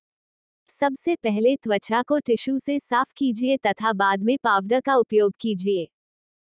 सबसे 0.71 1.15
पहले 1.17 1.57
त्वचा 1.57 2.03
को 2.03 2.19
टिश्यू 2.19 2.59
से 2.59 2.79
साफ़ 2.79 3.13
कीजिए 3.17 3.57
तथा 3.57 3.93
बाद 3.93 4.23
में 4.23 4.37
पाउडर 4.45 4.81
का 4.81 4.95
उपयोग 4.95 5.33
कीजिए। 5.41 5.89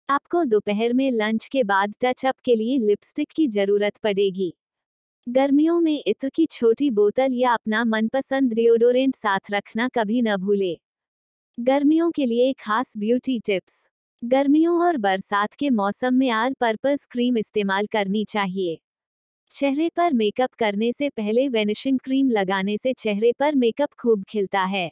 आपको 0.08 0.44
दोपहर 0.44 0.92
में 0.92 1.10
लंच 1.10 1.46
के 1.46 1.62
बाद 1.64 1.94
टचअप 2.00 2.34
के 2.44 2.54
लिए 2.54 2.78
लिपस्टिक 2.78 3.28
की 3.36 3.48
ज़रूरत 3.48 3.96
पड़ेगी। 3.96 4.52
गर्मियों 5.26 5.80
में 5.80 6.02
इत्र 6.06 6.28
की 6.28 6.46
छोटी 6.46 6.90
बोतल 6.90 7.32
या 7.32 7.52
अपना 7.52 7.84
मनपसंद 7.84 8.52
डिओडोरेंट 8.52 9.16
साथ 9.16 9.50
रखना 9.50 9.88
कभी 9.88 10.22
न 10.22 10.36
भूले। 10.36 10.76
गर्मियों 11.58 12.10
के 12.10 12.26
लिए 12.26 12.52
खास 12.52 12.92
ब्यूटी 12.98 13.38
टिप्स। 13.40 13.88
गर्मियों 14.22 14.78
और 14.84 14.96
बरसात 14.96 15.54
के 15.54 15.68
मौसम 15.70 16.14
में 16.14 16.28
आल 16.30 16.54
पर्पज 16.60 17.04
क्रीम 17.10 17.38
इस्तेमाल 17.38 17.86
करनी 17.86 18.24
चाहिए। 18.24 18.78
चेहरे 19.54 19.88
पर 19.88 20.12
मेकअप 20.12 20.54
करने 20.54 20.92
से 20.92 21.08
पहले 21.10 21.48
वेनिशिंग 21.48 21.98
क्रीम 21.98 22.30
लगाने 22.30 22.76
से 22.78 22.92
चेहरे 22.92 23.32
पर 23.38 23.54
मेकअप 23.54 23.88
खूब 23.92 24.24
खिलता 24.28 24.62
है। 24.64 24.90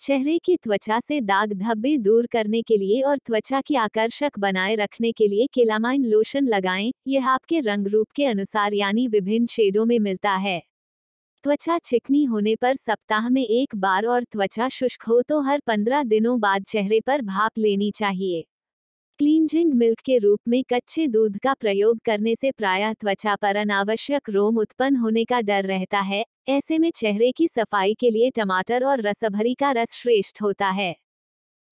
चेहरे 0.00 0.38
की 0.38 0.56
त्वचा 0.56 1.00
से 1.00 1.20
दाग 1.20 1.52
धब्बे 1.52 1.96
दूर 1.98 2.26
करने 2.26 2.62
के 2.62 2.76
लिए 2.76 3.00
और 3.02 3.18
त्वचा 3.18 3.60
की 3.60 3.74
आकर्षक 3.74 4.38
बनाए 4.38 4.74
रखने 4.74 5.12
के 5.12 5.28
लिए 5.28 5.46
केलामाइन 5.54 6.04
लोशन 6.04 6.48
लगाएँ, 6.48 6.92
यह 7.06 7.28
आपके 7.28 7.60
रंग 7.60 7.86
रूप 7.86 8.10
के 8.16 8.26
अनुसार 8.26 8.74
यानी 8.74 9.08
विभिन्न 9.08 9.46
शेडों 9.46 9.86
में 9.86 9.98
मिलता 9.98 10.32
है। 10.36 10.62
त्वचा 11.44 11.78
चिकनी 11.78 12.22
होने 12.24 12.54
पर 12.56 12.76
सप्ताह 12.76 13.28
में 13.28 13.42
एक 13.42 13.74
बार 13.76 14.06
और 14.06 14.24
त्वचा 14.24 14.68
शुष्क 14.68 15.02
हो 15.02 15.20
तो 15.22 15.40
हर 15.40 15.60
पंद्रह 15.66 16.02
दिनों 16.02 16.38
बाद 16.40 16.64
चेहरे 16.64 17.00
पर 17.00 17.22
भाप 17.22 17.58
लेनी 17.58 17.90
चाहिए। 17.90 18.42
क्लींजिंग 19.20 19.72
मिल्क 19.74 20.00
के 20.00 20.18
रूप 20.18 20.40
में 20.48 20.62
कच्चे 20.64 21.06
दूध 21.06 21.38
का 21.38 21.54
प्रयोग 21.54 21.98
करने 22.04 22.34
से 22.36 22.50
प्रायः 22.50 22.92
त्वचा 22.92 23.36
पर 23.36 23.56
अनावश्यक 23.56 24.30
रोम 24.30 24.58
उत्पन्न 24.58 24.96
होने 24.96 25.24
का 25.24 25.40
डर 25.40 25.64
रहता 25.64 26.00
है, 26.00 26.24
ऐसे 26.48 26.78
में 26.78 26.90
चेहरे 26.90 27.30
की 27.32 27.48
सफ़ाई 27.48 27.94
के 27.94 28.10
लिए 28.10 28.30
टमाटर 28.30 28.84
और 28.84 29.00
रसभरी 29.00 29.54
का 29.54 29.70
रस 29.72 29.92
श्रेष्ठ 29.92 30.42
होता 30.42 30.68
है। 30.70 30.94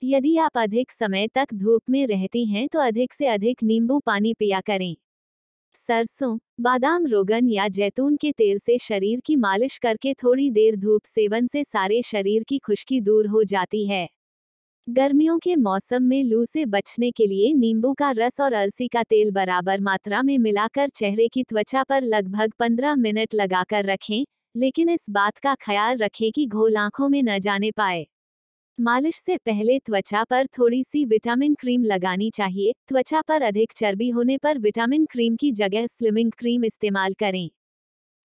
यदि 0.02 0.36
आप 0.38 0.58
अधिक 0.58 0.92
समय 0.92 1.28
तक 1.28 1.54
धूप 1.54 1.82
में 1.90 2.06
रहती 2.06 2.44
हैं 2.46 2.66
तो 2.68 2.78
अधिक 2.78 3.14
से 3.14 3.26
अधिक 3.26 3.62
नींबू 3.62 3.98
पानी 3.98 4.34
पिया 4.34 4.60
करें। 4.60 4.96
सरसों, 5.74 6.38
बादाम 6.60 7.06
रोगन 7.06 7.48
या 7.48 7.68
जैतून 7.68 8.16
के 8.16 8.32
तेल 8.32 8.58
से 8.58 8.78
शरीर 8.78 9.20
की 9.20 9.36
मालिश 9.36 9.76
करके 9.78 10.12
थोड़ी 10.14 10.50
देर 10.50 10.76
धूप 10.76 11.04
सेवन 11.04 11.46
से 11.46 11.64
सारे 11.64 12.02
शरीर 12.02 12.42
की 12.42 12.58
खुश्की 12.58 13.00
दूर 13.00 13.26
हो 13.26 13.44
जाती 13.44 13.86
है। 13.86 14.08
गर्मियों 14.88 15.38
के 15.38 15.56
मौसम 15.56 16.02
में 16.02 16.22
लू 16.24 16.44
से 16.46 16.64
बचने 16.66 17.10
के 17.10 17.26
लिए 17.26 17.52
नींबू 17.54 17.92
का 17.92 18.10
रस 18.10 18.40
और 18.40 18.52
अलसी 18.52 18.88
का 18.88 19.02
तेल 19.02 19.30
बराबर 19.30 19.80
मात्रा 19.80 20.22
में 20.22 20.38
मिलाकर 20.38 20.88
चेहरे 20.88 21.28
की 21.28 21.42
त्वचा 21.42 21.82
पर 21.82 22.02
लगभग 22.02 22.52
15 22.58 22.94
मिनट 22.96 23.34
लगाकर 23.34 23.84
रखें, 23.84 24.24
लेकिन 24.56 24.88
इस 24.88 25.06
बात 25.10 25.38
का 25.38 25.54
ख्याल 25.54 25.98
रखें 25.98 26.30
कि 26.32 26.46
घोल 26.46 26.76
आँखों 26.76 27.08
में 27.08 27.22
न 27.22 27.38
जाने 27.38 27.70
पाए। 27.70 28.06
मालिश 28.78 29.16
से 29.16 29.36
पहले 29.36 29.78
त्वचा 29.78 30.24
पर 30.24 30.46
थोड़ी 30.46 30.84
सी 30.84 31.04
विटामिन 31.04 31.54
क्रीम 31.54 31.84
लगानी 31.84 32.30
चाहिए। 32.30 32.72
त्वचा 32.88 33.20
पर 33.20 33.42
अधिक 33.42 33.72
चर्बी 33.72 34.10
होने 34.10 34.38
पर 34.38 34.58
विटामिन 34.58 35.06
क्रीम 35.06 35.36
की 35.36 35.52
जगह 35.52 35.86
स्लिमिंग 35.86 36.32
क्रीम 36.32 36.64
इस्तेमाल 36.64 37.14
करें। 37.14 37.50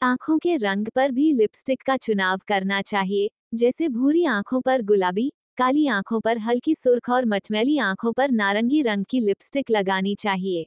आँखों 0.01 0.37
के 0.37 0.57
रंग 0.57 0.87
पर 0.95 1.11
भी 1.11 1.31
लिपस्टिक 1.31 1.81
का 1.81 1.97
चुनाव 1.97 2.39
करना 2.47 2.81
चाहिए, 2.81 3.29
जैसे 3.53 3.87
भूरी 3.87 4.25
आँखों 4.25 4.61
पर 4.61 4.81
गुलाबी, 4.81 5.31
काली 5.57 5.87
आँखों 5.87 6.19
पर 6.19 6.37
हल्की 6.37 6.75
सुर्ख 6.75 7.09
और 7.09 7.25
मटमैली 7.25 7.77
आँखों 7.77 8.13
पर 8.13 8.31
नारंगी 8.31 8.81
रंग 8.81 9.05
की 9.05 9.19
लिपस्टिक 9.19 9.71
लगानी 9.71 10.15
चाहिए। 10.15 10.65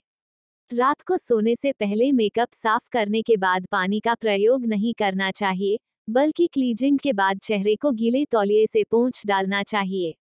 रात 0.70 1.02
को 1.02 1.16
सोने 1.18 1.56
से 1.56 1.72
पहले 1.72 2.12
मेकअप 2.12 2.48
साफ़ 2.52 2.88
करने 2.92 3.22
के 3.22 3.36
बाद 3.36 3.66
पानी 3.66 4.00
का 4.00 4.14
प्रयोग 4.14 4.66
नहीं 4.66 4.94
करना 4.94 5.30
चाहिए। 5.30 5.78
बल्कि 6.08 6.46
क्लीजिंग 6.46 6.98
के 6.98 7.12
बाद 7.12 7.38
चेहरे 7.38 7.76
को 7.76 7.90
गीले 7.90 8.24
तौलिए 8.24 8.66
से 8.66 8.84
पोंछ 8.84 9.26
डालना 9.26 9.62
चाहिए। 9.62 10.14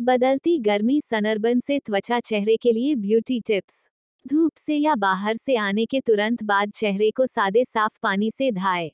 बदलती 0.00 0.58
गर्मी 0.58 1.00
सनरबन 1.00 1.60
से 1.60 1.78
त्वचा 1.78 2.20
चेहरे 2.20 2.56
के 2.56 2.72
लिए 2.72 2.94
ब्यूटी 2.94 3.40
टिप्स। 3.40 3.88
धूप 4.26 4.52
से 4.56 4.76
या 4.76 4.94
बाहर 4.94 5.36
से 5.36 5.56
आने 5.56 5.86
के 5.86 6.00
तुरंत 6.00 6.42
बाद 6.42 6.70
चेहरे 6.70 7.10
को 7.10 7.26
सादे 7.26 7.64
साफ़ 7.64 7.98
पानी 8.02 8.30
से 8.30 8.50
धाए। 8.52 8.92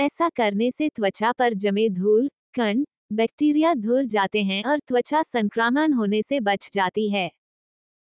ऐसा 0.00 0.28
करने 0.28 0.70
से 0.70 0.88
त्वचा 0.88 1.32
पर 1.32 1.54
जमे 1.54 1.88
धूल, 1.88 2.30
कण, 2.54 2.84
बैक्टीरिया 3.12 3.74
धुल 3.74 4.06
जाते 4.06 4.42
हैं 4.42 4.64
और 4.64 4.78
त्वचा 4.78 5.22
संक्रमण 5.22 5.92
होने 5.92 6.22
से 6.22 6.40
बच 6.40 6.70
जाती 6.74 7.08
है। 7.08 7.30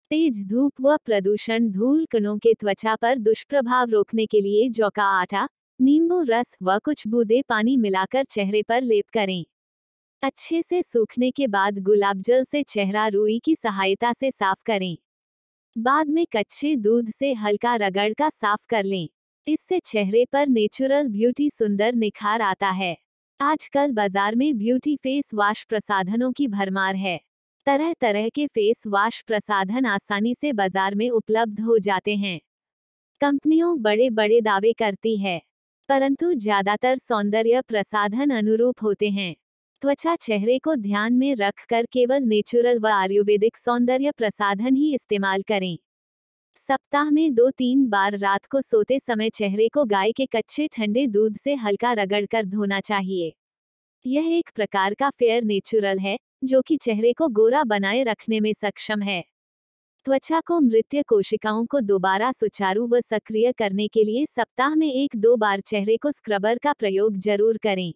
तेज 0.09 0.45
धूप 0.47 0.73
व 0.81 0.97
प्रदूषण 0.97 1.69
धूल 1.69 2.05
कणों 2.05 2.37
के 2.37 2.53
त्वचा 2.53 2.95
पर 2.95 3.17
दुष्प्रभाव 3.17 3.89
रोकने 3.89 4.25
के 4.25 4.41
लिए 4.41 4.69
जौ 4.69 4.89
का 4.89 5.03
आटा 5.03 5.49
नींबू 5.80 6.21
रस 6.21 6.55
व 6.63 6.78
कुछ 6.80 7.07
बूंदे 7.07 7.41
पानी 7.41 7.75
मिलाकर 7.78 8.23
चेहरे 8.23 8.61
पर 8.63 8.82
लेप 8.82 9.05
करें। 9.13 9.45
अच्छे 10.23 10.61
से 10.61 10.82
सूखने 10.84 11.32
के 11.32 11.47
बाद 11.47 11.78
गुलाब 11.80 12.21
जल 12.21 12.43
से 12.43 12.63
चेहरा 12.63 13.07
रुई 13.07 13.39
की 13.39 13.55
सहायता 13.55 14.13
से 14.13 14.32
साफ़ 14.32 14.63
करें। 14.65 14.97
बाद 15.78 16.07
में 16.07 16.25
कच्चे 16.36 16.75
दूध 16.75 17.11
से 17.11 17.34
हल्का 17.34 17.75
रगड़ 17.75 18.13
का 18.13 18.30
साफ़ 18.30 18.65
कर 18.69 18.84
लें। 18.84 19.07
इससे 19.47 19.80
चेहरे 19.80 20.25
पर 20.25 20.47
नेचुरल 20.47 21.07
ब्यूटी 21.07 21.49
सुंदर 21.49 21.93
निखार 21.93 22.41
आता 22.41 22.69
है। 22.69 22.95
आजकल 23.39 23.91
बाज़ार 23.91 24.36
में 24.36 24.57
ब्यूटी 24.57 24.95
फेस 24.95 25.32
वॉश 25.34 25.63
प्रसाधनों 25.63 26.32
की 26.32 26.47
भरमार 26.47 26.95
है। 26.95 27.19
तरह 27.67 27.93
तरह 27.93 28.30
के 28.30 28.47
फेस 28.47 28.84
वॉश 28.88 29.21
प्रसाधन 29.21 29.86
आसानी 29.86 30.36
से 30.36 30.53
बाज़ार 30.53 30.95
में 30.95 31.09
उपलब्ध 31.09 31.59
हो 31.59 31.78
जाते 31.80 32.15
हैं। 32.15 32.39
कंपनियों 33.21 33.82
बड़े 33.82 34.09
बड़े 34.09 34.41
दावे 34.41 34.73
करती 34.73 35.17
है। 35.17 35.41
परंतु 35.89 36.33
ज़्यादातर 36.33 36.97
सौंदर्य 36.97 37.61
प्रसाधन 37.61 38.29
अनुरूप 38.29 38.83
होते 38.83 39.09
हैं। 39.09 39.35
त्वचा 39.81 40.15
चेहरे 40.15 40.57
को 40.59 40.75
ध्यान 40.75 41.13
में 41.13 41.35
रखकर 41.35 41.85
केवल 41.85 42.23
नेचुरल 42.23 42.79
व 42.79 42.88
आयुर्वेदिक 42.88 43.57
सौंदर्य 43.57 44.11
प्रसाधन 44.11 44.75
ही 44.75 44.93
इस्तेमाल 44.95 45.41
करें। 45.41 45.77
सप्ताह 46.57 47.09
में 47.09 47.33
दो 47.33 47.49
तीन 47.51 47.88
बार 47.88 48.17
रात 48.17 48.45
को 48.45 48.61
सोते 48.61 48.99
समय 48.99 49.29
चेहरे 49.29 49.67
को 49.67 49.85
गाय 49.85 50.11
के 50.11 50.25
कच्चे 50.25 50.67
ठंडे 50.67 51.07
दूध 51.07 51.38
से 51.38 51.55
हल्का 51.55 51.93
रगड़कर 51.93 52.45
धोना 52.45 52.79
चाहिए। 52.79 53.33
यह 54.05 54.27
एक 54.38 54.49
प्रकार 54.55 54.93
का 54.93 55.09
फेयर 55.09 55.43
नेचुरल 55.43 55.99
है, 55.99 56.17
जो 56.43 56.61
कि 56.61 56.77
चेहरे 56.77 57.13
को 57.13 57.27
गोरा 57.27 57.63
बनाए 57.63 58.03
रखने 58.03 58.39
में 58.39 58.53
सक्षम 58.53 59.01
है। 59.01 59.23
त्वचा 60.07 60.39
को 60.39 60.59
मृत्य 60.59 61.01
कोशिकाओं 61.03 61.65
को 61.65 61.79
दोबारा 61.79 62.31
सुचारू 62.31 62.85
व 62.87 62.99
सक्रिय 63.01 63.51
करने 63.51 63.87
के 63.87 64.03
लिए 64.03 64.25
सप्ताह 64.25 64.75
में 64.75 64.87
एक 64.87 65.15
दो 65.15 65.35
बार 65.37 65.59
चेहरे 65.59 65.97
को 65.97 66.11
स्क्रबर 66.11 66.57
का 66.57 66.73
प्रयोग 66.73 67.17
ज़रूर 67.17 67.57
करें। 67.57 67.93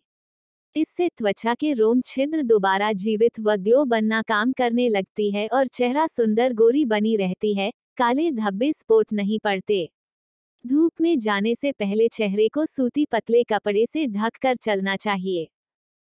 इससे 0.76 1.08
त्वचा 1.10 1.54
के 1.54 1.72
रोम 1.74 2.02
छिद्र 2.02 2.42
दोबारा 2.42 2.92
जीवित 2.94 3.40
व 3.40 3.56
ग्लो 3.58 3.84
बनना 3.86 4.22
काम 4.22 4.52
करने 4.52 4.90
लगती 4.90 5.30
है 5.32 5.48
और 5.48 5.68
चेहरा 5.68 6.06
सुंदर 6.08 6.54
गोरी 6.54 6.84
बनी 6.86 7.16
रहती 7.16 7.54
है, 7.54 7.72
काले 7.98 8.30
धब्बे 8.32 8.74
स्पोर्ट 8.74 9.14
नहीं 9.14 9.40
पड़ते। 9.40 9.90
धूप 10.66 11.02
में 11.02 11.20
जाने 11.20 11.56
से 11.56 11.72
पहले 11.72 12.08
चेहरे 12.08 12.48
को 12.48 12.66
सूती 12.66 13.06
पतले 13.06 13.44
कपड़े 13.44 13.86
से 13.86 14.06
ढक 14.08 14.38
कर 14.42 14.56
चलना 14.56 14.96
चाहिए। 14.96 15.48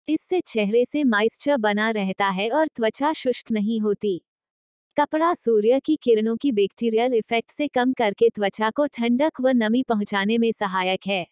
इससे 0.09 0.40
चेहरे 0.40 0.84
से 0.84 1.05
माइस्चर 1.05 1.57
बना 1.59 1.90
रहता 1.90 2.28
है 2.30 2.51
और 2.51 2.66
त्वचा 2.66 3.12
शुष्क 3.12 3.53
नहीं 3.53 3.80
होती। 3.80 4.20
कपड़ा 5.01 5.34
सूर्य 5.34 5.80
की 5.80 5.96
किरणों 5.96 6.36
की 6.36 6.53
बैक्टीरियल 6.53 7.14
इफ़ेक्ट 7.14 7.51
से 7.51 7.68
कम 7.68 7.92
करके 7.92 8.28
त्वचा 8.28 8.70
को 8.70 8.86
ठंडक 8.86 9.32
व 9.40 9.48
नमी 9.48 9.82
पहुँचाने 9.82 10.38
में 10.38 10.53
सहायक 10.53 11.01
है। 11.07 11.26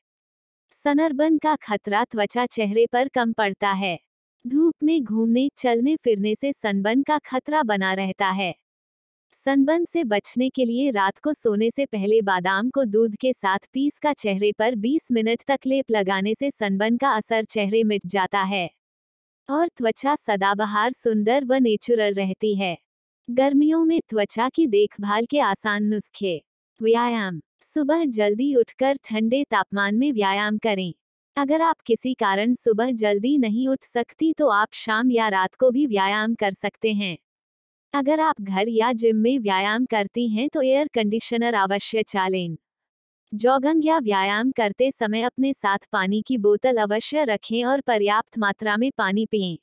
सनरबन 0.72 1.38
का 1.38 1.56
खतरा 1.56 2.04
त्वचा 2.04 2.46
चेहरे 2.46 2.86
पर 2.86 3.08
कम 3.08 3.32
पड़ता 3.32 3.70
है। 3.70 3.98
धूप 4.46 4.74
में 4.82 5.04
घूमने, 5.04 5.50
चलने, 5.56 5.96
फिरने 5.96 6.34
से 6.34 6.52
सनबन 6.52 7.02
का 7.02 7.18
खतरा 7.18 7.62
बना 7.62 7.92
रहता 7.92 8.26
है। 8.26 8.54
सनबन 9.32 9.84
से 9.84 10.04
बचने 10.04 10.50
के 10.50 10.64
लिए 10.64 10.90
रात 10.90 11.18
को 11.18 11.34
सोने 11.34 11.70
से 11.70 11.86
पहले 11.86 12.22
बादाम 12.22 12.70
को 12.70 12.84
दूध 12.84 13.16
के 13.16 13.32
साथ 13.32 13.58
पीस 13.72 13.98
का 13.98 14.12
चेहरे 14.12 14.52
पर 14.52 14.74
20 14.74 15.08
मिनट 15.12 15.42
तक 15.46 15.58
लेप 15.66 15.84
लगाने 15.90 16.34
से 16.34 16.50
सनबन 16.50 16.96
का 16.96 17.10
असर 17.10 17.44
चेहरे 17.44 17.84
मिट 17.84 18.02
जाता 18.06 18.42
है। 18.42 18.70
और 19.50 19.68
त्वचा 19.68 20.16
सदाबहार, 20.16 20.92
सुंदर 20.92 21.44
व 21.44 21.54
नेचुरल 21.54 22.14
रहती 22.14 22.54
है। 22.54 22.87
गर्मियों 23.28 23.84
में 23.84 24.00
त्वचा 24.08 24.48
की 24.48 24.66
देखभाल 24.66 25.26
के 25.26 25.38
आसान 25.40 25.84
नुस्खे। 25.84 26.40
व्यायाम। 26.80 27.40
सुबह 27.62 28.04
जल्दी 28.04 28.54
उठकर 28.54 28.96
ठंडे 29.04 29.42
तापमान 29.44 29.94
में 29.94 30.12
व्यायाम 30.12 30.58
करें। 30.58 30.92
अगर 31.36 31.62
आप 31.62 31.80
किसी 31.86 32.12
कारण 32.14 32.54
सुबह 32.54 32.90
जल्दी 32.92 33.36
नहीं 33.38 33.66
उठ 33.68 33.84
सकती 33.84 34.32
तो 34.32 34.48
आप 34.48 34.68
शाम 34.72 35.10
या 35.10 35.28
रात 35.28 35.54
को 35.54 35.70
भी 35.70 35.86
व्यायाम 35.86 36.34
कर 36.34 36.52
सकते 36.52 36.92
हैं। 36.92 37.16
अगर 37.94 38.20
आप 38.20 38.40
घर 38.40 38.68
या 38.68 38.92
जिम 38.92 39.16
में 39.16 39.38
व्यायाम 39.38 39.86
करती 39.86 40.28
हैं 40.28 40.48
तो 40.48 40.62
एयर 40.62 40.88
कंडीशनर 40.94 41.54
अवश्य 41.54 42.02
चालें। 42.02 42.56
जॉगिंग 43.32 43.86
या 43.86 43.98
व्यायाम 43.98 44.52
करते 44.52 44.90
समय 44.92 45.22
अपने 45.22 45.52
साथ 45.52 45.88
पानी 45.92 46.22
की 46.22 46.38
बोतल 46.38 46.76
अवश्य 46.76 47.24
रखें 47.24 47.64
और 47.64 47.80
पर्याप्त 47.80 48.38
मात्रा 48.38 48.76
में 48.76 48.90
पानी 48.98 49.26
पिएँ। 49.26 49.58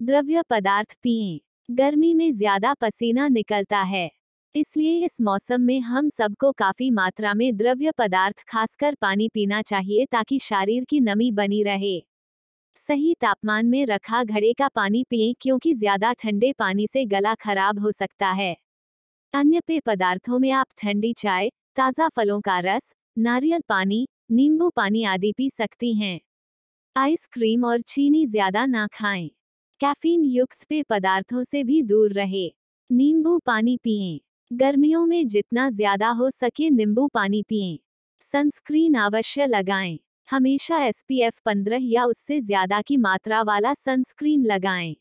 द्रव्य 0.00 0.42
पदार्थ 0.50 0.96
पिएँ। 1.02 1.40
गर्मी 1.70 2.14
में 2.14 2.32
ज़्यादा 2.32 2.72
पसीना 2.74 3.28
निकलता 3.28 3.80
है। 3.80 4.10
इसलिए 4.54 5.04
इस 5.04 5.20
मौसम 5.20 5.60
में 5.60 5.80
हम 5.80 6.08
सबको 6.08 6.50
काफ़ी 6.52 6.90
मात्रा 6.90 7.34
में 7.34 7.56
द्रव्य 7.56 7.92
पदार्थ, 7.98 8.42
खासकर 8.48 8.94
पानी 8.94 9.28
पीना 9.28 9.62
चाहिए 9.62 10.06
ताकि 10.06 10.38
शरीर 10.38 10.84
की 10.84 11.00
नमी 11.00 11.30
बनी 11.32 11.62
रहे। 11.62 12.02
सही 12.76 13.14
तापमान 13.14 13.66
में 13.66 13.86
रखा 13.86 14.24
घड़े 14.24 14.52
का 14.52 14.68
पानी 14.68 15.04
पिए 15.10 15.32
क्योंकि 15.40 15.74
ज़्यादा 15.74 16.12
ठंडे 16.12 16.52
पानी 16.52 16.86
से 16.86 17.04
गला 17.04 17.34
खराब 17.34 17.78
हो 17.78 17.92
सकता 17.92 18.30
है। 18.32 18.56
अन्य 19.34 19.60
पेय 19.60 19.80
पदार्थों 19.80 20.38
में 20.38 20.50
आप 20.50 20.66
ठंडी 20.78 21.12
चाय, 21.12 21.50
ताज़ा 21.76 22.08
फलों 22.08 22.40
का 22.40 22.58
रस, 22.58 22.94
नारियल 23.18 23.62
पानी, 23.68 24.06
नींबू 24.30 24.70
पानी 24.70 25.04
आदि 25.04 25.32
पी 25.36 25.50
सकती 25.50 25.94
हैं। 25.94 26.20
आइसक्रीम 26.96 27.64
और 27.64 27.80
चीनी 27.80 28.26
ज़्यादा 28.26 28.66
ना 28.66 28.86
खाएँ। 28.86 29.30
कैफीन 29.80 30.24
युक्त 30.24 30.64
पेय 30.64 30.82
पदार्थों 30.82 31.42
से 31.44 31.62
भी 31.64 31.82
दूर 31.82 32.12
रहे। 32.12 32.46
नींबू 32.90 33.38
पानी 33.38 33.76
पिए। 33.76 34.20
गर्मियों 34.50 35.04
में 35.06 35.26
जितना 35.28 35.68
ज़्यादा 35.70 36.08
हो 36.10 36.30
सके 36.30 36.68
नींबू 36.70 37.06
पानी 37.08 37.42
पिए। 37.42 37.78
सनस्क्रीन 38.22 38.94
अवश्य 38.94 39.46
लगाएँ। 39.46 39.98
हमेशा 40.28 40.78
एसपीएफ 40.84 41.38
15 41.44 41.78
या 41.82 42.04
उससे 42.04 42.40
ज़्यादा 42.40 42.80
की 42.82 42.96
मात्रा 42.96 43.42
वाला 43.42 43.72
सनस्क्रीन 43.74 44.44
लगाएँ। 44.46 44.94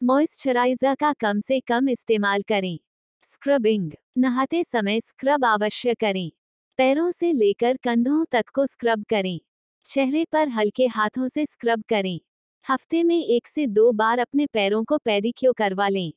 मॉइस्चराइजर 0.00 0.94
का 0.94 1.12
कम 1.12 1.40
से 1.40 1.60
कम 1.60 1.88
इस्तेमाल 1.88 2.42
करें। 2.42 2.78
स्क्रबिंग, 3.24 3.92
नहाते 4.18 4.64
समय 4.64 5.00
स्क्रब 5.00 5.46
अवश्य 5.46 5.94
करें। 5.94 6.30
पैरों 6.78 7.10
से 7.10 7.32
लेकर 7.32 7.76
कंधों 7.84 8.24
तक 8.32 8.48
को 8.54 8.66
स्क्रब 8.66 9.04
करें। 9.10 9.40
चेहरे 9.88 10.24
पर 10.32 10.48
हल्के 10.48 10.86
हाथों 10.86 11.28
से 11.28 11.46
स्क्रब 11.46 11.82
करें। 11.88 12.20
हफ़्ते 12.66 13.02
में 13.02 13.16
एक 13.18 13.46
से 13.46 13.66
दो 13.66 13.90
बार 13.92 14.18
अपने 14.18 14.46
पैरों 14.46 14.82
को 14.84 14.96
पेडिक्योर 14.98 15.54
करवा 15.54 15.88
लें? 15.88 16.12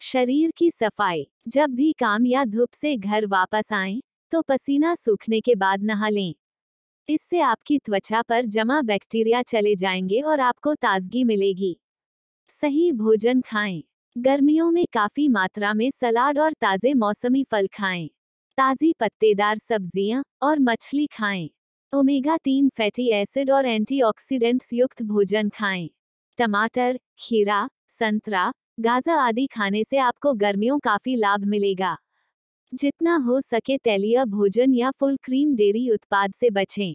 शरीर 0.00 0.52
की 0.58 0.70
सफ़ाई 0.70 1.26
जब 1.48 1.70
भी 1.70 1.92
काम 1.92 2.26
या 2.26 2.44
धूप 2.44 2.68
से 2.74 2.96
घर 2.96 3.26
वापस 3.26 3.72
आएँ, 3.72 4.00
तो 4.32 4.42
पसीना 4.42 4.94
सूखने 4.94 5.40
के 5.40 5.54
बाद 5.54 5.82
नहा 5.82 6.08
लें। 6.08 6.34
इससे 7.08 7.40
आपकी 7.40 7.78
त्वचा 7.78 8.22
पर 8.22 8.46
जमा 8.46 8.82
बैक्टीरिया 8.82 9.42
चले 9.42 9.76
जाएँगे 9.76 10.20
और 10.22 10.40
आपको 10.40 10.74
ताजगी 10.74 11.24
मिलेगी। 11.24 11.76
सही 12.50 12.90
भोजन 12.92 13.40
खाएँ। 13.42 13.82
गर्मियों 14.16 14.70
में 14.70 14.84
काफ़ी 14.92 15.28
मात्रा 15.28 15.74
में 15.74 15.90
सलाद 15.92 16.38
और 16.38 16.52
ताजे 16.52 16.94
मौसमी 16.94 17.44
फल 17.44 17.68
खाएँ। 17.74 18.08
ताजी 18.58 18.92
पत्तेदार 19.00 19.58
सब्ज़ियाँ 19.58 20.24
और 20.42 20.58
मछली 20.60 21.06
खाएँ। 21.06 21.50
ओमेगा 21.92 22.36
तीन 22.36 22.68
फैटी 22.68 23.08
एसिड 23.10 23.50
और 23.50 23.66
एंटीऑक्सीडेंट्स 23.66 24.72
युक्त 24.72 25.02
भोजन 25.02 25.48
खाएँ। 25.48 25.90
टमाटर, 26.38 26.98
खीरा, 27.18 27.68
संतरा, 27.88 28.52
गाजर 28.80 29.12
आदि 29.12 29.46
खाने 29.46 29.84
से 29.84 29.98
आपको 29.98 30.32
गर्मियों 30.34 30.78
काफ़ी 30.78 31.16
लाभ 31.16 31.44
मिलेगा। 31.44 31.96
जितना 32.74 33.16
हो 33.16 33.40
सके 33.40 33.78
तैलीय 33.78 34.24
भोजन 34.24 34.74
या 34.74 34.90
फुल 34.90 35.16
क्रीम 35.16 35.56
डेयरी 35.56 35.90
उत्पाद 35.90 36.32
से 36.32 36.50
बचें। 36.50 36.94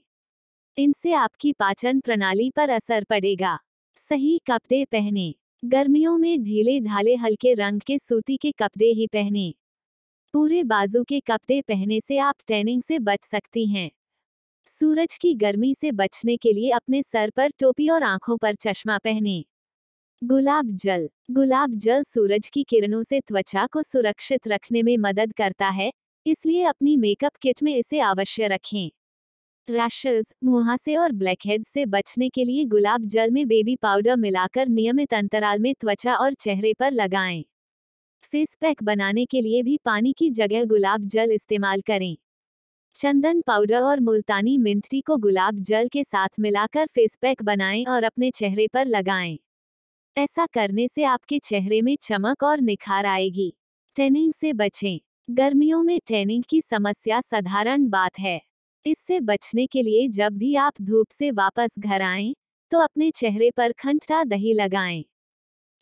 इनसे 0.77 1.13
आपकी 1.13 1.53
पाचन 1.53 1.99
प्रणाली 1.99 2.49
पर 2.49 2.69
असर 2.69 3.03
पड़ेगा। 3.03 3.59
सही 3.97 4.41
कपड़े 4.47 4.85
पहने। 4.85 5.35
गर्मियों 5.65 6.17
में 6.17 6.43
ढीले 6.43 6.79
ढाले 6.79 7.15
हल्के 7.15 7.53
रंग 7.53 7.81
के 7.81 7.99
सूती 7.99 8.37
के 8.37 8.51
कपड़े 8.51 8.85
ही 8.85 9.07
पहने। 9.07 9.55
पूरे 10.33 10.63
बाजू 10.63 11.03
के 11.03 11.19
कपड़े 11.19 11.61
पहने 11.61 12.01
से 12.01 12.17
आप 12.17 12.35
टैनिंग 12.47 12.81
से 12.81 12.99
बच 12.99 13.23
सकती 13.23 13.67
हैं। 13.67 13.91
सूरज 14.67 15.17
की 15.17 15.33
गर्मी 15.33 15.75
से 15.75 15.91
बचने 15.91 16.37
के 16.37 16.53
लिए 16.53 16.69
अपने 16.69 17.03
सर 17.03 17.29
पर 17.29 17.49
टोपी 17.59 17.89
और 17.89 18.03
आँखों 18.03 18.37
पर 18.37 18.55
चश्मा 18.55 18.97
पहने। 18.97 19.43
गुलाब 20.23 20.75
जल। 20.75 21.09
गुलाब 21.31 21.73
जल 21.77 22.03
सूरज 22.03 22.49
की 22.49 22.63
किरणों 22.63 23.03
से 23.03 23.19
त्वचा 23.19 23.65
को 23.67 23.83
सुरक्षित 23.83 24.47
रखने 24.47 24.83
में 24.83 24.97
मदद 24.97 25.33
करता 25.33 25.67
है, 25.67 25.91
इसलिए 26.25 26.63
अपनी 26.63 26.97
मेकअप 26.97 27.35
किट 27.35 27.63
में 27.63 27.75
इसे 27.75 27.99
अवश्य 27.99 28.47
रखें। 28.47 28.91
रैशेज 29.69 30.33
मुहासे 30.43 30.95
और 30.95 31.11
ब्लैकहेड 31.11 31.63
से 31.63 31.85
बचने 31.85 32.29
के 32.29 32.43
लिए 32.43 32.65
गुलाब 32.65 33.05
जल 33.05 33.31
में 33.31 33.47
बेबी 33.47 33.75
पाउडर 33.75 34.15
मिलाकर 34.15 34.67
नियमित 34.67 35.13
अंतराल 35.13 35.59
में 35.59 35.73
त्वचा 35.73 36.15
और 36.15 36.33
चेहरे 36.33 36.73
पर 36.73 36.91
लगाएँ। 36.91 37.43
फेस 38.23 38.57
पैक 38.61 38.83
बनाने 38.83 39.25
के 39.25 39.41
लिए 39.41 39.63
भी 39.63 39.77
पानी 39.85 40.13
की 40.13 40.29
जगह 40.29 40.65
गुलाब 40.65 41.07
जल 41.07 41.31
इस्तेमाल 41.31 41.81
करें। 41.81 42.15
चंदन 42.95 43.41
पाउडर 43.41 43.81
और 43.81 43.99
मुल्तानी 43.99 44.57
मिंटी 44.57 45.01
को 45.01 45.17
गुलाब 45.17 45.59
जल 45.59 45.87
के 45.87 46.03
साथ 46.03 46.29
मिलाकर 46.39 46.85
फेस 46.85 47.17
पैक 47.21 47.43
बनाएँ 47.43 47.85
और 47.85 48.03
अपने 48.03 48.31
चेहरे 48.31 48.67
पर 48.67 48.85
लगाएँ। 48.85 49.39
ऐसा 50.17 50.45
करने 50.45 50.87
से 50.87 51.03
आपके 51.03 51.39
चेहरे 51.39 51.81
में 51.81 51.97
चमक 52.01 52.43
और 52.43 52.61
निखार 52.61 53.05
आएगी। 53.05 53.53
टैनिंग 53.95 54.33
से 54.33 54.53
बचें। 54.53 54.99
गर्मियों 55.29 55.83
में 55.83 55.99
टैनिंग 56.07 56.43
की 56.49 56.61
समस्या 56.61 57.21
साधारण 57.21 57.87
बात 57.89 58.19
है। 58.19 58.41
इससे 58.85 59.19
बचने 59.19 59.67
के 59.67 59.81
लिए 59.81 60.07
जब 60.09 60.37
भी 60.37 60.55
आप 60.55 60.73
धूप 60.81 61.07
से 61.11 61.31
वापस 61.31 61.75
घर 61.79 62.01
आएँ, 62.01 62.35
तो 62.71 62.79
अपने 62.79 63.11
चेहरे 63.11 63.51
पर 63.51 63.71
खंडा 63.71 64.23
दही 64.23 64.53
लगाएँ। 64.53 65.05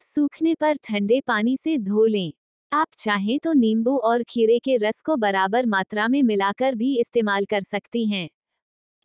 सूखने 0.02 0.56
पर 0.56 0.78
ठंडे 0.84 1.22
पानी 1.28 1.58
से 1.58 1.78
धो 1.78 2.06
लें। 2.06 2.34
आप 2.74 2.88
चाहें 3.00 3.40
तो 3.40 3.54
नींबू 3.54 3.98
और 3.98 4.24
खीरे 4.24 4.60
के 4.60 4.78
रस 4.78 5.02
को 5.02 5.16
बराबर 5.16 5.66
मात्रा 5.66 6.08
में 6.08 6.24
मिलाकर 6.24 6.76
भी 6.76 7.00
इस्तेमाल 7.00 7.46
कर 7.46 7.64
सकती 7.64 8.06
हैं। 8.06 8.30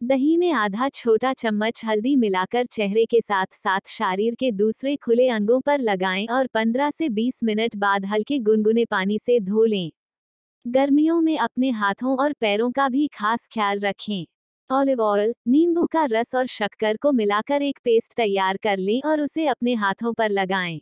दही 0.03 0.37
में 0.37 0.53
आधा 0.53 0.89
छोटा 0.89 1.33
चम्मच 1.33 1.85
हल्दी 1.85 2.17
मिलाकर 2.17 2.67
चेहरे 2.67 3.05
के 3.05 3.21
साथ 3.21 3.47
साथ 3.53 3.81
शरीर 3.87 4.35
के 4.35 4.53
दूसरे 4.53 4.97
खुले 4.97 5.29
अंगों 5.29 5.61
पर 5.61 5.81
लगाएँ 5.81 6.27
और 6.27 6.47
15 6.47 6.91
से 6.91 7.09
20 7.09 7.41
मिनट 7.45 7.77
बाद 7.77 8.05
हल्के 8.05 8.39
गुनगुने 8.39 8.85
पानी 8.85 9.19
से 9.19 9.41
धो 9.41 9.65
लें। 9.65 9.91
गर्मियों 10.67 11.21
में 11.21 11.39
अपने 11.39 11.71
हाथों 11.71 12.17
और 12.19 12.33
पैरों 12.33 12.71
का 12.71 12.89
भी 12.89 13.07
खास 13.07 13.49
ख्याल 13.53 13.81
रखें। 13.81 14.27
ऑलिव 14.71 15.01
ऑयल, 15.01 15.35
नींबू 15.49 15.87
का 15.87 16.05
रस 16.05 16.35
और 16.35 16.47
शक्कर 16.47 16.97
को 16.97 17.13
मिलाकर 17.13 17.63
एक 17.63 17.79
पेस्ट 17.85 18.15
तैयार 18.17 18.57
कर 18.57 18.79
लें 18.79 19.01
और 19.05 19.21
उसे 19.21 19.47
अपने 19.47 19.75
हाथों 19.75 20.13
पर 20.13 20.31
लगाएँ। 20.31 20.81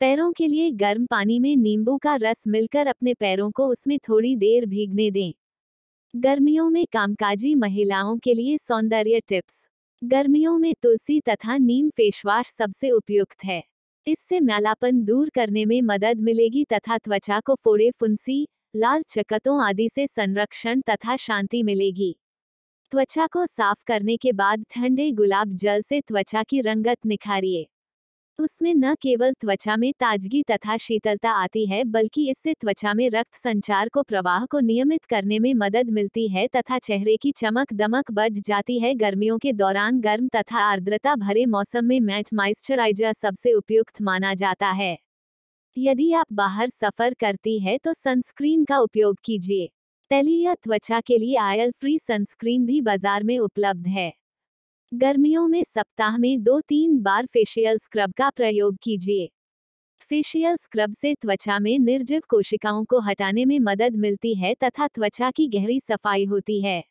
पैरों 0.00 0.32
के 0.32 0.46
लिए 0.46 0.70
गर्म 0.70 1.06
पानी 1.06 1.38
में 1.38 1.56
नींबू 1.56 1.96
का 1.98 2.14
रस 2.16 2.44
मिलकर 2.46 2.86
अपने 2.86 3.14
पैरों 3.14 3.50
को 3.50 3.66
उसमें 3.66 3.98
थोड़ी 3.98 4.36
देर 4.36 4.66
भीगने 4.66 5.10
दें। 5.10 5.32
गर्मियों 6.16 6.70
में 6.70 6.86
कामकाजी 6.92 7.54
महिलाओं 7.54 8.18
के 8.18 8.34
लिए 8.34 8.58
सौंदर्य 8.58 9.20
टिप्स। 9.28 9.68
गर्मियों 10.04 10.58
में 10.58 10.74
तुलसी 10.82 11.20
तथा 11.20 11.56
नीम 11.56 11.90
फेसवाश 11.90 12.46
सबसे 12.46 12.90
उपयुक्त 12.90 13.44
है। 13.44 13.62
इससे 14.06 14.40
मैलापन 14.40 15.04
दूर 15.04 15.28
करने 15.28 15.64
में 15.64 15.82
मदद 15.82 16.20
मिलेगी 16.20 16.64
तथा 16.64 16.98
त्वचा 16.98 17.40
को 17.40 17.54
फोड़े 17.54 17.90
फुंसी, 17.90 18.48
लाल 18.76 19.02
चकतों 19.02 19.64
आदि 19.64 19.88
से 19.88 20.06
संरक्षण 20.06 20.80
तथा 20.80 21.16
शांति 21.16 21.62
मिलेगी। 21.62 22.16
त्वचा 22.90 23.26
को 23.26 23.46
साफ़ 23.46 23.84
करने 23.86 24.16
के 24.16 24.32
बाद 24.32 24.64
ठंडे 24.70 25.10
गुलाब 25.10 25.56
जल 25.56 25.82
से 25.82 26.00
त्वचा 26.00 26.42
की 26.42 26.60
रंगत 26.60 26.98
निखारिए। 27.06 27.66
उसमें 28.38 28.72
न 28.74 28.94
केवल 28.94 29.32
त्वचा 29.32 29.76
में 29.76 29.92
ताजगी 29.92 30.42
तथा 30.42 30.76
शीतलता 30.76 31.30
आती 31.32 31.64
है, 31.66 31.82
बल्कि 31.84 32.28
इससे 32.30 32.52
त्वचा 32.54 32.92
में 32.94 33.08
रक्त 33.10 33.34
संचार 33.34 33.88
को, 33.88 34.02
प्रवाह 34.02 34.44
को 34.46 34.60
नियमित 34.60 35.04
करने 35.04 35.38
में 35.38 35.52
मदद 35.54 35.90
मिलती 35.90 36.26
है 36.28 36.46
तथा 36.46 36.78
चेहरे 36.78 37.16
की 37.16 37.32
चमक 37.32 37.72
दमक 37.72 38.10
बढ़ 38.10 38.38
जाती 38.38 38.78
है। 38.78 38.94
गर्मियों 38.94 39.38
के 39.38 39.52
दौरान 39.52 40.00
गर्म 40.00 40.28
तथा 40.28 40.58
आर्द्रता 40.60 41.14
भरे 41.16 41.44
मौसम 41.46 41.84
में 41.84 42.00
मैट 42.00 42.28
मॉइस्चराइजर 42.34 43.12
सबसे 43.12 43.52
उपयुक्त 43.52 44.02
माना 44.02 44.34
जाता 44.34 44.70
है। 44.72 44.96
यदि 45.76 46.12
आप 46.12 46.26
बाहर 46.32 46.70
सफ़र 46.70 47.14
करती 47.14 47.58
है 47.60 47.78
तो 47.78 47.94
सनस्क्रीन 47.94 48.64
का 48.64 48.78
उपयोग 48.78 49.16
कीजिए। 49.24 49.68
तेली 50.10 50.40
या 50.40 50.54
त्वचा 50.54 51.00
के 51.00 51.18
लिए 51.18 51.36
आयल 51.38 51.72
फ्री 51.72 51.98
सनस्क्रीन 51.98 52.66
भी 52.66 52.80
बाज़ार 52.82 53.22
में 53.22 53.38
उपलब्ध 53.38 53.86
है। 53.88 54.12
गर्मियों 54.94 55.48
में 55.48 55.62
सप्ताह 55.64 56.16
में 56.18 56.42
दो 56.42 56.60
तीन 56.60 56.98
बार 57.02 57.26
फेशियल 57.26 57.78
स्क्रब 57.78 58.12
का 58.12 58.30
प्रयोग 58.30 58.76
कीजिए। 58.82 59.28
फेशियल 60.10 60.56
स्क्रब 60.56 60.92
से 60.94 61.14
त्वचा 61.14 61.58
में 61.58 61.78
निर्जीव 61.78 62.22
कोशिकाओं 62.28 62.84
को 62.84 63.00
हटाने 63.00 63.44
में 63.44 63.58
मदद 63.60 63.96
मिलती 63.96 64.34
है 64.34 64.54
तथा 64.54 64.86
त्वचा 64.86 65.30
की 65.30 65.46
गहरी 65.48 65.80
सफ़ाई 65.80 66.24
होती 66.24 66.60
है। 66.62 66.84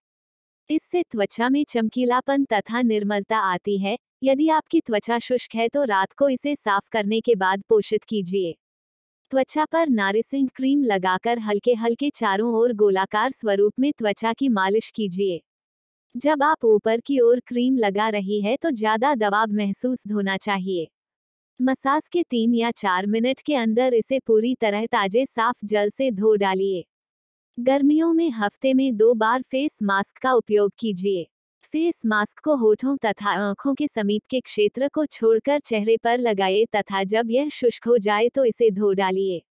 इससे 0.70 1.04
त्वचा 1.04 1.49
में 1.49 1.64
चमकीलापन 1.64 2.45
तथा 2.45 2.82
निर्मलता 2.82 3.38
आती 3.38 3.78
है। 3.78 3.97
यदि 4.24 4.49
आपकी 4.49 4.82
त्वचा 4.82 5.20
शुष्क 5.20 5.56
है 5.56 5.68
तो 5.68 5.84
रात 5.84 6.14
को 6.14 6.30
इसे 6.30 6.56
साफ़ 6.56 6.89
करने 6.91 7.22
के 7.22 7.36
बाद 7.36 7.64
पोषित 7.70 8.04
कीजिए। 8.04 8.54
त्वचा 9.32 9.66
पर 9.66 9.89
नारिसिंग 9.89 10.49
क्रीम 10.56 10.84
लगाकर 10.84 11.39
हल्के 11.39 11.74
हल्के 11.74 12.10
चारों 12.10 12.54
ओर 12.56 12.74
गोलाकार 12.74 13.32
स्वरूप 13.32 13.74
में 13.80 13.91
त्वचा 13.97 14.34
की 14.34 14.49
मालिश 14.49 14.91
कीजिए। 14.95 15.41
जब 16.16 16.43
आप 16.43 16.66
ऊपर 16.66 16.99
की 16.99 17.20
ओर 17.20 17.39
क्रीम 17.39 17.78
लगा 17.78 18.07
रही 18.09 18.39
है 18.41 18.55
तो 18.57 18.70
ज़्यादा 18.72 19.14
दबाव 19.16 19.51
महसूस 19.51 20.03
होना 20.11 20.36
चाहिए। 20.38 20.88
मसाज 21.59 22.07
के 22.07 22.22
तीन 22.24 22.53
या 22.53 22.70
चार 22.72 23.05
मिनट 23.07 23.39
के 23.41 23.55
अंदर 23.55 23.93
इसे 23.93 24.20
पूरी 24.20 24.53
तरह 24.55 24.86
ताजे, 24.86 25.26
साफ़ 25.26 25.66
जल 25.66 25.89
से 25.89 26.09
धो 26.11 26.36
डालिए। 26.36 26.84
गर्मियों 27.57 28.14
में 28.14 28.30
हफ़्ते 28.32 28.74
में 28.74 28.95
दो 28.97 29.14
बार 29.14 29.41
फेस 29.41 29.80
मास्क 29.84 30.18
का 30.18 30.34
उपयोग 30.34 30.72
कीजिए। 30.80 31.24
फेस 31.74 32.01
मास्क 32.05 32.39
को 32.39 32.55
होठों 32.57 32.95
तथा 32.97 33.32
आँखों 33.41 33.74
के 33.74 33.88
समीप 33.88 34.22
के 34.30 34.39
क्षेत्र 34.41 34.89
को 34.93 35.05
छोड़कर 35.07 35.59
चेहरे 35.61 35.97
पर 35.97 36.20
लगाए 36.20 36.64
तथा 36.76 37.03
जब 37.05 37.32
यह 37.32 37.49
शुष्क 37.51 37.88
हो 37.88 37.97
जाए 37.99 38.30
तो 38.30 38.45
इसे 38.45 38.70
धो 38.72 38.93
डालिए। 38.93 39.41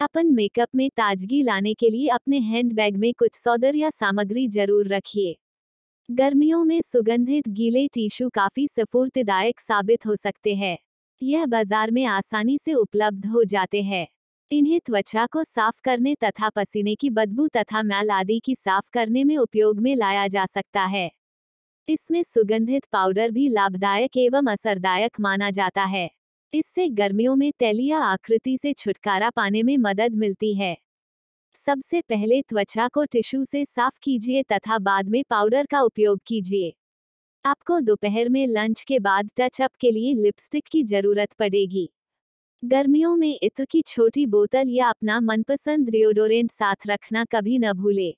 अपन 0.00 0.32
मेकअप 0.34 0.68
में 0.74 0.88
ताजगी 0.90 1.42
लाने 1.42 1.74
के 1.74 1.90
लिए 1.90 2.08
अपने 2.10 2.38
हैंडबैग 2.40 2.96
में 2.96 3.12
कुछ 3.14 3.34
सौदर 3.34 3.76
या 3.76 3.90
सामग्री 3.90 4.48
ज़रूर 4.48 4.88
रखिए। 4.88 5.36
गर्मियों 6.10 6.64
में 6.64 6.80
सुगंधित 6.82 7.48
गीले 7.48 7.86
टिश्यू 7.88 8.28
काफ़ी 8.28 8.68
सफूर्तदायक 8.68 9.60
साबित 9.60 10.06
हो 10.06 10.16
सकते 10.16 10.54
हैं। 10.54 10.78
यह 11.22 11.46
बाज़ार 11.46 11.90
में 11.90 12.04
आसानी 12.04 12.58
से 12.58 12.74
उपलब्ध 12.74 13.26
हो 13.26 13.44
जाते 13.44 13.82
हैं। 13.82 14.06
इन्हें 14.50 14.80
त्वचा 14.86 15.26
को 15.26 15.44
साफ़ 15.44 15.80
करने 15.84 16.14
तथा 16.14 16.48
पसीने 16.48 16.94
की 16.94 17.10
बदबू 17.10 17.48
तथा 17.48 17.82
मैल 17.82 18.10
आदि 18.10 18.40
की 18.44 18.54
साफ़ 18.54 18.90
करने 18.92 19.24
में 19.24 19.36
उपयोग 19.36 19.80
में 19.80 19.96
लाया 19.96 20.26
जा 20.28 20.46
सकता 20.46 20.82
है। 20.82 21.10
इसमें 21.88 22.22
सुगंधित 22.22 22.84
पाउडर 22.92 23.30
भी 23.30 23.48
लाभदायक 23.48 24.16
एवं 24.16 24.46
असरदायक 24.46 25.20
माना 25.20 25.50
जाता 25.50 25.84
है। 25.84 26.10
इससे 26.52 26.88
गर्मियों 26.88 27.36
में 27.36 27.52
तैलिया 27.58 27.98
आकृति 27.98 28.58
से 28.58 28.72
छुटकारा 28.72 29.30
पाने 29.30 29.62
में 29.62 29.78
मदद 29.78 30.14
मिलती 30.14 30.54
है। 30.54 30.76
सबसे 31.56 32.00
पहले 32.00 32.40
त्वचा 32.42 32.86
को 32.88 33.04
टिश्यू 33.04 33.44
से 33.44 33.64
साफ़ 33.64 33.98
कीजिए 34.02 34.42
तथा 34.42 34.78
बाद 34.78 35.08
में 35.08 35.22
पाउडर 35.30 35.66
का 35.66 35.80
उपयोग 35.80 36.20
कीजिए। 36.26 36.72
आपको 37.44 37.78
दोपहर 37.80 38.28
में 38.28 38.46
लंच 38.46 38.82
के 38.82 38.98
बाद 38.98 39.30
टच 39.36 39.60
अप 39.62 39.70
के 39.80 39.90
लिए 39.90 40.14
लिपस्टिक 40.14 40.64
की 40.72 40.82
ज़रूरत 40.84 41.32
पड़ेगी। 41.34 41.88
गर्मियों 42.62 43.16
में 43.16 43.38
इत्र 43.42 43.64
की 43.64 43.82
छोटी 43.82 44.26
बोतल 44.26 44.70
या 44.70 44.88
अपना 44.88 45.20
मनपसंद 45.20 45.90
डिओडोरेंट 45.90 46.52
साथ 46.52 46.86
रखना 46.86 47.24
कभी 47.24 47.58
न 47.58 47.72
भूले। 47.74 48.14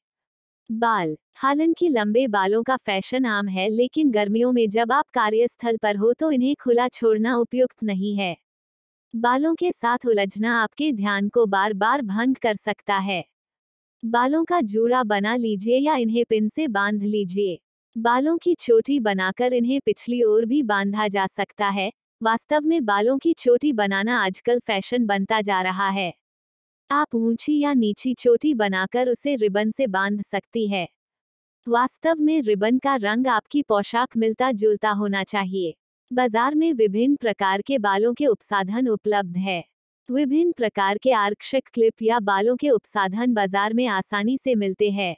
बाल 0.70 1.16
हालाँकि 1.36 1.88
लंबे 1.88 2.26
बालों 2.28 2.62
का 2.62 2.76
फ़ैशन 2.76 3.26
आम 3.26 3.48
है, 3.48 3.68
लेकिन 3.70 4.10
गर्मियों 4.10 4.52
में 4.52 4.68
जब 4.70 4.92
आप 4.92 5.10
कार्यस्थल 5.14 5.76
पर 5.76 5.96
हो 5.96 6.12
तो 6.12 6.30
इन्हें 6.32 6.54
खुला 6.60 6.88
छोड़ना 6.88 7.36
उपयुक्त 7.36 7.84
नहीं 7.84 8.16
है। 8.16 8.36
बालों 9.14 9.54
के 9.54 9.72
साथ 9.72 9.98
उलझना 10.06 10.62
आपके 10.62 10.92
ध्यान 10.92 11.28
को 11.28 11.46
बार 11.46 11.72
बार 11.72 12.02
भंग 12.02 12.36
कर 12.36 12.56
सकता 12.56 12.96
है। 12.96 13.24
बालों 14.04 14.44
का 14.44 14.60
जूड़ा 14.60 15.02
बना 15.02 15.36
लीजिए 15.36 15.78
या 15.78 15.96
इन्हें 15.96 16.24
पिन 16.28 16.48
से 16.48 16.68
बाँध 16.68 17.02
लीजिए। 17.02 17.58
बालों 17.96 18.38
की 18.38 18.54
चोटी 18.54 19.00
बनाकर 19.00 19.52
इन्हें 19.52 19.80
पिछली 19.80 20.22
ओर 20.22 20.44
भी 20.44 20.62
बांधा 20.62 21.08
जा 21.08 21.26
सकता 21.26 21.68
है। 21.68 21.92
वास्तव 22.22 22.60
में 22.60 22.84
बालों 22.84 23.18
की 23.18 23.32
चोटी 23.32 23.72
बनाना 23.72 24.24
आजकल 24.24 24.58
फ़ैशन 24.58 25.06
बनता 25.06 25.40
जा 25.40 25.62
रहा 25.62 25.88
है। 25.88 26.14
आप 26.90 27.14
ऊँची 27.14 27.60
या 27.60 27.74
नीची 27.74 28.14
चोटी 28.14 28.54
बनाकर 28.54 29.08
उसे 29.08 29.36
रिबन 29.36 29.70
से 29.70 29.86
बाँध 29.86 30.22
सकती 30.22 30.68
है। 30.68 30.88
वास्तव 31.68 32.16
में 32.20 32.42
रिबन 32.42 32.78
का 32.78 32.96
रंग 32.96 33.26
आपकी 33.26 33.62
पोशाक 33.62 34.16
मिलता 34.16 34.52
जुलता 34.52 34.90
होना 34.90 35.24
चाहिए। 35.24 35.74
बाज़ार 36.12 36.54
में 36.54 36.72
विभिन्न 36.72 37.16
प्रकार 37.16 37.62
के 37.62 37.78
बालों 37.78 38.12
के 38.14 38.26
उपसाधन 38.26 38.88
उपलब्ध 38.88 39.36
है। 39.36 39.64
विभिन्न 40.08 40.52
प्रकार 40.52 40.98
के 40.98 41.12
आरक्षक 41.12 41.62
क्लिप 41.74 42.02
या 42.02 42.18
बालों 42.20 42.56
के 42.56 42.70
उपसाधन 42.70 43.34
बाज़ार 43.34 43.74
में 43.74 43.86
आसानी 43.86 44.38
से 44.38 44.54
मिलते 44.54 44.90
हैं। 44.90 45.16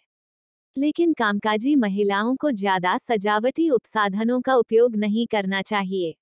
लेकिन 0.77 1.13
कामकाजी 1.13 1.75
महिलाओं 1.77 2.37
को 2.37 2.51
ज़्यादा 2.51 2.97
सजावटी 2.99 3.69
उपसाधनों 3.71 4.41
का 4.41 4.55
उपयोग 4.55 4.97
नहीं 4.97 5.27
करना 5.27 5.63
चाहिए। 5.63 6.15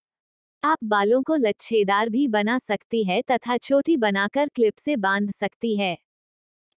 आप 0.63 0.79
बालों 0.85 1.23
को 1.23 1.37
लच्छेदार 1.37 2.09
भी 2.09 2.29
बना 2.29 2.59
सकती 2.59 3.05
है 3.05 3.23
तथा 3.23 3.57
छोटी 3.59 3.97
बनाकर 3.97 4.49
क्लिप 4.49 4.75
से 4.79 4.97
बाँध 4.97 5.33
सकती 5.33 5.77
है। 5.77 5.97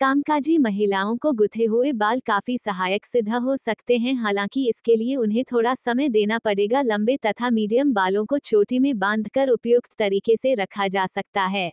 कामकाजी 0.01 0.57
महिलाओं 0.57 1.17
को 1.17 1.31
गुथे 1.31 1.65
हुए 1.65 1.91
बाल 1.91 2.19
काफ़ी 2.19 2.57
सहायक 2.57 3.05
सिद्ध 3.05 3.29
हो 3.29 3.57
सकते 3.57 3.97
हैं, 3.97 4.13
हालाँकि 4.13 4.69
इसके 4.69 4.95
लिए 4.95 5.15
उन्हें 5.15 5.43
थोड़ा 5.51 5.75
समय 5.75 6.09
देना 6.09 6.39
पड़ेगा। 6.39 6.81
लंबे 6.81 7.17
तथा 7.17 7.49
मीडियम 7.49 7.93
बालों 7.93 8.25
को 8.25 8.37
चोटी 8.37 8.79
में 8.79 8.99
बांधकर 8.99 9.49
उपयुक्त 9.49 9.93
तरीके 9.99 10.35
से 10.37 10.53
रखा 10.53 10.87
जा 10.87 11.05
सकता 11.05 11.43
है। 11.45 11.71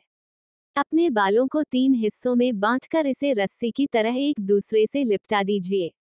अपने 0.77 1.11
बालों 1.11 1.47
को 1.47 1.63
तीन 1.63 1.95
हिस्सों 1.95 2.35
में 2.35 2.61
बांटकर 2.61 3.07
इसे 3.07 3.33
रस्सी 3.33 3.71
की 3.71 3.87
तरह 3.87 4.17
एक 4.19 4.41
दूसरे 4.41 4.87
से 4.87 5.05
लिपटा 5.05 5.43
दीजिए। 5.43 5.93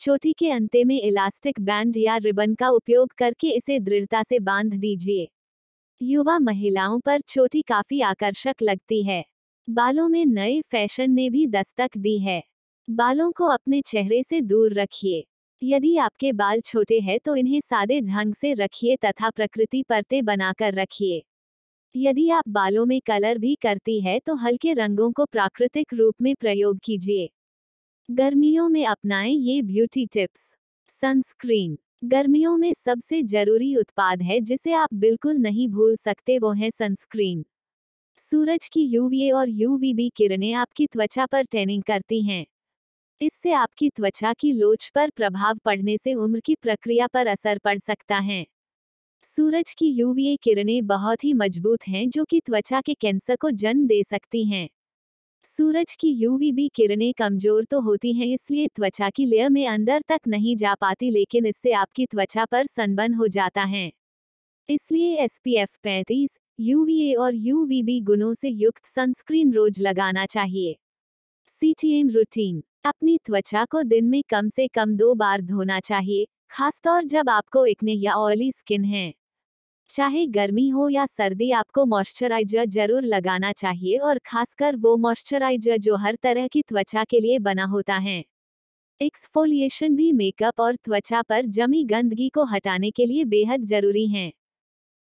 चोटी 0.00 0.32
के 0.32 0.50
अंते 0.50 0.84
में 0.84 1.00
इलास्टिक 1.02 1.60
बैंड 1.60 1.96
या 1.96 2.16
रिबन 2.16 2.54
का 2.54 2.68
उपयोग 2.68 3.12
करके 3.18 3.50
इसे 3.50 3.80
दृढ़ता 3.80 4.22
से 4.22 4.38
बाँध 4.38 4.74
दीजिए। 4.74 5.28
युवा 6.00 6.38
महिलाओं 6.38 7.00
पर 7.00 7.20
चोटी 7.20 7.62
काफ़ी 7.62 8.00
आकर्षक 8.00 8.54
लगती 8.62 9.02
है। 9.02 9.24
बालों 9.68 10.08
में 10.08 10.24
नए 10.26 10.60
फ़ैशन 10.62 11.10
ने 11.10 11.30
भी 11.30 11.46
दस्तक 11.46 11.96
दी 11.98 12.18
है। 12.18 12.42
बालों 12.88 13.30
को 13.32 13.44
अपने 13.44 13.80
चेहरे 13.82 14.22
से 14.22 14.40
दूर 14.40 14.74
रखिए। 14.74 15.24
यदि 15.62 15.96
आपके 15.96 16.32
बाल 16.32 16.60
छोटे 16.60 16.98
हैं 17.00 17.18
तो 17.24 17.36
इन्हें 17.36 17.60
सादे 17.60 18.00
ढंग 18.00 18.34
से 18.34 18.52
रखिए 18.54 18.96
तथा 18.96 19.30
प्रकृति 19.30 19.82
परते 19.82 20.22
बनाकर 20.22 20.74
रखिए। 20.74 21.22
यदि 21.94 22.28
आप 22.30 22.48
बालों 22.48 22.86
में 22.86 23.00
कलर 23.06 23.38
भी 23.38 23.54
करती 23.54 24.00
है 24.00 24.18
तो 24.20 24.34
हल्के 24.34 24.72
रंगों 24.72 25.10
को 25.12 25.24
प्राकृतिक 25.24 25.94
रूप 25.94 26.14
में 26.22 26.34
प्रयोग 26.34 26.78
कीजिए। 26.84 27.28
गर्मियों 28.08 28.68
में 28.68 28.84
अपनाएँ 28.86 29.34
ये 29.34 29.62
ब्यूटी 29.62 30.06
टिप्स। 30.06 30.54
सनस्क्रीन। 30.90 31.78
गर्मियों 32.04 32.56
में 32.56 32.72
सबसे 32.74 33.22
ज़रूरी 33.22 33.76
उत्पाद 33.76 34.22
है 34.22 34.40
जिसे 34.40 34.72
आप 34.72 34.94
बिल्कुल 34.94 35.36
नहीं 35.36 35.68
भूल 35.68 35.96
सकते, 35.96 36.38
वो 36.38 36.52
है 36.52 36.70
सनस्क्रीन। 36.70 37.44
सूरज 38.18 38.66
की 38.68 38.80
यूवीए 38.84 39.30
और 39.30 39.48
यूवीबी 39.50 40.08
किरणें 40.16 40.52
आपकी 40.52 40.86
त्वचा 40.86 41.24
पर 41.26 41.44
टैनिंग 41.44 41.82
करती 41.82 42.20
हैं। 42.22 42.44
इससे 43.20 43.52
आपकी 43.52 43.88
त्वचा 43.88 44.32
की 44.32 44.52
लोच 44.52 44.88
पर 44.94 45.10
प्रभाव 45.10 45.58
पड़ने 45.64 45.96
से 45.98 46.14
उम्र 46.14 46.40
की 46.40 46.54
प्रक्रिया 46.54 47.06
पर 47.06 47.26
असर 47.26 47.58
पड़ 47.58 47.78
सकता 47.78 48.18
है। 48.18 48.44
सूरज 49.24 49.72
की 49.72 49.88
यूवीए 49.90 50.36
किरणें 50.36 50.86
बहुत 50.86 51.24
ही 51.24 51.32
मज़बूत 51.32 51.86
हैं 51.88 52.08
जो 52.10 52.24
कि 52.24 52.40
त्वचा 52.40 52.80
के 52.80 52.94
कैंसर 52.94 53.36
को 53.36 53.50
जन्म 53.52 53.86
दे 53.86 54.02
सकती 54.02 54.44
हैं। 54.44 54.68
सूरज 55.44 55.94
की 56.00 56.10
यूवीबी 56.12 56.68
किरणें 56.74 57.12
कमज़ोर 57.18 57.64
तो 57.64 57.80
होती 57.80 58.12
हैं 58.12 58.26
इसलिए 58.26 58.68
त्वचा 58.68 59.10
की 59.10 59.24
लेयर 59.24 59.50
में 59.50 59.66
अंदर 59.66 60.02
तक 60.08 60.28
नहीं 60.28 60.56
जा 60.56 60.74
पाती 60.74 61.10
लेकिन 61.10 61.46
इससे 61.46 61.72
आपकी 61.74 62.06
त्वचा 62.06 62.44
पर 62.44 62.66
सनबन 62.66 63.14
हो 63.14 63.28
जाता 63.28 63.64
है। 63.66 63.90
इसलिए 64.68 65.14
एस 65.16 65.40
पी 65.44 65.56
एफ़ 65.56 65.76
पैंतीस 65.82 66.38
यूवीए 66.58 67.14
और 67.14 67.34
यूवीबी 67.34 68.00
गुणों 68.00 68.32
से 68.34 68.48
युक्त 68.48 68.84
सनस्क्रीन 68.86 69.52
रोज 69.52 69.80
लगाना 69.80 70.24
चाहिए। 70.26 70.76
सीटीएम 71.48 72.10
रूटीन 72.10 72.62
अपनी 72.84 73.16
त्वचा 73.24 73.64
को 73.64 73.82
दिन 73.82 74.04
में 74.04 74.22
कम 74.30 74.48
से 74.48 74.66
कम 74.68 74.94
दो 74.96 75.14
बार 75.14 75.40
धोना 75.42 75.78
चाहिए, 75.80 76.26
खासतौर 76.50 77.04
जब 77.04 77.28
आपको 77.30 77.64
इकने 77.66 77.92
या 77.92 78.14
ऑयली 78.14 78.50
स्किन 78.52 78.84
है। 78.84 79.12
चाहे 79.90 80.26
गर्मी 80.26 80.68
हो 80.68 80.88
या 80.88 81.06
सर्दी, 81.06 81.50
आपको 81.52 81.84
मॉइस्चराइजर 81.86 82.66
ज़रूर 82.66 83.04
लगाना 83.04 83.52
चाहिए 83.52 83.98
और 83.98 84.18
खासकर 84.26 84.76
वो 84.76 84.96
मॉइस्चराइजर 84.98 85.78
जो 85.78 85.96
हर 85.96 86.16
तरह 86.22 86.46
की 86.48 86.62
त्वचा 86.62 87.04
के 87.04 87.20
लिए 87.20 87.38
बना 87.40 87.64
होता 87.64 87.96
है। 87.98 88.22
एक्सफोलिएशन 89.00 89.96
भी 89.96 90.12
मेकअप 90.12 90.60
और 90.60 90.76
त्वचा 90.76 91.22
पर 91.22 91.46
जमी 91.48 91.84
गंदगी 91.84 92.28
को 92.28 92.44
हटाने 92.44 92.90
के 92.90 93.06
लिए 93.06 93.24
बेहद 93.26 93.64
ज़रूरी 93.66 94.06
है। 94.08 94.32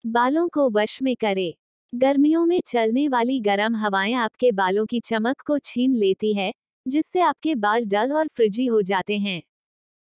बालों 0.04 0.48
को 0.48 0.68
वश 0.70 0.98
में 1.02 1.14
करे। 1.16 1.54
गर्मियों 1.92 2.44
में 2.46 2.60
चलने 2.66 3.08
वाली 3.08 3.38
गर्म 3.40 3.76
हवाएँ 3.76 4.12
आपके 4.14 4.50
बालों 4.52 4.86
की 4.86 5.00
चमक 5.00 5.40
को 5.40 5.58
छीन 5.58 5.94
लेती 5.94 6.32
है, 6.34 6.52
जिससे 6.86 7.20
आपके 7.20 7.54
बाल 7.54 7.84
डल 7.84 8.12
और 8.12 8.28
फ्रिजी 8.28 8.66
हो 8.66 8.82
जाते 8.82 9.18
हैं। 9.18 9.42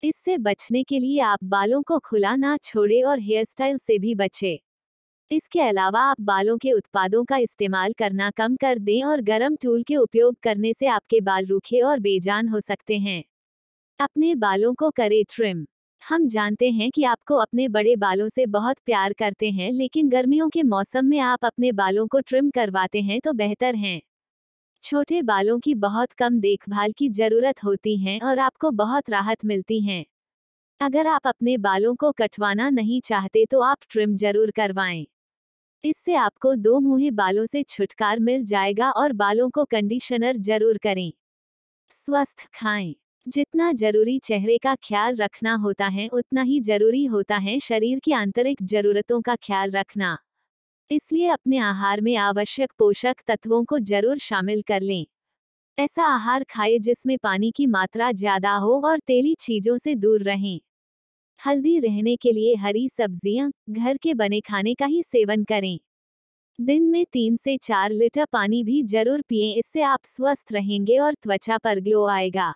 इससे 0.03 0.39
बचने 0.39 0.83
के 0.83 0.99
लिए 0.99 1.21
आप 1.21 1.45
बालों 1.45 1.83
को 1.83 1.99
खुला 1.99 2.37
ना 2.37 2.57
छोड़े 2.57 3.03
और 3.03 3.21
हेयर 3.21 3.45
स्टाइल 3.45 3.79
से 3.79 3.99
भी 3.99 4.15
बचे। 4.15 4.61
इसके 5.31 5.61
अलावा 5.61 6.01
आप 6.01 6.21
बालों 6.21 6.59
के 6.59 6.73
उत्पादों 6.73 7.25
का 7.25 7.37
इस्तेमाल 7.37 7.93
करना 7.93 8.31
कम 8.31 8.57
कर 8.57 8.79
दें 8.79 9.03
और 9.05 9.21
गर्म 9.23 9.57
टूल 9.57 9.83
के 9.83 9.97
उपयोग 9.97 10.37
करने 10.43 10.75
से 10.75 10.87
आपके 10.87 11.21
बाल 11.21 11.47
रूखे 11.47 11.81
और 11.81 12.01
बेजान 12.01 12.49
हो 12.49 12.61
सकते 12.61 12.99
हैं। 12.99 13.25
अपने 14.01 14.35
बालों 14.37 14.75
को 14.75 14.91
करें 14.91 15.25
ट्रिम। 15.31 15.67
हम 16.05 16.27
जानते 16.29 16.71
हैं 16.71 16.91
कि 16.91 17.05
आपको 17.05 17.37
अपने 17.37 17.67
बड़े 17.69 17.95
बालों 17.97 18.29
से 18.29 18.45
बहुत 18.49 18.77
प्यार 18.87 19.13
करते 19.13 19.51
हैं, 19.51 19.71
लेकिन 19.73 20.09
गर्मियों 20.09 20.49
के 20.49 20.63
मौसम 20.65 21.05
में 21.07 21.19
आप 21.21 21.45
अपने 21.45 21.71
बालों 21.73 22.07
को 22.07 22.21
ट्रिम 22.21 22.51
करवाते 22.51 23.01
हैं 23.03 23.21
तो 23.21 23.33
बेहतर 23.33 23.75
हैं। 23.77 24.01
छोटे 24.85 25.23
बालों 25.25 25.59
की 25.61 25.75
बहुत 25.77 26.13
कम 26.15 26.39
देखभाल 26.41 26.93
की 26.93 27.09
ज़रूरत 27.11 27.65
होती 27.65 27.97
है 27.99 28.19
और 28.21 28.39
आपको 28.41 28.71
बहुत 28.73 29.11
राहत 29.11 29.45
मिलती 29.45 29.81
है। 29.83 30.05
अगर 30.81 31.07
आप 31.09 31.27
अपने 31.27 31.57
बालों 31.61 31.95
को 31.97 32.13
कटवाना 32.15 32.71
नहीं 32.73 33.01
चाहते 33.03 33.47
तो 33.47 33.61
आप 33.63 33.79
ट्रिम 33.91 34.17
ज़रूर 34.19 34.51
करवाएँ। 34.53 35.07
इससे 35.85 36.15
आपको 36.17 36.55
दो 36.57 36.81
मुहे 36.81 37.11
बालों 37.13 37.47
से 37.47 37.63
छुटकार 37.65 38.21
मिल 38.21 38.45
जाएगा 38.47 38.91
और 38.93 39.13
बालों 39.15 39.51
को 39.51 39.65
कंडीशनर 39.67 40.37
ज़रूर 40.39 40.79
करें। 40.79 41.13
स्वस्थ 41.91 42.47
खाएँ। 42.55 42.95
जितना 43.27 43.71
ज़रूरी 43.73 44.19
चेहरे 44.19 44.57
का 44.59 44.75
ख्याल 44.75 45.17
रखना 45.17 45.55
होता 45.55 45.87
है, 45.87 46.07
उतना 46.09 46.43
ही 46.43 46.61
ज़रूरी 46.61 47.05
होता 47.05 47.37
है 47.37 47.59
शरीर 47.61 47.99
की 47.99 48.13
आंतरिक 48.13 48.63
जरूरतों 48.63 49.21
का 49.21 49.35
ख्याल 49.37 49.71
रखना। 49.71 50.17
इसलिए 50.91 51.29
अपने 51.29 51.59
आहार 51.59 52.01
में 52.01 52.17
आवश्यक 52.17 52.73
पोषक 52.79 53.23
तत्वों 53.27 53.65
को 53.65 53.79
ज़रूर 53.81 54.19
शामिल 54.19 54.63
कर 54.63 54.81
लें। 54.81 55.07
ऐसा 55.79 56.05
आहार 56.07 56.45
खाए 56.45 56.79
जिसमें 56.79 57.17
पानी 57.19 57.51
की 57.51 57.67
मात्रा 57.67 58.11
ज़्यादा 58.13 58.55
हो 58.57 58.81
और 58.87 58.99
तेली 58.99 59.35
चीज़ों 59.41 59.79
से 59.79 59.95
दूर 59.95 60.23
रहें। 60.23 60.61
हल्दी 61.41 61.79
रहने 61.81 62.17
के 62.17 62.33
लिए 62.33 62.55
हरी 62.57 62.89
सब्ज़ियाँ, 62.89 63.51
घर 63.71 63.97
के 63.97 64.15
बने 64.15 64.41
खाने 64.41 64.75
का 64.75 64.87
ही 64.87 65.03
सेवन 65.03 65.45
करें। 65.45 65.79
दिन 66.59 66.83
में 66.83 67.05
तीन 67.13 67.37
से 67.37 67.57
चार 67.59 67.93
लीटर 67.93 68.27
पानी 68.33 68.65
भी 68.65 68.83
ज़रूर 68.85 69.23
पिएँ, 69.23 69.55
इससे 69.55 69.83
आप 69.83 70.05
स्वस्थ 70.07 70.53
रहेंगे 70.53 70.99
और 70.99 71.15
त्वचा 71.15 71.59
पर 71.59 71.81
ग्लो 71.81 72.07
आएगा। 72.09 72.55